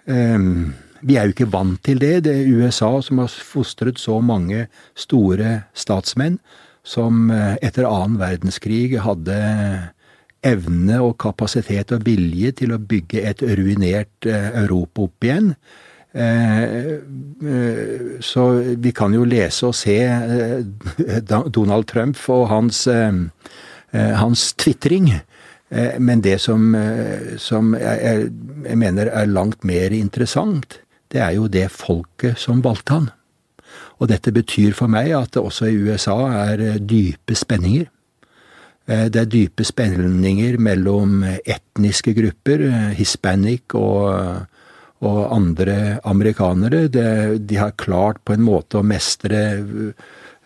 Ehm, 0.05 0.73
vi 1.01 1.17
er 1.17 1.27
jo 1.27 1.35
ikke 1.35 1.51
vant 1.53 1.81
til 1.83 1.99
det. 2.01 2.23
Det 2.25 2.33
er 2.33 2.51
USA 2.61 2.93
som 3.01 3.21
har 3.23 3.31
fostret 3.31 3.99
så 3.99 4.19
mange 4.21 4.67
store 4.95 5.61
statsmenn 5.73 6.39
som 6.83 7.29
eh, 7.31 7.55
etter 7.61 7.87
annen 7.87 8.19
verdenskrig 8.21 8.99
hadde 9.01 9.37
evne 10.41 10.97
og 11.05 11.19
kapasitet 11.21 11.93
og 11.93 12.05
vilje 12.07 12.55
til 12.63 12.73
å 12.73 12.81
bygge 12.81 13.21
et 13.29 13.43
ruinert 13.45 14.29
eh, 14.29 14.49
Europa 14.63 15.05
opp 15.07 15.27
igjen. 15.27 15.53
Eh, 16.11 16.97
Så 18.21 18.41
vi 18.83 18.91
kan 18.91 19.13
jo 19.15 19.23
lese 19.25 19.69
og 19.69 19.75
se 19.75 19.95
Donald 21.55 21.87
Trump 21.87 22.17
og 22.29 22.49
hans, 22.51 22.83
hans 23.93 24.43
tvitring. 24.53 25.07
Men 25.97 26.21
det 26.21 26.35
som, 26.43 26.75
som 27.39 27.73
jeg, 27.79 28.27
jeg 28.67 28.77
mener 28.77 29.07
er 29.07 29.31
langt 29.31 29.63
mer 29.63 29.95
interessant, 29.95 30.81
det 31.11 31.21
er 31.21 31.35
jo 31.35 31.47
det 31.51 31.67
folket 31.71 32.39
som 32.39 32.61
valgte 32.63 32.95
han. 32.97 33.09
Og 34.01 34.09
dette 34.09 34.33
betyr 34.33 34.73
for 34.75 34.91
meg 34.91 35.11
at 35.15 35.33
det 35.35 35.43
også 35.43 35.69
i 35.69 35.77
USA 35.85 36.17
er 36.49 36.63
eh, 36.65 36.79
dype 36.79 37.35
spenninger. 37.37 37.85
Eh, 38.87 39.05
Det 39.13 39.19
er 39.21 39.29
dype 39.29 39.63
spenninger 39.63 40.57
mellom 40.57 41.23
etniske 41.45 42.15
grupper, 42.17 42.65
eh, 42.67 42.89
hispanic 42.97 43.75
og, 43.77 44.47
og 45.05 45.19
andre 45.35 45.99
amerikanere. 46.03 46.87
Det, 46.89 47.45
de 47.47 47.61
har 47.61 47.77
klart 47.77 48.23
på 48.25 48.33
en 48.33 48.43
måte 48.47 48.81
å 48.81 48.83
mestre 48.83 49.43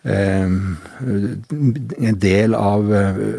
eh, 0.04 0.46
en 0.46 2.20
del 2.22 2.54
av 2.54 2.92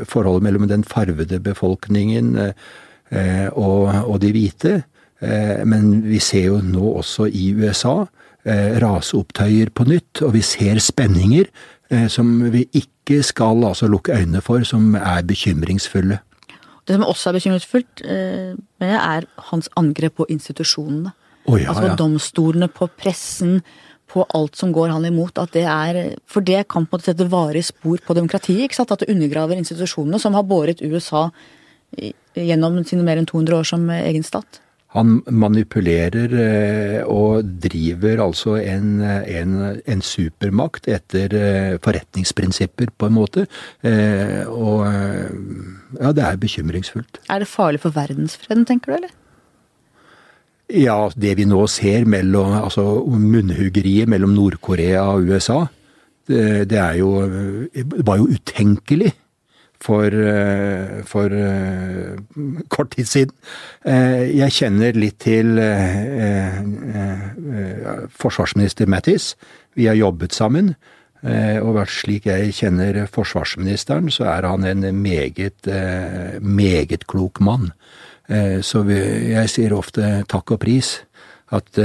forholdet 0.09 0.43
mellom 0.49 0.67
den 0.67 0.83
farvede 0.83 1.39
befolkningen 1.39 2.35
eh, 2.41 3.47
og, 3.53 3.93
og 4.03 4.19
de 4.25 4.33
hvite. 4.35 4.77
Eh, 5.21 5.65
Men 5.65 6.01
vi 6.06 6.19
ser 6.21 6.51
jo 6.51 6.60
nå 6.62 6.91
også 6.99 7.27
i 7.34 7.49
USA 7.58 8.06
eh, 8.45 8.77
raseopptøyer 8.82 9.73
på 9.73 9.88
nytt, 9.89 10.21
og 10.21 10.36
vi 10.36 10.43
ser 10.45 10.80
spenninger 10.84 11.49
eh, 11.89 12.08
som 12.08 12.30
vi 12.53 12.67
ikke 12.77 13.23
skal 13.25 13.63
altså 13.65 13.89
lukke 13.89 14.13
øynene 14.13 14.43
for, 14.45 14.63
som 14.63 14.95
er 14.95 15.25
bekymringsfulle. 15.25 16.19
Det 16.88 16.95
som 16.95 17.03
også 17.03 17.30
er 17.30 17.36
bekymringsfullt, 17.36 18.01
med 18.80 18.93
er 18.95 19.25
hans 19.49 19.67
angrep 19.75 20.21
på 20.21 20.25
institusjonene. 20.32 21.12
Oh, 21.47 21.58
ja, 21.60 21.73
altså 21.73 21.89
ja. 21.89 21.95
domstolene, 21.99 22.69
på 22.71 22.88
pressen, 22.88 23.58
på 24.08 24.23
alt 24.36 24.56
som 24.56 24.71
går 24.71 24.93
han 24.93 25.03
imot. 25.03 25.36
At 25.36 25.51
det 25.51 25.65
er, 25.67 25.99
for 26.23 26.45
det 26.47 26.62
kan 26.71 26.86
på 26.88 26.95
en 26.95 27.01
måte 27.01 27.10
sette 27.10 27.27
varige 27.27 27.67
spor 27.73 27.99
på 28.06 28.15
demokratiet. 28.15 28.69
ikke 28.69 28.80
sant? 28.80 28.93
At 28.95 29.03
det 29.03 29.12
undergraver 29.12 29.60
institusjonene 29.60 30.19
som 30.19 30.38
har 30.38 30.47
båret 30.47 30.80
USA 30.80 31.25
gjennom 32.38 32.80
sine 32.88 33.03
mer 33.03 33.19
enn 33.19 33.27
200 33.27 33.60
år 33.60 33.67
som 33.67 33.84
egen 33.91 34.23
stat. 34.23 34.62
Han 34.97 35.19
manipulerer 35.29 36.33
eh, 36.41 37.01
og 37.05 37.45
driver 37.63 38.23
altså 38.25 38.57
en, 38.57 38.97
en, 39.05 39.53
en 39.86 40.01
supermakt 40.01 40.89
etter 40.89 41.36
eh, 41.38 41.77
forretningsprinsipper, 41.83 42.91
på 42.97 43.10
en 43.10 43.17
måte. 43.17 43.45
Eh, 43.86 44.43
Og 44.47 44.83
ja, 44.88 46.12
det 46.12 46.23
er 46.25 46.41
bekymringsfullt. 46.41 47.21
Er 47.29 47.39
det 47.43 47.47
farlig 47.47 47.81
for 47.86 47.95
verdensfreden, 47.95 48.65
tenker 48.65 48.91
du, 48.91 48.97
eller? 48.97 49.15
Ja, 50.67 51.07
det 51.15 51.38
vi 51.39 51.45
nå 51.47 51.62
ser 51.71 52.03
mellom 52.10 52.51
altså 52.57 52.83
munnhuggeriet 53.07 54.10
mellom 54.12 54.33
Nord-Korea 54.36 55.05
og 55.13 55.29
USA, 55.29 55.62
det, 56.27 56.67
det 56.73 56.81
jo 56.99 57.13
det 57.71 58.03
var 58.03 58.19
jo 58.19 58.27
utenkelig 58.27 59.13
for, 59.83 60.05
eh, 60.05 61.03
for 61.05 61.33
eh, 61.33 62.17
kort 62.69 62.91
tid 62.95 63.07
siden. 63.07 63.33
Eh, 63.85 64.37
Jeg 64.37 64.51
kjenner 64.51 64.97
litt 64.97 65.19
til 65.19 65.57
forsvarsminister 68.17 68.87
Mattis. 68.87 69.35
Vi 69.75 69.87
har 69.87 69.95
jobbet 69.95 70.33
sammen. 70.33 70.75
Og 71.27 71.79
slik 71.89 72.27
jeg 72.29 72.53
kjenner 72.53 73.07
forsvarsministeren, 73.09 74.11
så 74.13 74.27
er 74.29 74.45
han 74.47 74.63
en 74.63 75.01
meget, 75.01 75.65
meget 76.41 77.07
klok 77.07 77.41
mann. 77.41 77.71
Så 78.61 78.85
jeg 78.85 79.49
sier 79.49 79.73
ofte 79.73 80.23
takk 80.29 80.51
og 80.51 80.61
pris 80.61 81.02
at 81.52 81.81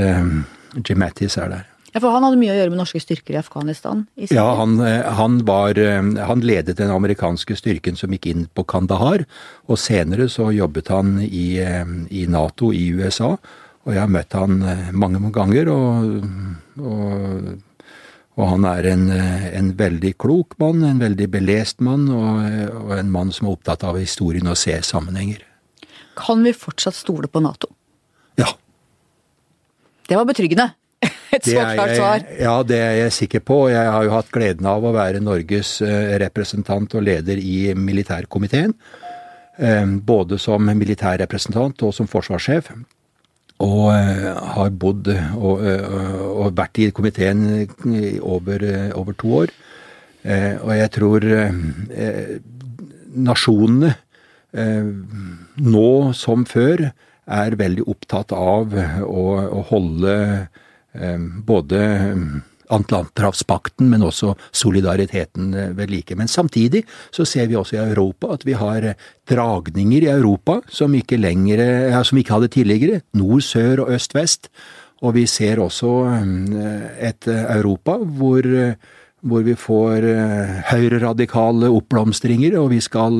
Jim 0.84 1.00
Mattis 1.00 1.38
er 1.40 1.48
der. 1.48 1.71
Ja, 1.92 2.00
for 2.00 2.14
han 2.14 2.24
hadde 2.24 2.40
mye 2.40 2.54
å 2.54 2.56
gjøre 2.56 2.72
med 2.72 2.80
norske 2.80 3.00
styrker 3.02 3.34
i 3.34 3.40
Afghanistan. 3.42 4.06
I 4.16 4.30
Ja, 4.32 4.46
han, 4.56 4.78
eh, 4.80 5.04
han, 5.18 5.42
var, 5.44 5.76
eh, 5.76 6.00
han 6.00 6.40
ledet 6.40 6.78
den 6.78 6.90
amerikanske 6.90 7.56
styrken 7.58 7.98
som 8.00 8.14
gikk 8.16 8.30
inn 8.30 8.46
på 8.48 8.64
Kandahar, 8.64 9.26
og 9.68 9.78
senere 9.78 10.30
så 10.32 10.48
jobbet 10.56 10.88
han 10.88 11.18
i, 11.20 11.58
eh, 11.60 11.84
i 12.10 12.24
Nato 12.26 12.72
i 12.72 12.88
USA. 12.96 13.36
Og 13.84 13.92
jeg 13.92 14.00
har 14.00 14.08
møtt 14.08 14.32
han 14.32 14.60
mange, 14.94 15.18
mange 15.18 15.34
ganger, 15.34 15.68
og, 15.68 16.24
og, 16.78 17.46
og 18.38 18.44
han 18.46 18.64
er 18.64 18.86
en, 18.92 19.08
en, 19.10 19.72
veldig 19.76 20.12
klok 20.22 20.54
mann, 20.62 20.84
en 20.86 21.02
veldig 21.02 21.26
belest 21.28 21.82
mann, 21.82 22.06
og, 22.08 22.44
og 22.78 22.92
en 22.94 23.10
mann 23.10 23.32
som 23.34 23.48
er 23.48 23.56
opptatt 23.56 23.82
av 23.82 23.98
historien 23.98 24.46
og 24.46 24.56
ser 24.56 24.86
sammenhenger. 24.86 25.42
Kan 26.14 26.46
vi 26.46 26.54
fortsatt 26.54 26.94
stole 26.94 27.26
på 27.26 27.42
Nato? 27.42 27.72
Ja. 28.38 28.54
Det 30.06 30.14
var 30.14 30.30
betryggende. 30.30 30.70
Et 31.36 31.46
så 31.48 31.62
klart 31.64 31.94
svar. 31.96 32.24
Ja, 32.36 32.56
det 32.66 32.76
er 32.76 32.96
jeg 32.98 33.12
sikker 33.16 33.40
på. 33.48 33.56
Jeg 33.72 33.88
har 33.88 34.04
jo 34.04 34.12
hatt 34.12 34.28
gleden 34.34 34.66
av 34.68 34.84
å 34.84 34.92
være 34.92 35.22
Norges 35.24 35.78
eh, 35.84 36.12
representant 36.20 36.92
og 36.98 37.06
leder 37.06 37.40
i 37.40 37.72
militærkomiteen. 37.72 38.74
Eh, 39.56 39.94
både 40.12 40.36
som 40.42 40.68
militærrepresentant 40.68 41.84
og 41.88 41.94
som 41.96 42.10
forsvarssjef. 42.10 42.68
Og 43.64 43.86
eh, 43.94 44.28
har 44.56 44.74
bodd 44.76 45.08
og, 45.38 45.64
og 45.64 46.52
vært 46.58 46.82
i 46.84 46.90
komiteen 46.92 47.46
over, 48.20 48.66
over, 48.98 49.16
to 49.16 49.32
år. 49.40 49.54
Og 50.22 50.70
jeg 50.76 50.90
tror 50.94 51.24
nasjonene 53.12 53.88
nå 54.52 55.88
som 56.14 56.44
før 56.46 56.84
er 57.32 57.56
veldig 57.58 57.86
opptatt 57.90 58.34
av 58.36 58.76
å, 59.02 59.24
å 59.58 59.64
holde 59.72 60.14
både 61.46 61.78
ehm, 61.82 62.42
Atlanterhavspakten, 62.72 63.88
men 63.90 64.04
også 64.06 64.34
solidariteten 64.54 65.52
eh, 65.54 65.72
ved 65.76 65.92
like. 65.92 66.16
Men 66.16 66.28
samtidig 66.28 66.84
så 67.10 67.26
ser 67.28 67.50
vi 67.50 67.58
også 67.58 67.76
i 67.76 67.82
Europa 67.82 68.32
at 68.36 68.46
vi 68.48 68.56
har 68.58 68.86
eh, 68.92 69.10
dragninger 69.28 70.06
i 70.06 70.12
Europa 70.12 70.60
som 70.68 70.94
ikke, 70.94 71.20
lenger, 71.20 71.62
ja, 71.92 72.02
som 72.06 72.18
ikke 72.20 72.38
hadde 72.38 72.52
tidligere. 72.54 73.02
Nord, 73.18 73.44
sør 73.46 73.86
og 73.86 73.92
øst, 73.96 74.16
vest. 74.16 74.48
Og 75.02 75.16
vi 75.16 75.26
ser 75.26 75.60
også 75.60 75.92
ehm, 76.12 76.54
et 77.02 77.26
Europa 77.26 77.96
hvor, 77.98 78.46
hvor 79.20 79.42
vi 79.42 79.56
får 79.58 80.06
eh, 80.06 80.54
høyreradikale 80.70 81.72
oppblomstringer, 81.72 82.56
og 82.60 82.70
vi 82.76 82.80
skal 82.80 83.18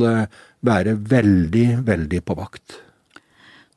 være 0.63 0.95
veldig, 1.11 1.67
veldig 1.83 2.23
på 2.23 2.39
vakt. 2.39 2.79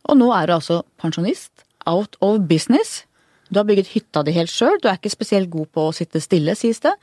Og 0.05 0.19
nå 0.19 0.29
er 0.37 0.45
du 0.45 0.59
altså 0.59 0.83
pensjonist, 1.01 1.65
out 1.89 2.15
of 2.21 2.45
business. 2.45 3.01
Du 3.49 3.59
har 3.59 3.67
bygget 3.67 3.91
hytta 3.93 4.23
di 4.25 4.33
helt 4.33 4.49
sjøl, 4.49 4.79
du 4.81 4.87
er 4.89 4.97
ikke 4.97 5.13
spesielt 5.13 5.51
god 5.53 5.69
på 5.75 5.89
å 5.89 5.93
sitte 5.93 6.21
stille, 6.23 6.55
sies 6.57 6.81
det. 6.81 6.95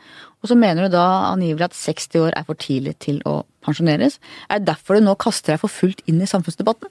Og 0.43 0.51
så 0.51 0.57
mener 0.59 0.89
du 0.89 0.97
da 0.97 1.05
angivelig 1.31 1.69
at 1.69 1.79
60 1.79 2.25
år 2.25 2.35
er 2.39 2.49
for 2.49 2.59
tidlig 2.59 2.97
til 3.05 3.21
å 3.29 3.43
pensjoneres. 3.63 4.19
Er 4.51 4.59
det 4.59 4.73
derfor 4.73 4.99
du 4.99 5.07
nå 5.07 5.15
kaster 5.23 5.55
deg 5.55 5.63
for 5.63 5.71
fullt 5.71 6.03
inn 6.11 6.23
i 6.23 6.29
samfunnsdebatten? 6.29 6.91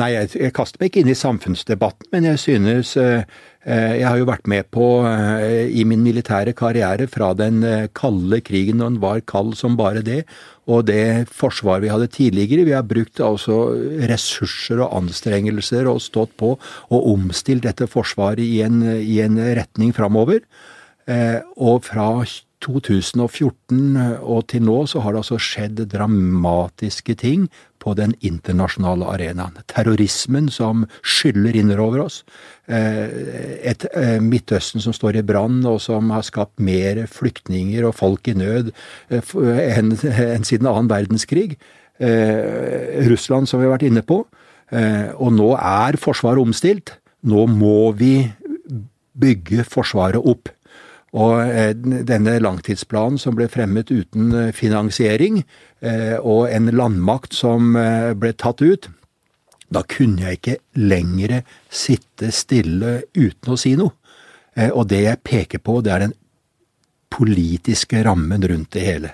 Nei, 0.00 0.10
jeg, 0.10 0.50
kaster 0.54 0.80
meg 0.80 0.90
ikke 0.90 1.04
inn 1.04 1.12
i 1.12 1.16
samfunnsdebatten, 1.16 2.08
men 2.10 2.24
jeg 2.26 2.40
synes 2.42 2.96
eh, 2.98 3.22
Jeg 3.64 4.04
har 4.04 4.18
jo 4.20 4.26
vært 4.28 4.48
med 4.50 4.66
på 4.74 4.86
eh, 5.08 5.70
i 5.72 5.86
min 5.88 6.02
militære 6.04 6.52
karriere 6.56 7.06
fra 7.08 7.30
den 7.38 7.62
eh, 7.64 7.86
kalde 7.96 8.42
krigen, 8.44 8.82
og 8.82 8.92
den 8.92 9.00
var 9.00 9.22
kald 9.24 9.54
som 9.56 9.78
bare 9.80 10.02
det, 10.04 10.24
og 10.68 10.84
det 10.90 11.30
forsvaret 11.32 11.86
vi 11.86 11.92
hadde 11.92 12.10
tidligere. 12.12 12.66
Vi 12.68 12.76
har 12.76 12.84
brukt 12.84 13.22
altså 13.24 13.72
ressurser 14.10 14.84
og 14.84 14.92
anstrengelser 15.00 15.88
og 15.88 16.02
stått 16.04 16.36
på 16.40 16.54
og 16.58 17.10
omstilt 17.14 17.64
dette 17.64 17.88
forsvaret 17.88 18.44
i 18.44 18.60
en, 18.66 18.82
i 19.00 19.20
en 19.24 19.40
retning 19.56 19.96
framover. 19.96 20.44
Eh, 21.08 21.40
og 21.56 21.84
fra 21.88 22.24
2014 22.64 23.96
og 24.24 24.46
til 24.48 24.64
nå 24.64 24.78
så 24.88 25.02
har 25.04 25.12
det 25.12 25.24
altså 25.24 25.40
skjedd 25.40 25.84
dramatiske 25.92 27.16
ting 27.20 27.48
på 27.84 27.92
den 27.98 28.14
internasjonale 28.24 29.06
arenaen. 29.12 29.58
Terrorismen 29.70 30.48
som 30.52 30.86
skyller 31.04 31.56
innover 31.60 32.06
oss. 32.06 32.22
Eh, 32.64 33.04
et 33.70 33.84
eh, 33.92 34.16
Midtøsten 34.24 34.80
som 34.80 34.96
står 34.96 35.20
i 35.20 35.24
brann, 35.26 35.60
og 35.68 35.82
som 35.84 36.12
har 36.14 36.24
skapt 36.24 36.62
mer 36.64 37.02
flyktninger 37.12 37.84
og 37.84 37.96
folk 37.98 38.30
i 38.32 38.36
nød 38.40 38.72
eh, 39.12 39.34
enn 39.78 40.48
siden 40.48 40.70
annen 40.70 40.92
verdenskrig. 40.92 41.54
Russland, 41.94 43.46
som 43.46 43.60
vi 43.60 43.68
har 43.68 43.76
vært 43.76 43.84
inne 43.86 44.02
på. 44.02 44.16
Og 44.74 45.28
nå 45.30 45.52
er 45.54 45.94
Forsvaret 46.02 46.42
omstilt. 46.42 46.96
Nå 47.22 47.44
må 47.46 47.92
vi 47.94 48.16
bygge 49.14 49.62
Forsvaret 49.70 50.18
opp. 50.18 50.50
Og 51.14 51.38
denne 52.08 52.32
langtidsplanen 52.42 53.20
som 53.22 53.36
ble 53.38 53.46
fremmet 53.46 53.92
uten 53.94 54.50
finansiering, 54.50 55.44
og 56.26 56.48
en 56.50 56.72
landmakt 56.74 57.36
som 57.38 57.76
ble 58.18 58.32
tatt 58.34 58.64
ut, 58.66 58.88
da 59.70 59.82
kunne 59.88 60.26
jeg 60.26 60.40
ikke 60.40 60.56
lenger 60.78 61.40
sitte 61.72 62.32
stille 62.34 62.96
uten 63.14 63.54
å 63.54 63.58
si 63.60 63.74
noe. 63.78 63.94
Eh, 64.54 64.70
og 64.70 64.88
det 64.90 65.02
jeg 65.04 65.22
peker 65.26 65.62
på, 65.64 65.80
det 65.82 65.94
er 65.94 66.06
den 66.06 66.16
politiske 67.14 68.02
rammen 68.06 68.42
rundt 68.50 68.72
det 68.74 68.86
hele. 68.86 69.12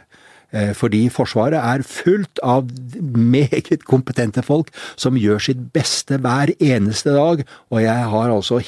Eh, 0.51 0.72
fordi 0.74 1.05
Forsvaret 1.14 1.59
er 1.59 1.84
fullt 1.86 2.40
av 2.42 2.66
meget 2.98 3.84
kompetente 3.86 4.42
folk 4.42 4.72
som 4.98 5.18
gjør 5.18 5.42
sitt 5.46 5.62
beste 5.74 6.18
hver 6.22 6.51
eneste 6.59 7.14
dag, 7.14 7.44
og 7.70 7.82
jeg 7.84 8.11
har 8.14 8.34
altså 8.34 8.61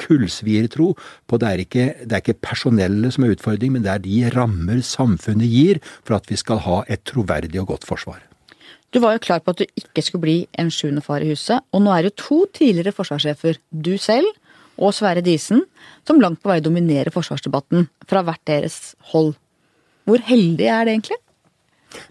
kullsviertro 0.00 0.92
på 1.28 1.40
det 1.40 1.48
er, 1.48 1.64
ikke, 1.66 1.86
det 2.00 2.16
er 2.16 2.24
ikke 2.24 2.40
personellet 2.48 3.12
som 3.14 3.26
er 3.26 3.36
utfordring, 3.36 3.74
men 3.76 3.84
det 3.84 3.92
er 3.92 4.04
de 4.04 4.18
rammer 4.34 4.80
samfunnet 4.86 5.52
gir 5.52 5.82
for 6.00 6.16
at 6.16 6.28
vi 6.32 6.40
skal 6.40 6.62
ha 6.64 6.82
et 6.88 7.04
troverdig 7.08 7.60
og 7.60 7.74
godt 7.74 7.88
forsvar. 7.88 8.22
Du 8.92 9.00
var 9.00 9.16
jo 9.16 9.24
klar 9.24 9.40
på 9.40 9.52
at 9.54 9.60
du 9.62 9.80
ikke 9.80 10.04
skulle 10.04 10.24
bli 10.24 10.38
en 10.60 10.70
sjuende 10.72 11.00
far 11.04 11.24
i 11.24 11.30
huset, 11.32 11.64
og 11.72 11.84
nå 11.84 11.92
er 11.94 12.08
det 12.08 12.18
to 12.20 12.44
tidligere 12.52 12.92
forsvarssjefer, 12.92 13.60
du 13.72 13.96
selv 14.00 14.28
og 14.80 14.92
Sverre 14.96 15.24
Disen, 15.24 15.64
som 16.08 16.20
langt 16.20 16.40
på 16.42 16.50
vei 16.50 16.60
dominerer 16.64 17.12
forsvarsdebatten 17.12 17.88
fra 18.08 18.24
hvert 18.24 18.42
deres 18.48 18.94
hold. 19.12 19.34
Hvor 20.08 20.24
heldig 20.26 20.66
er 20.66 20.88
det 20.88 20.96
egentlig? 20.96 21.18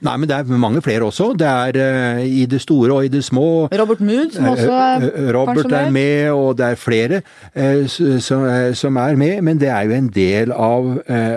Nei, 0.05 0.13
men 0.13 0.29
det 0.29 0.35
er 0.35 0.59
mange 0.61 0.81
flere 0.85 1.07
også. 1.07 1.31
Det 1.33 1.47
er 1.49 1.77
uh, 1.81 2.19
i 2.21 2.45
det 2.45 2.59
store 2.61 2.93
og 2.93 3.05
i 3.05 3.09
det 3.09 3.23
små. 3.25 3.65
Robert 3.73 4.03
Mood, 4.05 4.35
som 4.35 4.51
også 4.51 4.75
er 4.77 5.05
uh, 5.07 5.31
Robert 5.33 5.73
er 5.73 5.89
med, 5.89 6.29
og 6.29 6.59
det 6.59 6.67
er 6.67 6.77
flere 6.77 7.21
uh, 7.57 7.87
som, 7.89 8.45
som, 8.77 8.99
er 9.01 9.17
med. 9.17 9.41
Men 9.41 9.61
det 9.61 9.71
er 9.73 9.89
jo 9.89 9.97
en 9.97 10.11
del 10.13 10.53
av, 10.53 10.91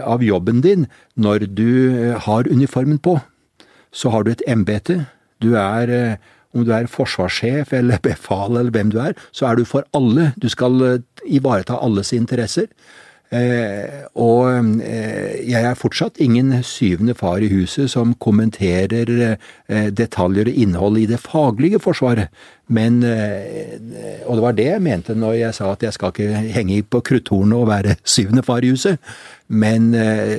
av 0.05 0.23
jobben 0.23 0.61
din 0.61 0.85
når 1.17 1.49
du 1.57 1.73
har 2.27 2.51
uniformen 2.51 3.01
på. 3.01 3.17
Så 3.95 4.11
har 4.11 4.27
du 4.27 4.33
et 4.35 4.45
embete. 4.51 5.07
Du 5.43 5.55
er 5.59 5.93
eh, 5.93 6.33
om 6.55 6.65
du 6.67 6.73
er 6.75 6.91
forsvarssjef 6.91 7.73
eller 7.75 8.03
befal 8.03 8.59
eller 8.59 8.75
hvem 8.75 8.93
du 8.95 9.01
er, 9.03 9.17
så 9.35 9.51
er 9.51 9.59
du 9.59 9.65
for 9.69 9.87
alle. 9.97 10.33
Du 10.41 10.49
skal 10.53 10.83
eh, 10.87 11.01
ivareta 11.39 11.79
alles 11.83 12.13
interesser. 12.17 12.71
Eh, 13.35 14.05
og 14.21 14.83
eh, 14.85 15.41
jeg 15.49 15.67
er 15.67 15.79
fortsatt 15.79 16.21
ingen 16.23 16.53
syvende 16.63 17.17
far 17.19 17.43
i 17.43 17.49
huset 17.51 17.91
som 17.91 18.13
kommenterer 18.23 19.11
eh, 19.11 19.89
detaljer 19.91 20.53
og 20.53 20.61
innhold 20.65 21.01
i 21.01 21.09
det 21.11 21.19
faglige 21.25 21.81
forsvaret. 21.83 22.31
Men 22.69 23.03
Og 23.05 24.37
det 24.37 24.43
var 24.43 24.55
det 24.57 24.65
jeg 24.65 24.81
mente 24.81 25.15
når 25.15 25.35
jeg 25.37 25.55
sa 25.55 25.73
at 25.73 25.83
jeg 25.83 25.93
skal 25.93 26.15
ikke 26.15 26.55
henge 26.55 26.79
på 26.89 27.03
krutthornet 27.05 27.59
og 27.59 27.69
være 27.69 27.97
syvende 28.05 28.43
far 28.43 28.65
i 28.65 28.71
huset. 28.73 28.97
Men 29.49 29.93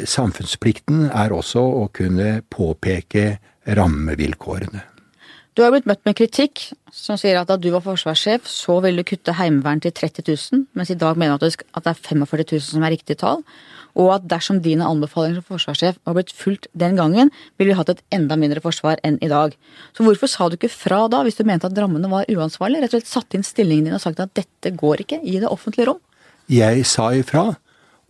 samfunnsplikten 0.09 1.05
er 1.13 1.29
også 1.29 1.61
å 1.61 1.85
kunne 1.93 2.41
påpeke 2.49 3.37
rammevilkårene. 3.77 4.94
Du 5.55 5.61
har 5.63 5.71
blitt 5.71 5.85
møtt 5.87 6.01
med 6.03 6.17
kritikk 6.19 6.65
som 6.91 7.15
sier 7.15 7.37
at 7.39 7.47
da 7.47 7.55
du 7.55 7.69
var 7.71 7.83
forsvarssjef, 7.85 8.43
så 8.49 8.81
ville 8.83 8.99
du 8.99 9.07
kutte 9.07 9.37
Heimevern 9.37 9.79
til 9.79 9.93
30 9.95 10.25
000, 10.27 10.65
mens 10.75 10.91
i 10.91 10.97
dag 10.99 11.15
mener 11.15 11.39
du 11.39 11.47
at 11.47 11.85
det 11.85 11.93
er 11.93 11.95
45 11.95 12.43
000 12.43 12.65
som 12.65 12.83
er 12.83 12.91
riktig 12.91 13.15
tall. 13.21 13.39
Og 13.95 14.09
at 14.17 14.25
dersom 14.27 14.59
dine 14.59 14.83
anbefalinger 14.83 15.39
som 15.39 15.47
forsvarssjef 15.53 16.01
var 16.03 16.17
blitt 16.17 16.33
fulgt 16.35 16.67
den 16.75 16.99
gangen, 16.99 17.31
ville 17.55 17.71
vi 17.71 17.77
hatt 17.79 17.93
et 17.93 18.03
enda 18.17 18.35
mindre 18.35 18.59
forsvar 18.59 18.99
enn 19.07 19.15
i 19.23 19.31
dag. 19.31 19.55
Så 19.95 20.03
hvorfor 20.03 20.27
sa 20.27 20.49
du 20.51 20.57
ikke 20.59 20.73
fra 20.73 21.05
da, 21.07 21.23
hvis 21.23 21.39
du 21.39 21.45
mente 21.47 21.71
at 21.71 21.79
rammene 21.79 22.11
var 22.11 22.27
uansvarlige? 22.27 22.83
Rett 22.83 22.97
og 22.97 22.99
slett 22.99 23.13
satt 23.13 23.39
inn 23.39 23.47
stillingen 23.47 23.87
din 23.87 23.95
og 23.95 24.03
sagt 24.03 24.19
at 24.19 24.35
dette 24.35 24.75
går 24.75 25.05
ikke 25.05 25.23
i 25.23 25.39
det 25.39 25.47
offentlige 25.47 25.87
rom? 25.87 26.03
Jeg 26.51 26.83
sa 26.83 27.13
ifra. 27.15 27.53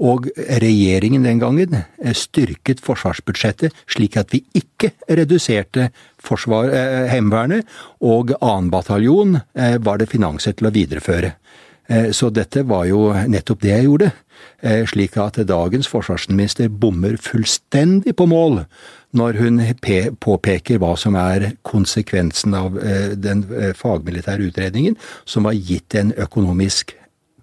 Og 0.04 0.28
regjeringen 0.36 1.24
den 1.24 1.40
gangen 1.40 1.78
eh, 1.78 2.16
styrket 2.16 2.82
forsvarsbudsjettet 2.84 3.76
slik 3.88 4.18
at 4.20 4.34
vi 4.36 4.42
ikke 4.58 4.92
reduserte 5.08 5.90
forsvar, 6.20 6.68
eh, 6.68 7.06
Heimevernet, 7.14 7.64
og 8.04 8.34
2. 8.36 8.56
bataljon 8.74 9.40
eh, 9.56 9.78
var 9.80 10.02
det 10.02 10.12
finanset 10.12 10.60
til 10.60 10.68
å 10.68 10.76
videreføre. 10.76 11.36
Eh, 11.88 12.12
så 12.12 12.30
dette 12.34 12.66
var 12.66 12.86
jo 12.90 13.08
nettopp 13.14 13.62
det 13.62 13.74
jeg 13.74 13.88
gjorde. 13.88 14.12
Eh, 14.66 14.84
slik 14.90 15.18
at 15.22 15.40
dagens 15.48 15.88
forsvarsminister 15.88 16.70
bommer 16.70 17.18
fullstendig 17.22 18.16
på 18.18 18.28
mål 18.30 18.64
når 19.16 19.38
hun 19.40 19.62
påpeker 20.20 20.80
hva 20.82 20.96
som 21.00 21.16
er 21.16 21.54
konsekvensen 21.64 22.56
av 22.58 22.76
eh, 22.82 23.14
den 23.16 23.46
fagmilitære 23.78 24.50
utredningen, 24.50 24.98
som 25.24 25.48
har 25.48 25.56
gitt 25.56 25.96
en 25.96 26.12
økonomisk 26.20 26.96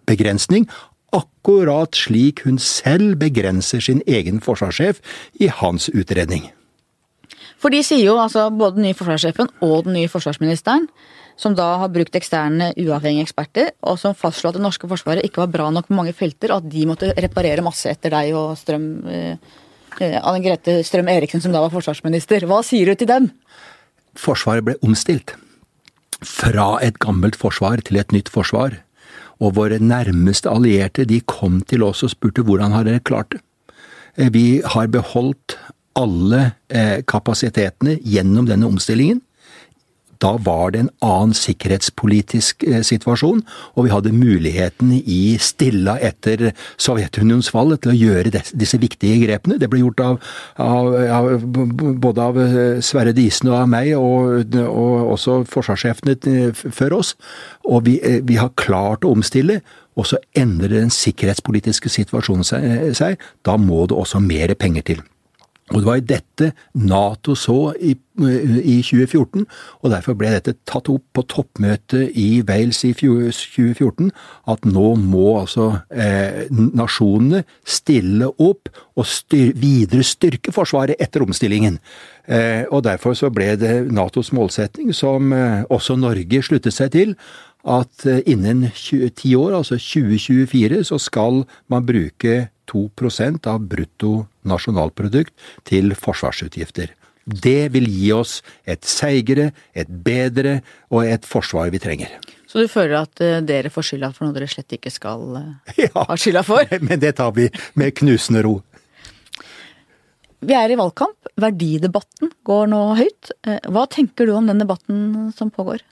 begrensning 0.04 0.66
akkurat 1.12 1.96
slik 1.96 2.44
hun 2.46 2.58
selv 2.58 3.18
begrenser 3.20 3.82
sin 3.84 4.02
egen 4.06 4.40
forsvarssjef 4.44 5.00
i 5.40 5.50
hans 5.52 5.88
utredning. 5.92 6.48
For 7.62 7.70
de 7.70 7.82
sier 7.86 8.08
jo, 8.08 8.16
altså 8.18 8.48
både 8.50 8.80
den 8.80 8.88
nye 8.88 8.98
forsvarssjefen 8.98 9.50
og 9.62 9.84
den 9.86 9.94
nye 10.00 10.10
forsvarsministeren, 10.10 10.88
som 11.38 11.54
da 11.56 11.68
har 11.80 11.92
brukt 11.92 12.16
eksterne 12.18 12.72
uavhengige 12.78 13.26
eksperter, 13.28 13.70
og 13.86 13.98
som 14.00 14.16
fastslo 14.18 14.50
at 14.50 14.58
det 14.58 14.64
norske 14.64 14.88
forsvaret 14.90 15.24
ikke 15.26 15.44
var 15.44 15.52
bra 15.54 15.68
nok 15.74 15.88
på 15.88 15.96
mange 15.96 16.14
felter, 16.16 16.52
og 16.52 16.62
at 16.62 16.72
de 16.72 16.86
måtte 16.90 17.12
reparere 17.14 17.64
masse 17.64 17.90
etter 17.90 18.12
deg 18.14 18.34
og 18.36 18.56
Strøm 18.58 18.88
eh, 19.08 19.36
eh, 20.00 20.18
Anne 20.18 20.42
Grete 20.44 20.80
Strøm 20.86 21.10
Eriksen, 21.12 21.42
som 21.44 21.54
da 21.54 21.62
var 21.62 21.72
forsvarsminister. 21.74 22.48
Hva 22.50 22.60
sier 22.66 22.90
du 22.90 22.98
til 22.98 23.10
dem? 23.10 23.30
Forsvaret 24.18 24.66
ble 24.66 24.76
omstilt. 24.84 25.36
Fra 26.22 26.76
et 26.84 26.98
gammelt 27.02 27.38
forsvar 27.38 27.82
til 27.86 27.98
et 28.02 28.14
nytt 28.14 28.30
forsvar. 28.30 28.76
Og 29.42 29.56
våre 29.58 29.80
nærmeste 29.82 30.50
allierte 30.50 31.06
de 31.08 31.18
kom 31.26 31.60
til 31.66 31.82
oss 31.86 32.04
og 32.06 32.12
spurte 32.14 32.44
hvordan 32.46 32.74
har 32.76 32.86
dere 32.86 33.02
klart 33.02 33.34
det. 33.34 33.42
Eh, 34.16 34.30
vi 34.30 34.62
har 34.64 34.92
beholdt 34.92 35.58
alle 35.98 36.54
kapasitetene 37.04 37.98
gjennom 38.00 38.46
denne 38.48 38.64
omstillingen. 38.64 39.18
Da 40.22 40.36
var 40.44 40.70
det 40.72 40.84
en 40.84 40.90
annen 41.02 41.34
sikkerhetspolitisk 41.34 42.62
eh, 42.68 42.82
situasjon, 42.86 43.42
og 43.74 43.86
vi 43.86 43.92
hadde 43.92 44.14
muligheten 44.14 44.94
i 45.00 45.36
stilla 45.42 45.96
etter 45.98 46.52
Sovjetunionens 46.80 47.50
fall 47.52 47.74
til 47.82 47.92
å 47.92 47.96
gjøre 47.98 48.32
disse 48.32 48.78
viktige 48.82 49.18
grepene. 49.24 49.58
Det 49.58 49.70
ble 49.72 49.82
gjort 49.82 50.02
av, 50.04 50.32
av, 50.62 50.94
av 51.18 51.30
både 52.06 52.28
av 52.28 52.40
eh, 52.44 52.80
Sverre 52.84 53.14
Disen 53.16 53.50
og 53.50 53.58
av 53.64 53.70
meg, 53.72 53.92
og, 53.98 54.56
og 54.62 55.14
også 55.16 55.42
forsvarssjefene 55.50 56.18
eh, 56.30 56.64
før 56.70 57.00
oss. 57.00 57.16
Og 57.66 57.88
vi, 57.88 57.98
vi 58.22 58.38
har 58.38 58.54
klart 58.60 59.06
å 59.06 59.14
omstille. 59.16 59.60
Og 59.98 60.06
så 60.08 60.16
endrer 60.38 60.78
den 60.78 60.92
sikkerhetspolitiske 60.94 61.90
situasjonen 61.92 62.94
seg. 62.96 63.20
Da 63.44 63.58
må 63.60 63.84
det 63.90 63.98
også 63.98 64.22
mer 64.24 64.54
penger 64.56 64.86
til. 64.88 65.02
Og 65.72 65.80
Det 65.80 65.86
var 65.86 65.96
i 65.96 66.04
dette 66.04 66.50
Nato 66.74 67.34
så 67.38 67.72
i, 67.80 67.94
i, 67.94 68.76
2014, 68.84 69.46
og 69.80 69.90
derfor 69.90 70.16
ble 70.18 70.32
dette 70.34 70.54
tatt 70.68 70.90
opp 70.92 71.04
på 71.16 71.24
toppmøtet 71.32 72.12
i 72.18 72.42
Wales 72.48 72.82
i 72.84 72.92
2014, 72.92 74.10
at 74.52 74.66
nå 74.68 74.94
må 75.00 75.38
altså 75.40 75.70
eh, 75.88 76.44
nasjonene 76.52 77.44
stille 77.64 78.28
opp 78.36 78.68
og 78.96 79.08
styr, 79.08 79.54
videre 79.56 80.04
styrke 80.04 80.52
Forsvaret 80.52 81.00
etter 81.00 81.24
omstillingen. 81.24 81.80
Eh, 82.28 82.68
og 82.68 82.84
Derfor 82.84 83.16
så 83.16 83.32
ble 83.32 83.54
det 83.56 83.74
Natos 83.92 84.32
målsetting, 84.36 84.92
som 84.94 85.32
eh, 85.32 85.64
også 85.72 85.96
Norge 85.96 86.44
sluttet 86.44 86.76
seg 86.76 86.92
til, 86.92 87.16
at 87.64 88.06
eh, 88.06 88.20
innen 88.26 88.68
ti 89.16 89.34
år, 89.38 89.56
altså 89.56 89.78
2024, 89.80 90.84
så 90.84 90.98
skal 90.98 91.44
man 91.70 91.86
bruke 91.86 92.51
2 92.70 92.90
av 93.50 93.60
brutto 93.60 94.26
nasjonalprodukt 94.48 95.32
til 95.68 95.94
forsvarsutgifter. 95.94 96.92
Det 97.24 97.70
vil 97.74 97.86
gi 97.86 98.10
oss 98.12 98.40
et 98.66 98.84
seigere, 98.84 99.52
et 99.74 99.88
bedre 99.88 100.60
og 100.90 101.06
et 101.06 101.24
forsvar 101.26 101.70
vi 101.70 101.78
trenger. 101.78 102.10
Så 102.50 102.60
du 102.60 102.68
føler 102.68 102.98
at 102.98 103.22
eh, 103.22 103.38
dere 103.46 103.70
får 103.72 103.86
skylda 103.86 104.10
for 104.12 104.26
noe 104.26 104.34
dere 104.36 104.50
slett 104.50 104.74
ikke 104.76 104.90
skal 104.92 105.38
eh, 105.38 105.78
ja, 105.86 106.04
ha 106.08 106.18
skylda 106.18 106.42
for? 106.44 106.66
men 106.88 107.00
det 107.00 107.14
tar 107.20 107.32
vi 107.36 107.46
med 107.78 107.94
knusende 107.96 108.42
ro. 108.44 108.58
Vi 110.42 110.58
er 110.58 110.74
i 110.74 110.76
valgkamp. 110.76 111.30
Verdidebatten 111.38 112.32
går 112.44 112.66
nå 112.72 112.80
høyt. 112.98 113.30
Hva 113.70 113.86
tenker 113.86 114.26
du 114.26 114.34
om 114.34 114.48
den 114.50 114.58
debatten 114.58 115.30
som 115.38 115.52
pågår? 115.54 115.84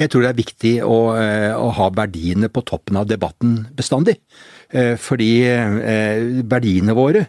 Jeg 0.00 0.10
tror 0.10 0.24
det 0.24 0.30
er 0.32 0.40
viktig 0.40 0.72
å, 0.82 0.98
eh, 1.14 1.52
å 1.54 1.70
ha 1.76 1.90
verdiene 1.94 2.50
på 2.50 2.64
toppen 2.66 2.98
av 2.98 3.06
debatten 3.06 3.60
bestandig. 3.76 4.16
Eh, 4.74 4.96
fordi 4.98 5.30
eh, 5.46 6.42
verdiene 6.50 6.96
våre 6.96 7.28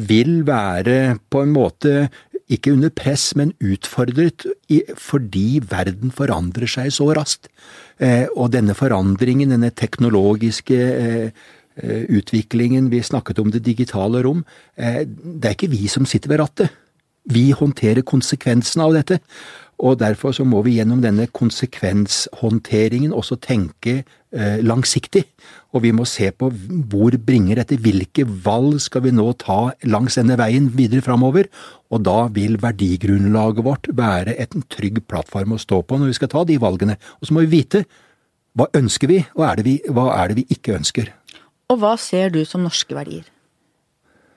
vil 0.00 0.38
være 0.48 1.18
på 1.28 1.42
en 1.44 1.50
måte 1.52 2.06
ikke 2.54 2.72
under 2.72 2.88
press, 2.88 3.34
men 3.36 3.50
utfordret 3.60 4.46
fordi 4.96 5.58
verden 5.68 6.12
forandrer 6.14 6.70
seg 6.72 6.88
så 6.96 7.10
raskt. 7.12 7.50
Og 8.32 8.48
denne 8.54 8.72
forandringen, 8.78 9.52
denne 9.52 9.68
teknologiske 9.76 10.78
utviklingen, 12.16 12.88
vi 12.88 13.02
snakket 13.04 13.42
om 13.42 13.52
det 13.52 13.60
digitale 13.66 14.22
rom, 14.24 14.40
det 14.72 15.50
er 15.50 15.52
ikke 15.52 15.72
vi 15.74 15.84
som 15.92 16.08
sitter 16.08 16.32
ved 16.32 16.40
rattet. 16.40 16.72
Vi 17.28 17.50
håndterer 17.56 18.08
konsekvensene 18.08 18.88
av 18.88 18.96
dette. 18.96 19.20
Og 19.78 19.98
Derfor 19.98 20.32
så 20.36 20.44
må 20.46 20.62
vi 20.62 20.76
gjennom 20.78 21.00
denne 21.02 21.26
konsekvenshåndteringen 21.34 23.12
også 23.12 23.38
tenke 23.42 24.02
eh, 24.02 24.60
langsiktig. 24.62 25.24
Og 25.74 25.82
vi 25.82 25.90
må 25.96 26.06
se 26.06 26.30
på 26.30 26.50
hvor 26.90 27.16
bringer 27.18 27.58
dette, 27.60 27.80
hvilke 27.82 28.26
valg 28.26 28.78
skal 28.84 29.04
vi 29.06 29.14
nå 29.14 29.26
ta 29.42 29.74
langs 29.90 30.18
denne 30.20 30.38
veien 30.38 30.70
videre 30.76 31.02
framover. 31.04 31.50
Og 31.90 32.04
da 32.06 32.28
vil 32.34 32.60
verdigrunnlaget 32.62 33.66
vårt 33.66 33.90
være 33.90 34.38
en 34.46 34.64
trygg 34.70 35.02
plattform 35.10 35.56
å 35.56 35.62
stå 35.62 35.82
på 35.82 35.98
når 35.98 36.12
vi 36.12 36.18
skal 36.20 36.32
ta 36.32 36.46
de 36.46 36.60
valgene. 36.62 36.98
Og 37.20 37.28
så 37.28 37.36
må 37.36 37.44
vi 37.44 37.54
vite 37.58 37.84
hva 38.54 38.70
ønsker 38.78 39.10
vi, 39.10 39.18
og 39.34 39.48
er 39.48 39.64
vi, 39.66 39.78
hva 39.90 40.12
er 40.20 40.30
det 40.30 40.42
vi 40.44 40.48
ikke 40.54 40.76
ønsker. 40.78 41.10
Og 41.72 41.80
hva 41.82 41.96
ser 41.98 42.30
du 42.30 42.44
som 42.46 42.62
norske 42.62 42.94
verdier? 42.94 43.26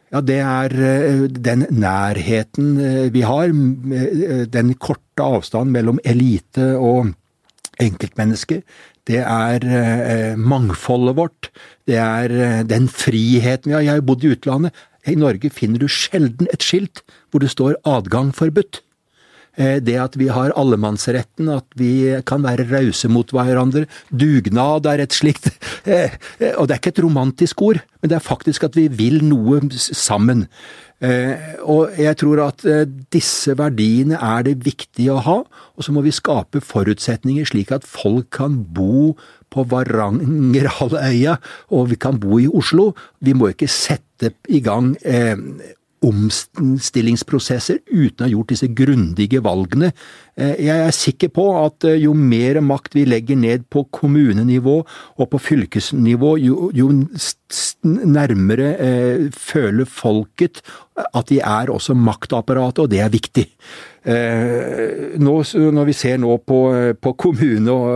Ja, 0.07 0.21
det 0.23 0.37
er 0.39 0.71
eh, 0.71 1.23
den 1.27 1.65
nærheten 1.75 2.77
eh, 2.79 3.07
vi 3.11 3.23
har. 3.27 3.51
Eh, 3.51 4.45
den 4.47 4.73
korte 4.79 5.23
avstanden 5.23 5.73
mellom 5.75 5.99
elite 6.07 6.75
og 6.79 7.11
enkeltmennesker. 7.83 8.63
Det 9.07 9.21
er 9.23 10.35
mangfoldet 10.35 11.15
vårt. 11.15 11.47
Det 11.87 11.95
er 11.95 12.63
den 12.67 12.89
friheten 12.91 13.69
vi 13.69 13.75
har. 13.77 13.85
Jeg 13.85 13.99
har 14.01 14.03
bodd 14.03 14.25
i 14.27 14.33
utlandet. 14.35 14.81
I 15.07 15.15
Norge 15.15 15.47
finner 15.53 15.79
du 15.79 15.87
sjelden 15.87 16.49
et 16.51 16.65
skilt 16.65 17.05
hvor 17.31 17.39
det 17.39 17.53
står 17.53 17.77
'adgang 17.87 18.33
forbudt'. 18.35 18.81
Eh, 19.57 19.79
det 19.81 19.97
at 19.97 20.15
vi 20.19 20.29
har 20.29 20.53
allemannsretten, 20.57 21.49
at 21.49 21.65
vi 21.79 21.91
kan 22.29 22.43
være 22.45 22.67
rause 22.69 23.09
mot 23.09 23.31
hverandre. 23.33 23.87
Dugnad 24.13 24.85
er 24.89 25.01
et 25.01 25.15
slikt 25.17 25.49
eh, 25.89 26.13
eh, 26.37 26.53
Og 26.57 26.67
det 26.67 26.75
er 26.75 26.81
ikke 26.81 26.93
et 26.93 27.05
romantisk 27.05 27.63
ord, 27.65 27.81
men 28.01 28.11
det 28.11 28.19
er 28.19 28.25
faktisk 28.25 28.67
at 28.67 28.77
vi 28.77 28.87
vil 28.93 29.23
noe 29.25 29.61
sammen. 29.77 30.45
Og 30.97 31.93
jeg 31.93 32.17
tror 32.17 32.39
at 32.47 32.63
disse 33.13 33.53
verdiene 33.53 34.17
er 34.17 34.47
det 34.47 34.55
viktig 34.65 35.05
å 35.13 35.19
ha, 35.21 35.35
og 35.45 35.85
så 35.85 35.93
må 35.93 36.01
vi 36.01 36.13
skape 36.15 36.57
forutsetninger 36.65 37.45
slik 37.45 37.69
at 37.75 37.85
folk 37.85 38.31
kan 38.33 38.55
bo 38.73 39.11
på 39.53 39.65
Varangerhalvøya, 39.69 41.37
og 41.69 41.91
vi 41.93 41.99
kan 42.01 42.17
bo 42.17 42.41
i 42.41 42.49
Oslo. 42.49 42.95
Vi 43.21 43.37
må 43.37 43.51
ikke 43.53 43.69
sette 43.69 44.33
i 44.49 44.63
gang 44.65 44.95
omstillingsprosesser 46.07 47.81
uten 47.85 48.23
å 48.23 48.25
ha 48.25 48.31
gjort 48.31 48.53
disse 48.53 48.69
grundige 48.75 49.41
valgene. 49.45 49.91
Eh, 50.37 50.55
jeg 50.67 50.85
er 50.85 50.95
sikker 50.95 51.31
på 51.35 51.45
at 51.59 51.87
eh, 51.87 51.99
jo 52.03 52.13
mer 52.17 52.61
makt 52.65 52.97
vi 52.97 53.05
legger 53.09 53.39
ned 53.39 53.67
på 53.73 53.85
kommunenivå 53.93 54.77
og 54.81 55.29
på 55.33 55.41
fylkesnivå, 55.41 56.33
jo, 56.43 56.71
jo 56.75 56.89
nærmere 58.17 58.71
eh, 58.75 59.27
føler 59.33 59.89
folket 59.89 60.63
at 60.97 61.29
de 61.29 61.39
er 61.43 61.69
også 61.69 61.93
maktapparatet, 61.97 62.85
og 62.85 62.91
det 62.91 63.03
er 63.03 63.13
viktig. 63.13 63.45
Eh, 64.07 65.15
nå, 65.21 65.37
når 65.77 65.89
vi 65.91 65.95
ser 65.95 66.17
nå 66.23 66.39
på, 66.41 66.61
på 67.01 67.15
kommune- 67.19 67.73
og, 67.73 67.89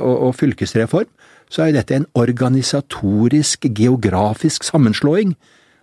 og, 0.00 0.16
og 0.28 0.36
fylkesreform, 0.38 1.10
så 1.50 1.66
er 1.66 1.74
dette 1.74 1.96
en 1.98 2.06
organisatorisk, 2.14 3.66
geografisk 3.74 4.64
sammenslåing. 4.66 5.34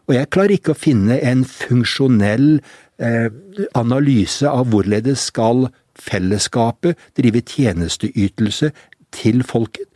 Og 0.07 0.15
jeg 0.15 0.29
klarer 0.31 0.55
ikke 0.55 0.73
å 0.73 0.79
finne 0.79 1.17
en 1.19 1.43
funksjonell 1.47 2.61
eh, 3.03 3.27
analyse 3.75 4.47
av 4.47 4.69
hvorledes 4.71 5.27
skal 5.31 5.67
fellesskapet 5.97 6.99
drive 7.17 7.43
tjenesteytelse 7.43 8.71
til 9.17 9.43
folket. 9.47 9.87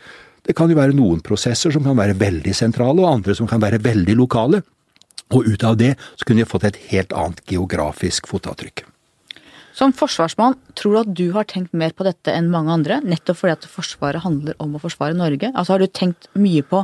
Det 0.42 0.56
kan 0.58 0.72
jo 0.72 0.80
være 0.80 0.98
noen 0.98 1.22
prosesser 1.24 1.72
som 1.72 1.86
kan 1.86 1.98
være 2.00 2.18
veldig 2.20 2.54
sentrale, 2.58 3.04
og 3.04 3.12
andre 3.12 3.38
som 3.38 3.48
kan 3.48 3.62
være 3.62 3.80
veldig 3.84 4.18
lokale. 4.20 4.64
Og 5.32 5.48
ut 5.48 5.64
av 5.64 5.78
det 5.80 5.94
så 6.18 6.28
kunne 6.28 6.44
vi 6.44 6.50
fått 6.50 6.68
et 6.68 6.82
helt 6.92 7.14
annet 7.16 7.40
geografisk 7.48 8.28
fotavtrykk. 8.28 8.84
Som 9.82 9.96
forsvarsmann, 9.98 10.60
tror 10.78 10.94
du 10.94 10.98
at 11.00 11.14
du 11.18 11.24
har 11.34 11.48
tenkt 11.50 11.72
mer 11.74 11.90
på 11.98 12.06
dette 12.06 12.30
enn 12.30 12.52
mange 12.54 12.70
andre, 12.70 13.00
nettopp 13.02 13.40
fordi 13.40 13.56
at 13.56 13.64
Forsvaret 13.66 14.22
handler 14.22 14.54
om 14.62 14.76
å 14.78 14.82
forsvare 14.84 15.18
Norge? 15.18 15.50
Altså 15.56 15.74
Har 15.74 15.82
du 15.82 15.88
tenkt 15.90 16.28
mye 16.38 16.62
på 16.62 16.84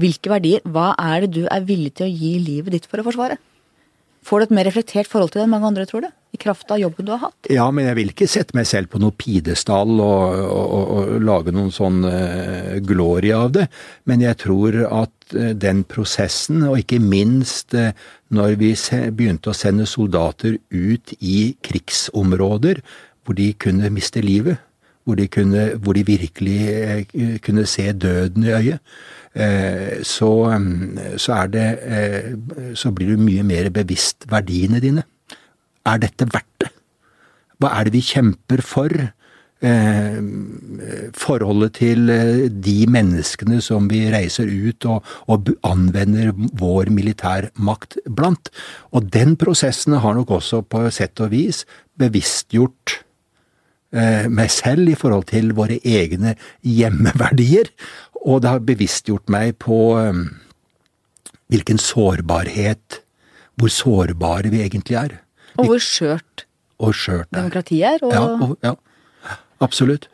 hvilke 0.00 0.32
verdier, 0.32 0.62
hva 0.64 0.94
er 0.96 1.26
det 1.26 1.34
du 1.34 1.42
er 1.44 1.66
villig 1.68 1.98
til 1.98 2.06
å 2.06 2.14
gi 2.22 2.30
livet 2.40 2.72
ditt 2.72 2.88
for 2.88 3.02
å 3.02 3.04
forsvare? 3.04 3.36
Får 4.24 4.40
du 4.40 4.46
et 4.46 4.56
mer 4.56 4.64
reflektert 4.64 5.10
forhold 5.12 5.34
til 5.34 5.42
det 5.42 5.44
enn 5.44 5.52
mange 5.52 5.68
andre, 5.68 5.84
tror 5.90 6.06
du? 6.06 6.08
I 6.32 6.38
kraft 6.40 6.70
av 6.70 6.80
jobben 6.80 7.06
du 7.06 7.12
har 7.14 7.22
hatt? 7.22 7.48
Ja, 7.52 7.66
men 7.72 7.88
jeg 7.88 7.96
vil 7.98 8.12
ikke 8.12 8.28
sette 8.28 8.56
meg 8.56 8.68
selv 8.68 8.90
på 8.92 9.00
noe 9.00 9.14
pidestall 9.16 9.94
og, 9.96 10.38
og, 10.44 10.82
og, 10.98 11.12
lage 11.24 11.54
noen 11.56 11.72
sånn 11.74 12.02
uh, 12.04 12.76
glorie 12.84 13.36
av 13.36 13.54
det. 13.56 13.66
Men 14.08 14.24
jeg 14.24 14.40
tror 14.44 14.76
at 14.84 15.36
uh, 15.36 15.50
den 15.56 15.82
prosessen, 15.88 16.62
og 16.68 16.82
ikke 16.82 17.00
minst 17.00 17.76
uh, 17.78 17.90
når 18.34 18.58
vi 18.60 18.72
begynte 19.16 19.54
å 19.54 19.56
sende 19.56 19.88
soldater 19.88 20.58
ut 20.68 21.16
i 21.18 21.54
krigsområder 21.64 22.82
hvor 23.24 23.36
de 23.36 23.52
kunne 23.60 23.88
miste 23.92 24.20
livet, 24.24 24.60
hvor 25.08 25.16
de, 25.16 25.24
kunne, 25.32 25.70
hvor 25.80 25.96
de 25.96 26.04
virkelig 26.04 27.38
kunne 27.44 27.64
se 27.68 27.86
døden 27.96 28.44
i 28.44 28.52
øyet, 28.52 28.98
Eh, 29.38 30.02
så, 30.02 30.58
mm, 30.58 30.98
så, 31.16 31.46
det 31.46 31.78
eh, 31.82 32.74
Så 32.74 32.90
blir 32.90 33.12
du 33.12 33.22
mye 33.22 33.42
mer 33.42 33.70
bevisst 33.70 34.26
verdiene 34.30 34.80
dine. 34.80 35.04
Er 35.88 36.02
dette 36.02 36.28
verdt 36.28 36.64
det? 36.64 36.72
Hva 37.58 37.72
er 37.78 37.88
det 37.88 37.96
vi 37.96 38.04
kjemper 38.04 38.62
for? 38.62 38.92
Eh, 39.58 40.18
forholdet 41.18 41.72
til 41.80 42.12
eh, 42.14 42.44
de 42.46 42.76
menneskene 42.86 43.58
som 43.64 43.88
vi 43.90 44.04
reiser 44.12 44.46
ut 44.46 44.86
og, 44.86 45.08
og 45.26 45.50
anvender 45.66 46.30
vår 46.60 46.92
militærmakt 46.94 47.98
blant. 48.06 48.52
Og 48.94 49.10
den 49.10 49.34
prosessen 49.40 49.98
har 49.98 50.14
nok 50.14 50.30
også 50.38 50.62
på 50.62 50.84
sett 50.94 51.18
og 51.24 51.32
vis 51.34 51.64
bevisstgjort 51.98 53.00
eh, 53.90 54.30
meg 54.30 54.54
selv 54.54 54.92
i 54.92 54.98
forhold 54.98 55.26
til 55.32 55.50
våre 55.58 55.80
egne 55.82 56.36
hjemmeverdier. 56.62 57.72
Og 58.22 58.44
det 58.44 58.54
har 58.54 58.62
bevisstgjort 58.62 59.26
meg 59.26 59.58
på 59.58 59.80
eh, 59.98 60.22
hvilken 61.50 61.82
sårbarhet 61.82 63.02
Hvor 63.58 63.72
sårbare 63.74 64.52
vi 64.52 64.60
egentlig 64.62 64.94
er. 64.94 65.14
Og 65.58 65.72
hvor 65.72 65.82
skjørt 65.82 66.46
Og 66.78 66.94
skjørt 66.94 67.30
demokratiet 67.34 67.98
er. 67.98 68.06
Og 68.06 68.14
Ja, 68.14 68.22
og, 68.22 68.56
ja, 68.62 68.74
absolutt. 69.64 70.08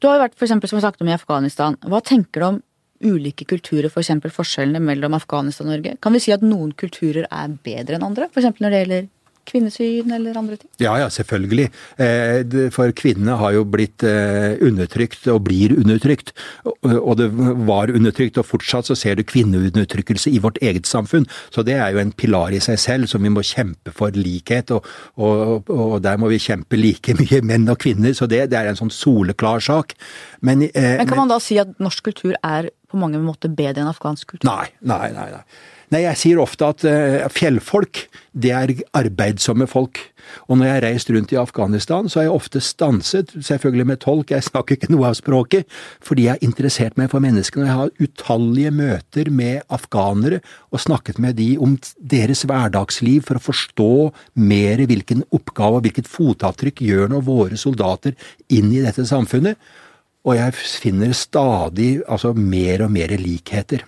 Du 0.00 0.08
har 0.08 0.16
jo 0.16 0.24
vært 0.24 0.36
for 0.38 0.46
eksempel, 0.46 0.70
som 0.70 0.78
vi 0.78 0.84
snakket 0.84 1.04
om 1.04 1.10
i 1.10 1.16
Afghanistan. 1.16 1.76
Hva 1.84 2.00
tenker 2.00 2.40
du 2.40 2.46
om 2.46 2.60
ulike 3.00 3.46
kulturer, 3.48 3.88
f.eks. 3.90 4.12
For 4.24 4.42
forskjellene 4.42 4.80
mellom 4.84 5.16
Afghanistan 5.16 5.68
og 5.68 5.76
Norge? 5.76 5.96
Kan 6.00 6.16
vi 6.16 6.22
si 6.24 6.32
at 6.32 6.44
noen 6.44 6.72
kulturer 6.72 7.28
er 7.28 7.56
bedre 7.64 7.98
enn 7.98 8.06
andre? 8.06 8.28
F.eks. 8.32 8.60
når 8.60 8.72
det 8.72 8.82
gjelder 8.84 9.08
kvinnesyn 9.50 10.12
eller 10.14 10.38
andre 10.38 10.56
ting? 10.60 10.70
Ja, 10.82 10.94
ja, 11.02 11.08
selvfølgelig. 11.12 11.68
Eh, 11.98 12.70
For 12.74 12.92
kvinnene 12.96 13.36
har 13.40 13.52
jo 13.56 13.64
blitt 13.68 14.02
eh, 14.06 14.54
undertrykt 14.62 15.26
og 15.34 15.42
blir 15.48 15.74
undertrykt. 15.76 16.32
Og- 16.64 16.78
Og 17.10 17.16
det 17.18 17.28
var 17.66 17.88
undertrykt, 17.90 18.38
og 18.38 18.46
fortsatt 18.46 18.86
så 18.86 18.96
ser 18.96 19.14
du 19.16 19.22
kvinneundertrykkelse 19.24 20.30
i 20.32 20.38
vårt 20.38 20.58
eget 20.62 20.86
samfunn. 20.86 21.26
Så 21.50 21.64
det 21.64 21.74
er 21.74 21.92
jo 21.92 21.98
en 21.98 22.12
pilar 22.12 22.52
i 22.52 22.60
seg 22.60 22.78
selv 22.78 23.08
som 23.08 23.22
vi 23.22 23.28
må 23.32 23.42
kjempe 23.42 23.92
for 23.92 24.10
likhet, 24.10 24.70
og, 24.70 24.84
og, 25.18 25.68
og 25.70 26.02
der 26.02 26.16
må 26.20 26.28
vi 26.30 26.38
kjempe 26.38 26.76
like 26.78 27.14
mye 27.18 27.42
menn 27.50 27.68
og 27.68 27.78
kvinner. 27.78 28.14
Så 28.14 28.28
det, 28.28 28.50
det 28.50 28.58
er 28.58 28.70
en 28.70 28.76
sånn 28.78 28.90
soleklar 28.94 29.60
sak. 29.60 29.94
Men, 30.42 30.62
eh, 30.74 30.96
Men 30.98 31.06
kan 31.10 31.18
man 31.24 31.28
da 31.28 31.38
si 31.42 31.58
at 31.58 31.76
norsk 31.78 32.04
kultur 32.10 32.34
er 32.42 32.70
på 32.90 32.98
mange 32.98 33.18
måter 33.22 33.48
bedre 33.54 33.82
enn 33.84 33.90
afghansk 33.92 34.34
kultur? 34.36 34.48
Nei, 34.50 34.68
nei, 34.82 35.10
nei. 35.14 35.28
nei. 35.30 35.42
Nei, 35.90 36.04
jeg 36.04 36.18
sier 36.20 36.38
ofte 36.38 36.68
at 36.70 36.84
eh, 36.86 37.24
fjellfolk, 37.34 38.04
det 38.30 38.52
er 38.54 38.70
arbeidsomme 38.94 39.66
folk. 39.66 39.98
Og 40.46 40.60
når 40.60 40.68
jeg 40.68 40.74
har 40.76 40.84
reist 40.84 41.10
rundt 41.10 41.32
i 41.34 41.38
Afghanistan, 41.40 42.06
så 42.06 42.20
har 42.20 42.28
jeg 42.28 42.36
ofte 42.36 42.62
stanset, 42.62 43.32
selvfølgelig 43.34 43.86
med 43.88 44.00
tolk, 44.04 44.30
jeg 44.30 44.46
snakker 44.46 44.78
ikke 44.78 44.92
noe 44.92 45.08
av 45.08 45.16
språket, 45.18 45.66
fordi 46.06 46.28
jeg 46.28 46.36
har 46.36 46.46
interessert 46.46 47.00
meg 47.00 47.10
for 47.10 47.24
menneskene. 47.24 47.66
Jeg 47.66 47.78
har 47.80 48.06
utallige 48.06 48.70
møter 48.78 49.32
med 49.34 49.66
afghanere 49.66 50.38
og 50.70 50.84
snakket 50.86 51.18
med 51.18 51.40
de 51.42 51.50
om 51.58 51.74
deres 51.98 52.44
hverdagsliv 52.46 53.26
for 53.26 53.40
å 53.40 53.44
forstå 53.50 53.90
mer 54.46 54.86
hvilken 54.86 55.26
oppgave 55.34 55.80
og 55.80 55.88
hvilket 55.88 56.10
fotavtrykk 56.10 56.86
gjør 56.86 57.10
nå 57.10 57.24
våre 57.26 57.58
soldater 57.58 58.14
inn 58.46 58.70
i 58.70 58.86
dette 58.86 59.10
samfunnet. 59.10 59.58
Og 60.22 60.38
jeg 60.38 60.54
finner 60.54 61.18
stadig 61.18 61.96
altså 62.06 62.30
mer 62.36 62.86
og 62.86 62.94
mer 62.94 63.18
likheter. 63.18 63.82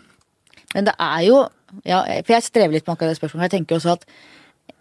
Men 0.73 0.89
det 0.89 0.99
er 0.99 1.27
jo 1.29 1.43
ja, 1.85 2.03
For 2.23 2.37
jeg 2.37 2.47
strever 2.47 2.77
litt 2.77 2.87
med 2.87 2.97
akkurat 2.97 3.15
det 3.15 3.21
spørsmålet. 3.21 3.49
Jeg 3.49 3.59
tenker 3.59 3.79
også 3.79 3.97
at 3.97 4.07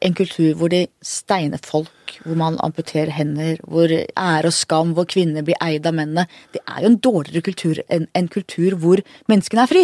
en 0.02 0.16
kultur 0.18 0.56
hvor 0.58 0.72
de 0.74 0.86
steiner 1.06 1.62
folk, 1.64 2.16
hvor 2.26 2.38
man 2.38 2.58
amputerer 2.64 3.12
hender, 3.14 3.62
hvor 3.64 3.92
ære 3.92 4.50
og 4.50 4.56
skam, 4.56 4.96
hvor 4.98 5.06
kvinner 5.10 5.46
blir 5.46 5.60
eid 5.62 5.86
av 5.86 5.96
mennene, 5.98 6.28
det 6.54 6.62
er 6.66 6.82
jo 6.84 6.92
en 6.92 7.02
dårligere 7.02 7.46
kultur 7.46 7.82
enn 7.90 8.08
en 8.18 8.30
kultur 8.32 8.78
hvor 8.82 9.04
menneskene 9.32 9.66
er 9.66 9.72
fri. 9.72 9.84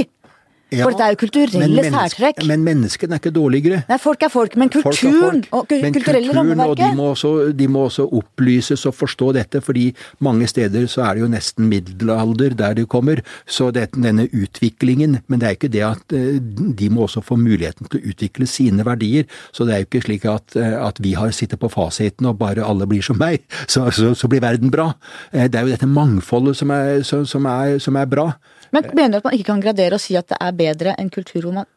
For 0.70 0.91
dette 0.91 1.03
er 1.05 1.13
jo 1.13 1.20
kulturelle 1.22 1.82
men 1.82 1.93
særtrekk. 1.95 2.41
Men 2.49 2.63
menneskene 2.65 3.15
er 3.15 3.22
ikke 3.22 3.32
dårligere. 3.32 3.84
Nei, 3.88 3.97
folk 4.03 4.24
er 4.24 4.30
folk, 4.34 4.55
men 4.59 4.70
kulturen 4.70 5.22
folk. 5.22 5.47
og 5.53 5.68
ku- 5.70 5.80
Men 5.82 5.93
kulturelle 5.95 6.28
kulturen, 6.28 6.59
og 6.59 6.76
de 6.76 6.84
rammeverket 6.84 6.97
må, 6.97 7.05
også, 7.13 7.32
de 7.55 7.68
må 7.68 7.86
også 7.88 8.05
opplyses 8.11 8.86
og 8.86 8.93
forstå 8.97 9.34
dette, 9.38 9.61
fordi 9.63 9.86
mange 10.20 10.47
steder 10.47 10.88
så 10.91 11.05
er 11.07 11.13
det 11.15 11.22
jo 11.24 11.28
nesten 11.32 11.70
middelalder 11.72 12.55
der 12.59 12.74
de 12.74 12.86
kommer. 12.86 13.22
Så 13.47 13.72
det, 13.72 13.91
denne 13.95 14.28
utviklingen 14.34 15.22
Men 15.28 15.39
det 15.39 15.47
er 15.47 15.53
jo 15.55 15.59
ikke 15.61 15.72
det 15.72 15.84
at 15.88 16.13
eh, 16.13 16.39
de 16.76 16.89
må 16.89 17.05
også 17.07 17.24
få 17.24 17.38
muligheten 17.39 17.88
til 17.89 17.99
å 18.01 18.11
utvikle 18.11 18.47
sine 18.47 18.84
verdier. 18.84 19.26
Så 19.55 19.65
det 19.65 19.74
er 19.74 19.80
jo 19.84 19.88
ikke 19.88 20.03
slik 20.05 20.26
at, 20.26 20.55
eh, 20.59 20.76
at 20.88 20.99
vi 20.99 21.13
har 21.13 21.32
sittet 21.32 21.59
på 21.59 21.70
fasiten 21.72 22.28
og 22.28 22.38
bare 22.39 22.63
alle 22.65 22.86
blir 22.88 23.01
som 23.05 23.18
meg, 23.18 23.41
så, 23.68 23.88
så, 23.91 24.13
så 24.18 24.28
blir 24.28 24.41
verden 24.43 24.70
bra. 24.74 24.93
Eh, 25.32 25.47
Det 25.47 25.55
er 25.55 25.63
jo 25.65 25.74
dette 25.76 25.88
mangfoldet 25.88 26.55
som 26.59 26.72
er, 26.72 27.01
som 27.03 27.45
er, 27.47 27.80
som 27.80 27.95
er 27.95 28.05
bra. 28.05 28.34
Men 28.76 28.89
mener 28.93 29.18
du 29.18 29.22
at 29.22 29.30
man 29.30 29.38
ikke 29.38 29.51
kan 29.51 29.63
gradere 29.63 29.97
og 29.97 30.03
si 30.03 30.18
at 30.20 30.30
det 30.32 30.39
er 30.41 30.57
bedre 30.57 30.95
en 30.99 31.11
kultur 31.13 31.41
hvor 31.45 31.59
man 31.61 31.70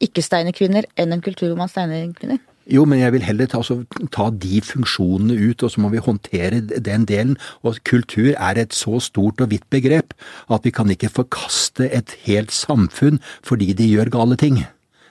ikke 0.00 0.24
steiner 0.24 0.54
kvinner, 0.56 0.86
enn 0.96 1.12
en 1.12 1.24
kultur 1.24 1.50
hvor 1.50 1.60
man 1.60 1.68
steiner 1.68 2.08
kvinner? 2.16 2.40
Jo, 2.70 2.84
men 2.86 3.00
jeg 3.00 3.12
vil 3.16 3.24
heller 3.24 3.48
ta, 3.50 3.58
altså, 3.58 3.80
ta 4.14 4.28
de 4.30 4.60
funksjonene 4.62 5.34
ut, 5.50 5.62
og 5.64 5.72
så 5.72 5.80
må 5.82 5.90
vi 5.90 6.02
håndtere 6.04 6.60
den 6.62 7.06
delen. 7.08 7.34
Og 7.66 7.80
kultur 7.88 8.30
er 8.36 8.60
et 8.60 8.76
så 8.76 9.00
stort 9.02 9.40
og 9.42 9.50
vidt 9.50 9.66
begrep 9.74 10.14
at 10.52 10.66
vi 10.66 10.72
kan 10.74 10.90
ikke 10.92 11.10
forkaste 11.10 11.88
et 11.90 12.14
helt 12.28 12.54
samfunn 12.54 13.18
fordi 13.42 13.72
de 13.74 13.90
gjør 13.90 14.12
gale 14.14 14.38
ting. 14.38 14.60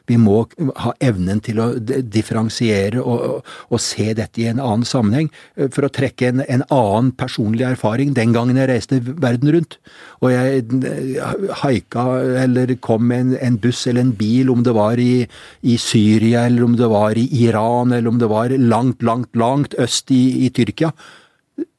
Vi 0.10 0.18
må 0.18 0.42
ha 0.82 0.94
evnen 1.06 1.42
til 1.46 1.62
å 1.62 1.68
differensiere 1.80 3.02
og, 3.02 3.46
og, 3.70 3.80
se 3.84 4.12
dette 4.18 4.42
i 4.42 4.48
en 4.50 4.62
annen 4.64 4.88
sammenheng. 4.88 5.30
For 5.74 5.86
å 5.86 5.92
trekke 5.94 6.32
en, 6.32 6.44
en 6.50 6.66
annen 6.66 7.12
personlig 7.20 7.68
erfaring 7.68 8.16
den 8.18 8.34
gangen 8.36 8.58
jeg 8.60 8.72
reiste 8.72 9.00
verden 9.06 9.54
rundt. 9.54 9.78
Og 10.24 10.34
jeg 10.34 10.66
eh, 10.90 11.30
haika 11.62 12.08
eller 12.44 12.76
kom 12.84 13.08
med 13.12 13.28
en, 13.28 13.38
en 13.50 13.62
buss 13.62 13.86
eller 13.88 14.08
en 14.08 14.16
bil, 14.18 14.50
om 14.52 14.66
det 14.66 14.76
var 14.76 15.00
i, 15.02 15.24
i 15.62 15.78
Syria 15.80 16.48
eller 16.50 16.66
om 16.66 16.76
det 16.80 16.90
var 16.92 17.18
i 17.20 17.28
Iran 17.46 17.94
eller 17.94 18.10
om 18.12 18.20
det 18.22 18.30
var 18.32 18.54
langt, 18.58 19.04
langt, 19.06 19.32
langt 19.38 19.78
øst 19.80 20.12
i, 20.16 20.46
i 20.46 20.52
Tyrkia. 20.56 20.92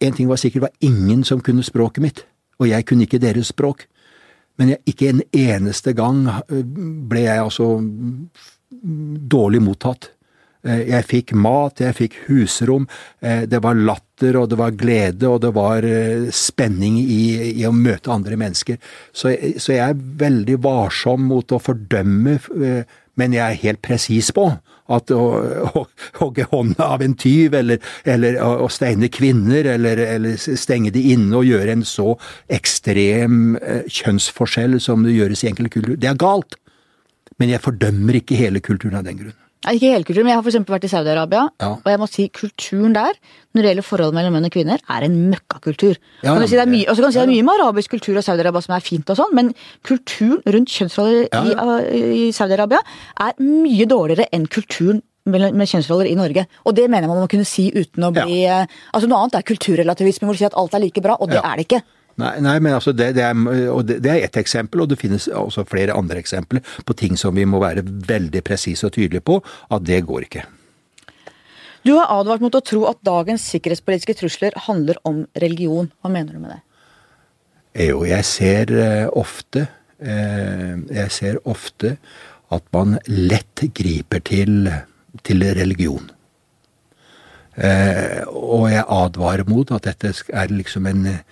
En 0.01 0.17
ting 0.17 0.29
var 0.29 0.41
sikkert, 0.41 0.61
det 0.61 0.69
var 0.69 0.93
ingen 0.93 1.25
som 1.25 1.41
kunne 1.41 1.65
språket 1.65 2.05
mitt, 2.05 2.27
og 2.61 2.69
jeg 2.69 2.87
kunne 2.87 3.09
ikke 3.09 3.23
deres 3.23 3.53
språk. 3.55 3.87
Men 4.61 4.75
jeg, 4.75 4.83
ikke 4.93 5.11
en 5.11 5.23
eneste 5.33 5.97
gang 5.97 6.27
øh, 6.29 6.65
ble 7.11 7.27
jeg 7.27 7.45
altså 7.49 7.73
dårlig 9.31 9.63
mottatt. 9.65 10.11
Eh, 10.63 10.83
Jeg 10.91 11.07
fikk 11.09 11.33
mat, 11.33 11.81
jeg 11.81 11.97
fikk 11.97 12.17
husrom, 12.29 12.87
eh, 13.25 13.47
det 13.49 13.63
var 13.65 13.79
latter 13.79 14.37
og 14.37 14.51
det 14.53 14.59
var 14.61 14.77
glede 14.77 15.29
og 15.29 15.41
det 15.41 15.53
var 15.57 15.87
eh, 15.89 16.29
spenning 16.29 16.99
i, 17.01 17.55
i 17.57 17.65
å 17.65 17.73
møte 17.73 18.13
andre 18.13 18.37
mennesker. 18.37 18.77
Så, 19.13 19.33
så 19.57 19.73
jeg 19.73 19.87
er 19.95 20.03
veldig 20.21 20.59
varsom 20.61 21.25
mot 21.31 21.57
å 21.57 21.63
fordømme, 21.63 22.37
eh, 22.61 22.99
men 23.21 23.37
jeg 23.37 23.45
er 23.45 23.65
helt 23.67 23.83
presis 23.85 24.33
på 24.35 24.49
at 24.91 25.13
å, 25.15 25.25
å 25.71 25.85
hogge 26.21 26.47
hånda 26.51 26.89
av 26.97 27.05
en 27.05 27.15
tyv, 27.19 27.55
eller, 27.55 27.79
eller 28.09 28.41
å, 28.43 28.51
å 28.65 28.71
steine 28.73 29.11
kvinner, 29.13 29.69
eller, 29.77 30.03
eller 30.17 30.41
stenge 30.41 30.93
de 30.95 31.05
inne 31.15 31.37
og 31.39 31.47
gjøre 31.47 31.77
en 31.77 31.87
så 31.87 32.15
ekstrem 32.51 33.55
eh, 33.61 33.85
kjønnsforskjell 33.87 34.81
som 34.83 35.07
det 35.07 35.15
gjøres 35.15 35.45
i 35.45 35.53
enkelte 35.53 35.77
kulturer, 35.77 36.01
det 36.01 36.11
er 36.11 36.19
galt. 36.21 36.59
Men 37.41 37.55
jeg 37.55 37.63
fordømmer 37.65 38.19
ikke 38.19 38.39
hele 38.41 38.61
kulturen 38.65 38.99
av 38.99 39.07
den 39.07 39.23
grunn. 39.23 39.39
Ikke 39.69 39.91
hele 39.93 40.05
kulturen, 40.09 40.25
men 40.25 40.33
jeg 40.33 40.39
har 40.39 40.45
for 40.47 40.51
eksempel 40.55 40.73
vært 40.73 40.85
i 40.87 40.89
Saudi-Arabia, 40.89 41.41
Ja. 41.61 41.67
og 41.77 41.85
jeg 41.93 41.99
må 42.01 42.07
si 42.09 42.29
kulturen 42.33 42.95
der, 42.97 43.13
når 43.53 43.61
det 43.61 43.69
gjelder 43.71 43.85
forholdet 43.85 44.15
mellom 44.17 44.33
menn 44.33 44.47
og 44.49 44.55
kvinner, 44.55 44.81
er 44.89 45.05
en 45.05 45.19
møkkakultur. 45.31 45.99
Ja, 46.25 46.33
Kan 46.33 46.41
du 46.41 46.47
si 46.49 46.57
det 46.57 46.63
er 46.65 46.71
mye, 46.73 46.87
og 46.89 46.97
så 46.97 47.03
kan 47.05 47.11
du 47.11 47.13
si 47.13 47.19
det 47.21 47.29
er 47.29 47.35
mye 47.35 47.45
med 47.45 47.61
arabisk 47.61 47.91
kultur 47.93 48.17
og 48.17 48.25
Saudi-Arabia 48.25 48.63
som 48.65 48.75
er 48.75 48.81
fint 48.81 49.11
og 49.13 49.17
sånn, 49.21 49.35
men 49.37 49.53
kulturen 49.85 50.41
rundt 50.49 50.73
kjønnsroller 50.73 51.29
Ja, 51.29 51.79
i, 51.93 52.01
i 52.29 52.33
Saudi-Arabia 52.33 52.81
er 53.21 53.33
mye 53.45 53.85
dårligere 53.87 54.31
enn 54.33 54.49
kulturen 54.49 55.03
med, 55.29 55.53
med 55.53 55.69
kjønnsroller 55.69 56.09
i 56.09 56.17
Norge. 56.17 56.47
Og 56.65 56.75
det 56.75 56.89
mener 56.89 57.05
jeg 57.05 57.13
man 57.13 57.21
må 57.21 57.29
kunne 57.29 57.45
si 57.45 57.69
uten 57.77 58.09
å 58.09 58.13
bli 58.17 58.41
eh, 58.49 58.65
Altså 58.97 59.07
Noe 59.13 59.21
annet 59.27 59.37
er 59.37 59.43
kulturrelativisme, 59.45 60.25
hvor 60.25 60.33
du 60.33 60.41
sier 60.41 60.49
at 60.49 60.57
alt 60.57 60.73
er 60.75 60.81
like 60.87 61.03
bra, 61.05 61.19
og 61.21 61.29
det 61.29 61.43
er 61.45 61.57
det 61.61 61.67
ikke. 61.69 61.83
Nei, 62.21 62.37
nei 62.45 62.57
men 62.63 62.77
altså 62.77 62.93
det, 62.97 63.13
det, 63.17 63.25
er, 63.25 63.83
det, 63.91 64.11
er 64.11 64.25
ett 64.27 64.39
eksempel, 64.41 64.85
og 64.85 64.93
det 64.93 65.01
finnes 65.01 65.29
også 65.29 65.65
flere 65.69 65.97
andre 65.97 66.21
eksempler 66.21 66.65
på 66.87 66.97
ting 66.99 67.19
som 67.21 67.37
vi 67.37 67.47
må 67.49 67.63
være 67.63 67.85
veldig 67.85 68.43
presise 68.47 68.89
og 68.89 68.95
tydelige 68.97 69.25
på, 69.25 69.41
at 69.71 69.87
det 69.87 70.03
går 70.09 70.27
ikke. 70.29 70.47
Du 71.87 71.95
har 71.97 72.11
advart 72.13 72.43
mot 72.45 72.57
å 72.57 72.61
tro 72.65 72.85
at 72.91 73.01
dagens 73.07 73.45
sikkerhetspolitiske 73.55 74.19
trusler 74.21 74.57
handler 74.67 75.01
om 75.09 75.23
religion. 75.41 75.89
Hva 76.01 76.13
mener 76.13 76.37
du 76.37 76.43
med 76.43 76.53
det? 76.53 76.61
Jo, 77.87 78.03
jeg 78.05 78.27
ser 78.27 78.73
eh, 78.75 79.07
ofte 79.15 79.63
eh, 80.03 80.75
Jeg 80.91 81.13
ser 81.15 81.37
ofte 81.47 81.95
at 82.51 82.65
man 82.75 82.97
lett 83.07 83.63
griper 83.79 84.25
til, 84.27 84.67
til 85.23 85.45
religion. 85.55 86.11
Eh, 87.55 88.23
og 88.27 88.71
jeg 88.73 88.87
advarer 88.87 89.47
mot 89.47 89.71
at 89.75 89.87
dette 89.87 90.11
er 90.35 90.51
liksom 90.51 90.89
en, 90.91 91.07
eh, 91.07 91.23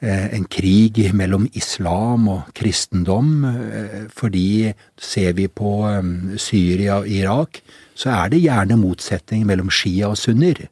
en 0.00 0.46
krig 0.48 1.12
mellom 1.12 1.44
islam 1.52 2.28
og 2.28 2.42
kristendom. 2.56 3.44
eh, 3.44 4.06
Fordi 4.08 4.72
ser 4.96 5.32
vi 5.32 5.48
på 5.48 5.88
eh, 5.88 6.02
Syria 6.38 6.98
og 7.00 7.08
Irak, 7.08 7.62
så 7.94 8.10
er 8.10 8.28
det 8.30 8.42
gjerne 8.42 8.76
motsetning 8.80 9.46
mellom 9.46 9.70
shia 9.70 10.08
og 10.08 10.16
sunner. 10.16 10.68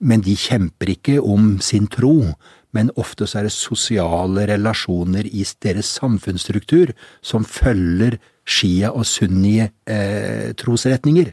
Men 0.00 0.20
de 0.20 0.36
kjemper 0.36 0.88
ikke 0.94 1.20
om 1.20 1.60
sin 1.60 1.86
tro, 1.86 2.34
men 2.72 2.90
ofte 2.96 3.26
så 3.26 3.38
er 3.40 3.42
det 3.48 3.52
sosiale 3.52 4.46
relasjoner 4.48 5.26
i 5.26 5.44
deres 5.62 5.86
samfunnsstruktur 5.98 6.92
som 7.20 7.44
følger 7.44 8.18
shia- 8.48 8.92
og 8.92 9.04
sunni-trosretninger 9.04 11.32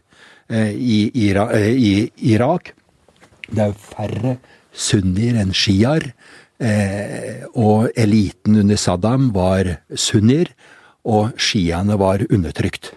eh, 0.50 0.52
eh, 0.52 0.74
i 0.76 1.12
Irak. 2.34 2.74
Det 3.48 3.60
er 3.62 3.68
jo 3.68 3.74
færre 3.78 4.38
sunnier 4.74 5.36
enn 5.40 5.54
sjiaer. 5.56 6.14
Eh, 6.60 7.44
og 7.60 7.90
eliten 8.00 8.62
under 8.62 8.80
Saddam 8.80 9.32
var 9.36 9.76
sunnier, 9.92 10.54
og 11.06 11.36
sjiaene 11.42 11.98
var 12.00 12.24
undertrykt. 12.30 12.94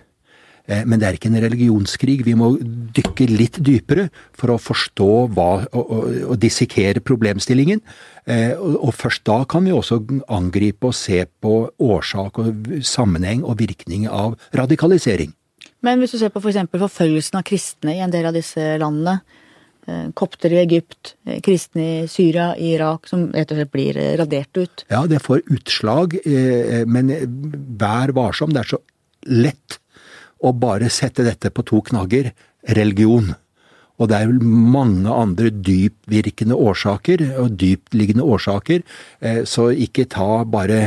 Eh, 0.69 0.85
men 0.85 1.01
det 1.01 1.09
er 1.09 1.17
ikke 1.17 1.31
en 1.33 1.41
religionskrig. 1.43 2.21
Vi 2.27 2.37
må 2.39 2.53
dykke 2.61 3.27
litt 3.33 3.59
dypere 3.65 4.09
for 4.37 4.53
å 4.53 4.61
forstå 4.61 5.11
hva, 5.35 5.49
og, 5.73 5.83
og, 5.83 6.07
og 6.35 6.37
dissekere 6.43 7.03
problemstillingen. 7.03 7.83
Eh, 8.29 8.53
og, 8.55 8.79
og 8.91 8.95
først 8.97 9.25
da 9.29 9.41
kan 9.49 9.67
vi 9.67 9.75
også 9.75 10.03
angripe 10.29 10.91
og 10.93 10.97
se 10.97 11.25
på 11.41 11.57
årsak 11.81 12.41
og 12.45 12.71
sammenheng 12.85 13.43
og 13.45 13.59
virkning 13.63 14.07
av 14.07 14.37
radikalisering. 14.57 15.35
Men 15.85 16.01
hvis 16.03 16.15
du 16.15 16.21
ser 16.21 16.33
på 16.35 16.43
f.eks. 16.43 16.65
For 16.71 16.87
forfølgelsen 16.87 17.39
av 17.39 17.47
kristne 17.47 17.95
i 17.97 18.03
en 18.05 18.13
del 18.13 18.27
av 18.29 18.37
disse 18.37 18.75
landene, 18.83 19.21
eh, 19.89 20.07
kopter 20.15 20.55
i 20.55 20.61
Egypt, 20.63 21.15
eh, 21.27 21.41
kristne 21.45 21.87
i 21.87 22.07
Syria, 22.11 22.53
i 22.57 22.75
Irak, 22.77 23.09
som 23.11 23.27
rett 23.33 23.53
og 23.53 23.61
slett 23.61 23.73
blir 23.75 23.99
eh, 23.99 24.15
radert 24.21 24.61
ut. 24.61 24.85
Ja, 24.93 25.05
det 25.11 25.23
får 25.25 25.45
utslag, 25.55 26.19
men 26.87 27.13
vær 27.81 28.13
varsom. 28.17 28.53
Det 28.55 28.65
er 28.65 28.73
så 28.77 28.81
lett 29.29 29.79
å 30.45 30.53
bare 30.55 30.91
sette 30.93 31.27
dette 31.27 31.51
på 31.51 31.65
to 31.67 31.83
knagger. 31.91 32.33
Religion. 32.79 33.33
Og 33.99 34.09
det 34.11 34.19
er 34.19 34.29
vel 34.31 34.43
mange 34.43 35.11
andre 35.11 35.51
dypvirkende 35.51 36.55
årsaker, 36.55 37.25
og 37.43 37.57
dyptliggende 37.59 38.23
årsaker, 38.23 38.85
eh, 39.21 39.41
så 39.49 39.69
ikke 39.75 40.07
ta 40.13 40.45
bare 40.47 40.79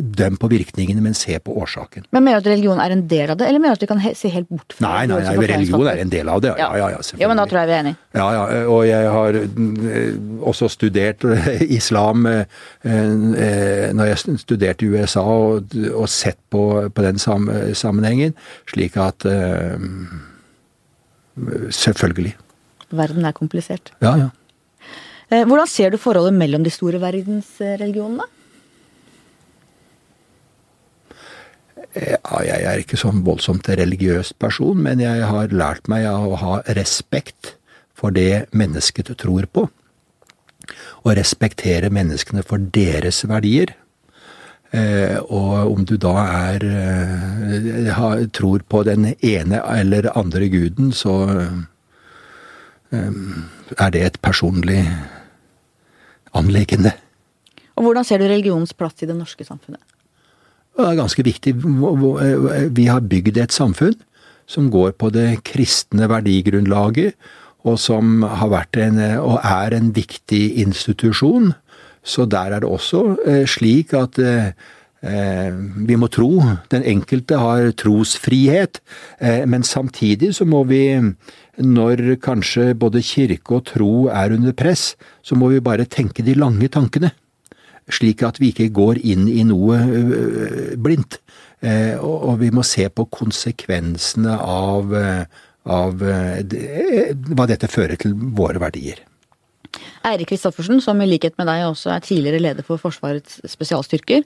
døm 0.00 0.38
på 0.40 0.50
virkningene, 0.52 1.02
men 1.02 1.16
se 1.18 1.38
på 1.42 1.56
årsaken. 1.64 2.06
Men 2.14 2.24
Mener 2.24 2.38
du 2.40 2.46
at 2.46 2.52
religion 2.54 2.82
er 2.82 2.94
en 2.94 3.06
del 3.10 3.32
av 3.34 3.40
det, 3.40 3.48
eller 3.48 3.62
mener 3.62 3.74
du 3.74 3.80
at 3.80 3.86
vi 3.86 3.90
kan 3.90 4.14
se 4.14 4.30
helt 4.30 4.48
bort 4.48 4.76
fra 4.76 4.86
nei, 4.86 5.06
nei, 5.10 5.18
nei, 5.26 5.48
religion 5.50 5.88
er 5.90 6.02
en 6.04 6.12
del 6.12 6.30
av 6.30 6.42
det. 6.44 6.54
Ja, 6.60 6.70
ja, 6.78 6.90
ja, 6.94 7.02
selvfølgelig. 7.02 7.24
Ja, 7.24 7.30
men 7.32 7.40
da 7.40 7.46
tror 7.50 7.60
jeg 7.60 7.70
vi 7.70 7.74
er 7.74 7.82
enige. 7.84 7.98
Ja, 8.20 8.28
ja, 8.36 8.62
og 8.70 8.86
jeg 8.86 9.10
har 9.16 9.40
eh, 9.40 10.14
også 10.52 10.70
studert 10.70 11.26
islam 11.80 12.28
når 12.30 14.06
jeg 14.08 14.38
studerte 14.40 14.86
i 14.86 14.90
USA, 14.94 15.22
og, 15.22 15.74
og 15.90 16.08
sett 16.10 16.38
på, 16.52 16.64
på 16.94 17.04
den 17.04 17.18
sammenhengen, 17.18 18.36
slik 18.70 18.98
at 19.00 19.26
Selvfølgelig. 21.70 22.34
Verden 22.96 23.26
er 23.28 23.36
komplisert. 23.36 23.92
Ja, 24.02 24.16
ja. 24.18 24.28
Eh, 25.30 25.44
hvordan 25.46 25.68
ser 25.70 25.92
du 25.92 25.98
forholdet 26.00 26.34
mellom 26.34 26.64
de 26.66 26.72
store 26.74 26.98
verdensreligionene? 27.02 28.26
Ja, 31.90 32.40
jeg 32.46 32.66
er 32.70 32.82
ikke 32.82 32.98
sånn 32.98 33.24
voldsomt 33.26 33.66
religiøs 33.66 34.32
person, 34.38 34.78
men 34.78 35.02
jeg 35.02 35.26
har 35.26 35.50
lært 35.50 35.88
meg 35.90 36.06
å 36.06 36.36
ha 36.38 36.60
respekt 36.78 37.56
for 37.98 38.14
det 38.14 38.46
mennesket 38.54 39.10
tror 39.18 39.48
på. 39.50 39.66
Og 41.02 41.14
respektere 41.18 41.90
menneskene 41.90 42.44
for 42.46 42.62
deres 42.62 43.24
verdier. 43.26 43.74
Eh, 44.70 45.18
og 45.18 45.72
om 45.72 45.82
du 45.86 45.96
da 45.98 46.14
er 46.52 46.62
eh, 46.62 48.26
tror 48.30 48.62
på 48.70 48.84
den 48.86 49.16
ene 49.16 49.62
eller 49.74 50.12
andre 50.14 50.46
guden, 50.52 50.92
så 50.94 51.16
er 52.90 53.92
det 53.94 54.02
et 54.02 54.18
personlig 54.22 54.82
anliggende. 56.36 56.92
Og 57.78 57.86
Hvordan 57.86 58.04
ser 58.04 58.20
du 58.20 58.26
religionens 58.28 58.74
plass 58.76 59.02
i 59.02 59.08
det 59.08 59.16
norske 59.16 59.46
samfunnet? 59.46 59.80
Det 60.76 60.86
er 60.86 60.98
ganske 60.98 61.24
viktig. 61.24 61.54
Vi 62.76 62.86
har 62.88 63.04
bygd 63.04 63.38
et 63.40 63.54
samfunn 63.54 63.96
som 64.50 64.70
går 64.72 64.96
på 64.98 65.10
det 65.14 65.42
kristne 65.46 66.08
verdigrunnlaget, 66.10 67.14
og 67.68 67.76
som 67.78 68.22
har 68.24 68.50
vært 68.50 68.78
en, 68.80 68.98
og 69.20 69.38
er 69.44 69.76
en 69.76 69.90
viktig 69.94 70.44
institusjon. 70.62 71.52
Så 72.02 72.24
der 72.30 72.56
er 72.56 72.62
det 72.64 72.70
også 72.70 73.02
eh, 73.28 73.44
slik 73.48 73.92
at 73.94 74.16
eh, 74.18 74.52
vi 75.00 75.96
må 76.00 76.08
tro. 76.12 76.40
Den 76.72 76.86
enkelte 76.88 77.36
har 77.40 77.70
trosfrihet, 77.76 78.80
eh, 79.20 79.44
men 79.44 79.62
samtidig 79.62 80.32
så 80.38 80.48
må 80.48 80.64
vi 80.64 80.82
når 81.60 82.16
kanskje 82.24 82.72
både 82.78 83.02
kirke 83.04 83.58
og 83.58 83.66
tro 83.70 83.92
er 84.08 84.34
under 84.36 84.56
press, 84.56 84.94
så 85.22 85.38
må 85.38 85.50
vi 85.52 85.62
bare 85.64 85.88
tenke 85.88 86.24
de 86.26 86.36
lange 86.38 86.68
tankene, 86.72 87.12
slik 87.90 88.24
at 88.26 88.40
vi 88.40 88.52
ikke 88.52 88.70
går 88.74 89.02
inn 89.02 89.28
i 89.28 89.44
noe 89.46 89.78
øh, 89.84 90.74
blindt. 90.80 91.20
Eh, 91.60 92.00
og 92.00 92.38
vi 92.40 92.48
må 92.54 92.64
se 92.64 92.86
på 92.88 93.04
konsekvensene 93.12 94.38
av, 94.40 94.94
øh, 94.96 95.24
av 95.68 96.00
hva 96.00 97.48
dette 97.50 97.68
fører 97.68 98.00
til 98.00 98.16
våre 98.16 98.62
verdier. 98.62 99.04
Eirik 100.06 100.30
Kristoffersen, 100.32 100.80
som 100.80 101.00
i 101.02 101.08
likhet 101.08 101.36
med 101.38 101.48
deg 101.50 101.66
også 101.66 101.92
er 101.94 102.02
tidligere 102.04 102.40
leder 102.40 102.66
for 102.66 102.80
Forsvarets 102.80 103.40
spesialstyrker, 103.52 104.24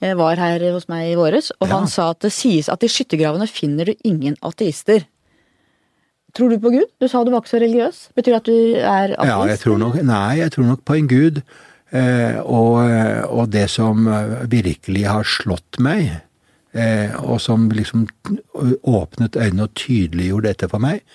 eh, 0.00 0.14
var 0.18 0.38
her 0.40 0.62
hos 0.72 0.88
meg 0.92 1.10
i 1.10 1.18
våres, 1.18 1.50
og 1.60 1.68
ja. 1.68 1.72
han 1.74 1.90
sa 1.90 2.10
at 2.14 2.22
det 2.24 2.32
sies 2.34 2.70
at 2.72 2.86
i 2.86 2.90
skyttergravene 2.90 3.48
finner 3.50 3.90
du 3.90 4.06
ingen 4.06 4.38
ateister. 4.46 5.04
Tror 6.36 6.52
du 6.52 6.58
på 6.60 6.72
Gud? 6.74 6.90
Du 7.00 7.08
sa 7.08 7.22
du 7.24 7.32
var 7.32 7.42
ikke 7.42 7.54
så 7.54 7.62
religiøs. 7.62 8.02
Betyr 8.16 8.34
det 8.34 8.40
at 8.42 8.50
du 8.50 8.58
er 8.76 9.14
ateist? 9.14 9.30
Ja, 9.30 9.38
jeg 9.50 9.62
tror 9.62 9.80
nok, 9.80 9.96
nei, 10.04 10.36
jeg 10.42 10.52
tror 10.52 10.68
nok 10.68 10.82
på 10.84 10.98
en 10.98 11.08
Gud. 11.10 11.40
Eh, 11.96 12.38
og, 12.42 12.80
og, 13.30 13.44
det 13.54 13.68
som 13.72 14.08
virkelig 14.50 15.04
har 15.06 15.28
slått 15.28 15.78
meg, 15.82 16.10
eh, 16.76 17.14
og 17.22 17.38
som 17.40 17.70
liksom 17.72 18.04
åpnet 18.82 19.38
øynene 19.38 19.68
og 19.68 19.76
tydeliggjorde 19.78 20.50
dette 20.50 20.68
for 20.72 20.82
meg, 20.82 21.06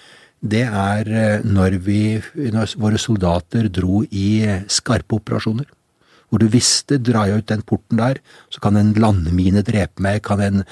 det 0.41 0.63
er 0.65 1.11
eh, 1.11 1.45
når, 1.45 1.77
vi, 1.85 2.01
når 2.33 2.73
våre 2.81 3.01
soldater 3.01 3.69
dro 3.69 4.01
i 4.09 4.41
skarpe 4.71 5.19
operasjoner 5.19 5.69
hvor 6.31 6.39
du 6.39 6.47
visste 6.51 6.95
drar 7.03 7.27
jeg 7.27 7.43
ut 7.43 7.49
den 7.51 7.63
porten 7.67 7.99
der, 7.99 8.21
så 8.49 8.63
kan 8.63 8.79
en 8.79 8.93
landemine 8.95 9.65
drepe 9.67 9.99
meg, 10.03 10.21
kan 10.23 10.39
en, 10.43 10.63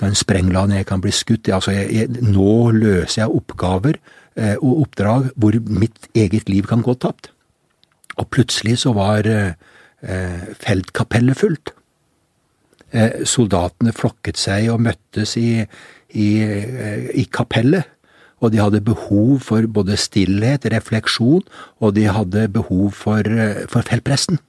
kan 0.00 0.12
en 0.12 0.18
sprengland, 0.18 0.72
jeg 0.72 0.88
kan 0.88 1.04
bli 1.04 1.12
skutt. 1.12 1.50
Altså, 1.52 1.74
jeg, 1.76 1.90
jeg, 1.92 2.24
nå 2.32 2.72
løser 2.72 3.26
jeg 3.26 3.36
oppgaver 3.36 4.00
eh, 4.00 4.56
og 4.56 4.86
oppdrag 4.86 5.28
hvor 5.36 5.58
mitt 5.68 6.08
eget 6.16 6.48
liv 6.48 6.66
kan 6.70 6.84
gå 6.84 6.96
tapt. 6.96 7.28
Og 8.16 8.28
plutselig 8.32 8.78
så 8.86 8.94
var 8.96 9.28
eh, 9.28 9.52
feltkapellet 10.64 11.40
fullt. 11.44 11.74
Eh, 12.92 13.20
soldatene 13.28 13.92
flokket 13.96 14.40
seg 14.40 14.72
og 14.72 14.80
møttes 14.88 15.36
i, 15.40 15.60
i, 16.16 16.30
eh, 16.40 17.10
i 17.20 17.28
kapellet 17.28 17.88
og 18.42 18.50
de 18.50 18.58
hadde 18.58 18.80
behov 18.82 19.36
for 19.46 19.68
både 19.70 19.94
stillhet, 20.00 20.64
refleksjon, 20.72 21.44
og 21.78 21.92
de 21.94 22.08
hadde 22.10 22.48
behov 22.50 22.88
for, 22.90 23.22
eh, 23.22 23.68
for 23.70 23.86
feltpresten 23.86 24.40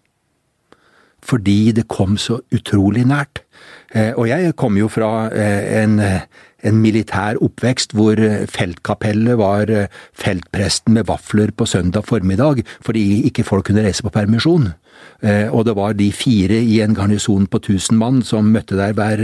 fordi 1.24 1.72
det 1.76 1.88
kom 1.92 2.18
så 2.20 2.42
utrolig 2.54 3.06
nært. 3.08 3.44
Eh, 3.94 4.12
og 4.18 4.28
jeg 4.28 4.56
kom 4.60 4.78
jo 4.80 4.90
fra 4.92 5.30
eh, 5.30 5.84
en, 5.84 6.00
en 6.02 6.80
militær 6.82 7.38
oppvekst 7.44 7.94
hvor 7.98 8.20
eh, 8.20 8.46
feltkapellet 8.50 9.38
var 9.40 9.72
feltpresten 10.18 10.98
med 10.98 11.08
vafler 11.10 11.54
på 11.56 11.68
søndag 11.70 12.08
formiddag, 12.10 12.64
fordi 12.82 13.24
ikke 13.30 13.46
folk 13.48 13.70
kunne 13.70 13.86
reise 13.86 14.06
på 14.06 14.14
permisjon. 14.14 14.74
Og 15.24 15.62
det 15.64 15.74
var 15.76 15.94
de 15.96 16.10
fire 16.12 16.58
i 16.60 16.82
en 16.84 16.96
garnison 16.96 17.46
på 17.48 17.60
tusen 17.64 17.96
mann 18.00 18.22
som 18.28 18.50
møtte 18.52 18.76
der 18.76 18.92
hver, 18.96 19.22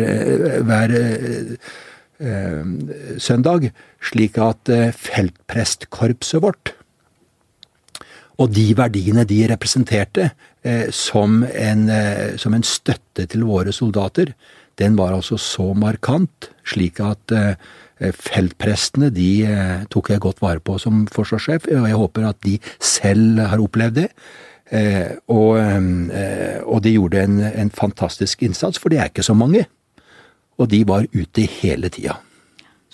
hver 0.64 0.93
søndag, 3.20 3.68
slik 4.08 4.39
at 4.39 4.72
feltprestkorpset 4.95 6.43
vårt 6.43 6.74
og 8.40 8.54
de 8.56 8.70
verdiene 8.78 9.26
de 9.28 9.42
representerte 9.52 10.30
eh, 10.64 10.88
som, 10.96 11.42
en, 11.44 11.84
eh, 11.92 12.38
som, 12.40 12.56
en, 12.56 12.66
støtte 12.66 13.28
til 13.32 13.46
våre 13.48 13.74
soldater, 13.76 14.34
den 14.80 14.96
var 14.96 15.16
altså 15.16 15.38
så 15.42 15.74
markant, 15.76 16.50
slik 16.68 17.02
at 17.04 17.36
eh, 17.36 17.58
feltprestene 18.16 19.10
de 19.12 19.32
tok 19.92 20.14
jeg 20.14 20.24
godt 20.24 20.40
vare 20.40 20.64
på 20.64 20.78
som 20.80 21.02
forsvarssjef, 21.12 21.68
og 21.74 21.90
jeg 21.90 22.00
håper 22.00 22.30
at 22.30 22.40
de 22.48 22.54
selv 22.80 23.42
har 23.52 23.60
opplevd 23.60 23.98
det. 23.98 24.08
Og, 25.28 25.58
og, 25.60 26.78
de 26.86 26.94
gjorde 26.94 27.26
en, 27.26 27.42
en 27.44 27.74
fantastisk 27.76 28.46
innsats, 28.48 28.80
for 28.80 28.94
det 28.94 29.02
er 29.02 29.12
ikke 29.12 29.26
så 29.26 29.36
mange. 29.36 29.66
Og 30.56 30.72
de 30.72 30.80
var 30.88 31.10
ute 31.12 31.44
hele 31.60 31.92
tida. 31.92 32.16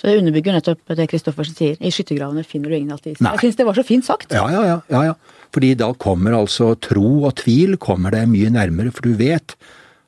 Så 0.06 0.12
det 0.12 0.20
underbygger 0.22 0.54
nettopp 0.54 0.92
det 1.00 1.08
Kristoffersen 1.10 1.56
sier. 1.58 1.78
I 1.82 1.90
skyttergravene 1.90 2.44
finner 2.46 2.70
du 2.70 2.76
ingen 2.78 2.94
ateister. 2.94 3.26
Jeg 3.26 3.42
syns 3.42 3.56
det 3.58 3.66
var 3.66 3.74
så 3.74 3.84
fint 3.88 4.06
sagt. 4.06 4.36
Ja, 4.38 4.44
ja, 4.54 4.60
ja, 4.62 4.76
ja, 4.94 5.00
ja. 5.08 5.46
Fordi 5.50 5.72
da 5.80 5.88
kommer 5.98 6.36
altså 6.38 6.68
tro 6.78 7.24
og 7.26 7.32
tvil 7.42 7.74
kommer 7.82 8.14
deg 8.14 8.28
mye 8.30 8.52
nærmere, 8.54 8.92
for 8.94 9.10
du 9.10 9.16
vet 9.18 9.56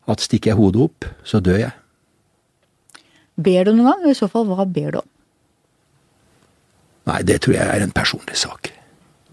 at 0.06 0.22
stikker 0.22 0.52
jeg 0.52 0.60
hodet 0.60 0.84
opp, 0.86 1.08
så 1.26 1.42
dør 1.42 1.58
jeg. 1.64 1.74
Ber 3.42 3.66
du 3.66 3.72
noen 3.72 3.90
gang? 3.90 4.04
Og 4.06 4.14
i 4.14 4.20
så 4.20 4.30
fall, 4.30 4.46
hva 4.46 4.68
ber 4.70 4.94
du 4.94 5.00
om? 5.02 5.08
Nei, 7.10 7.24
det 7.26 7.40
tror 7.42 7.58
jeg 7.58 7.66
er 7.66 7.88
en 7.88 7.96
personlig 7.98 8.38
sak. 8.38 8.70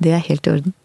Det 0.01 0.15
er 0.17 0.25
helt 0.31 0.49
i 0.49 0.55
orden. 0.55 0.77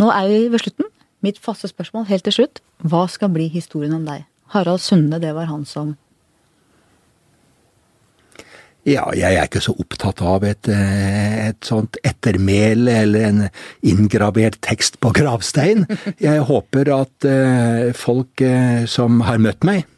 Nå 0.00 0.08
er 0.14 0.30
vi 0.32 0.38
ved 0.54 0.64
slutten. 0.64 0.88
Mitt 1.20 1.36
faste 1.36 1.68
spørsmål 1.68 2.08
helt 2.08 2.24
til 2.24 2.38
slutt. 2.38 2.64
Hva 2.80 3.04
skal 3.12 3.28
bli 3.36 3.50
historien 3.52 3.92
om 4.00 4.08
deg? 4.08 4.24
Harald 4.56 4.80
Sunde, 4.80 5.20
det 5.20 5.36
var 5.36 5.52
han 5.52 5.68
som 5.68 5.98
Ja, 8.84 9.06
jeg 9.16 9.38
er 9.38 9.46
ikke 9.48 9.62
så 9.64 9.72
opptatt 9.80 10.20
av 10.20 10.42
et, 10.44 10.68
eh, 10.68 11.48
et 11.48 11.64
sånt 11.64 11.96
ettermæle 12.04 12.92
eller 13.06 13.22
en 13.30 13.48
inngravert 13.80 14.58
tekst 14.60 14.98
på 15.00 15.08
gravstein. 15.16 15.86
Jeg 16.20 16.44
håper 16.44 16.90
at 16.92 17.24
eh, 17.24 17.92
folk 17.96 18.44
eh, 18.44 18.84
som 18.84 19.22
har 19.24 19.40
møtt 19.40 19.64
meg, 19.64 19.88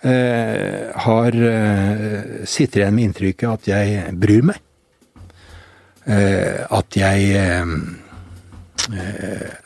har 0.00 1.34
sitter 2.48 2.80
igjen 2.80 2.94
med 2.96 3.04
inntrykket 3.04 3.50
at 3.50 3.66
jeg 3.68 4.14
bryr 4.16 4.46
meg. 4.48 4.56
At 6.72 6.96
jeg 6.96 7.34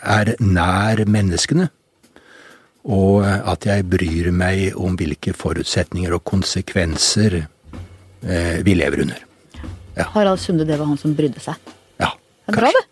er 0.02 0.32
nær 0.42 1.04
menneskene. 1.06 1.68
Og 2.82 3.22
at 3.22 3.70
jeg 3.70 3.86
bryr 3.86 4.32
meg 4.34 4.74
om 4.74 4.98
hvilke 4.98 5.36
forutsetninger 5.38 6.18
og 6.18 6.26
konsekvenser 6.26 7.44
eh, 8.26 8.60
vi 8.66 8.74
lever 8.78 9.04
under. 9.04 9.24
Ja. 9.94 10.08
Harald 10.14 10.42
Sunde, 10.42 10.66
det 10.66 10.78
var 10.80 10.88
han 10.90 10.98
som 10.98 11.14
brydde 11.14 11.40
seg. 11.42 11.54
Ja, 12.02 12.10
det 12.46 12.54
er 12.54 12.58
bra, 12.58 12.70
det. 12.74 12.84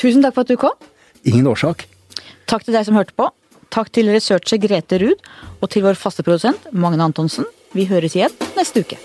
Tusen 0.00 0.24
takk 0.24 0.36
for 0.36 0.44
at 0.44 0.52
du 0.52 0.58
kom. 0.60 0.76
Ingen 1.24 1.48
årsak. 1.48 1.86
Takk 2.50 2.66
til 2.66 2.76
deg 2.76 2.86
som 2.88 2.98
hørte 2.98 3.16
på. 3.16 3.28
Takk 3.70 3.92
til 3.94 4.10
researcher 4.10 4.58
Grete 4.60 4.98
Ruud, 5.00 5.20
og 5.62 5.70
til 5.70 5.84
vår 5.86 5.98
faste 5.98 6.24
produsent 6.26 6.70
Magne 6.72 7.06
Antonsen. 7.06 7.46
Vi 7.76 7.86
høres 7.86 8.16
igjen 8.18 8.34
neste 8.56 8.82
uke. 8.82 8.98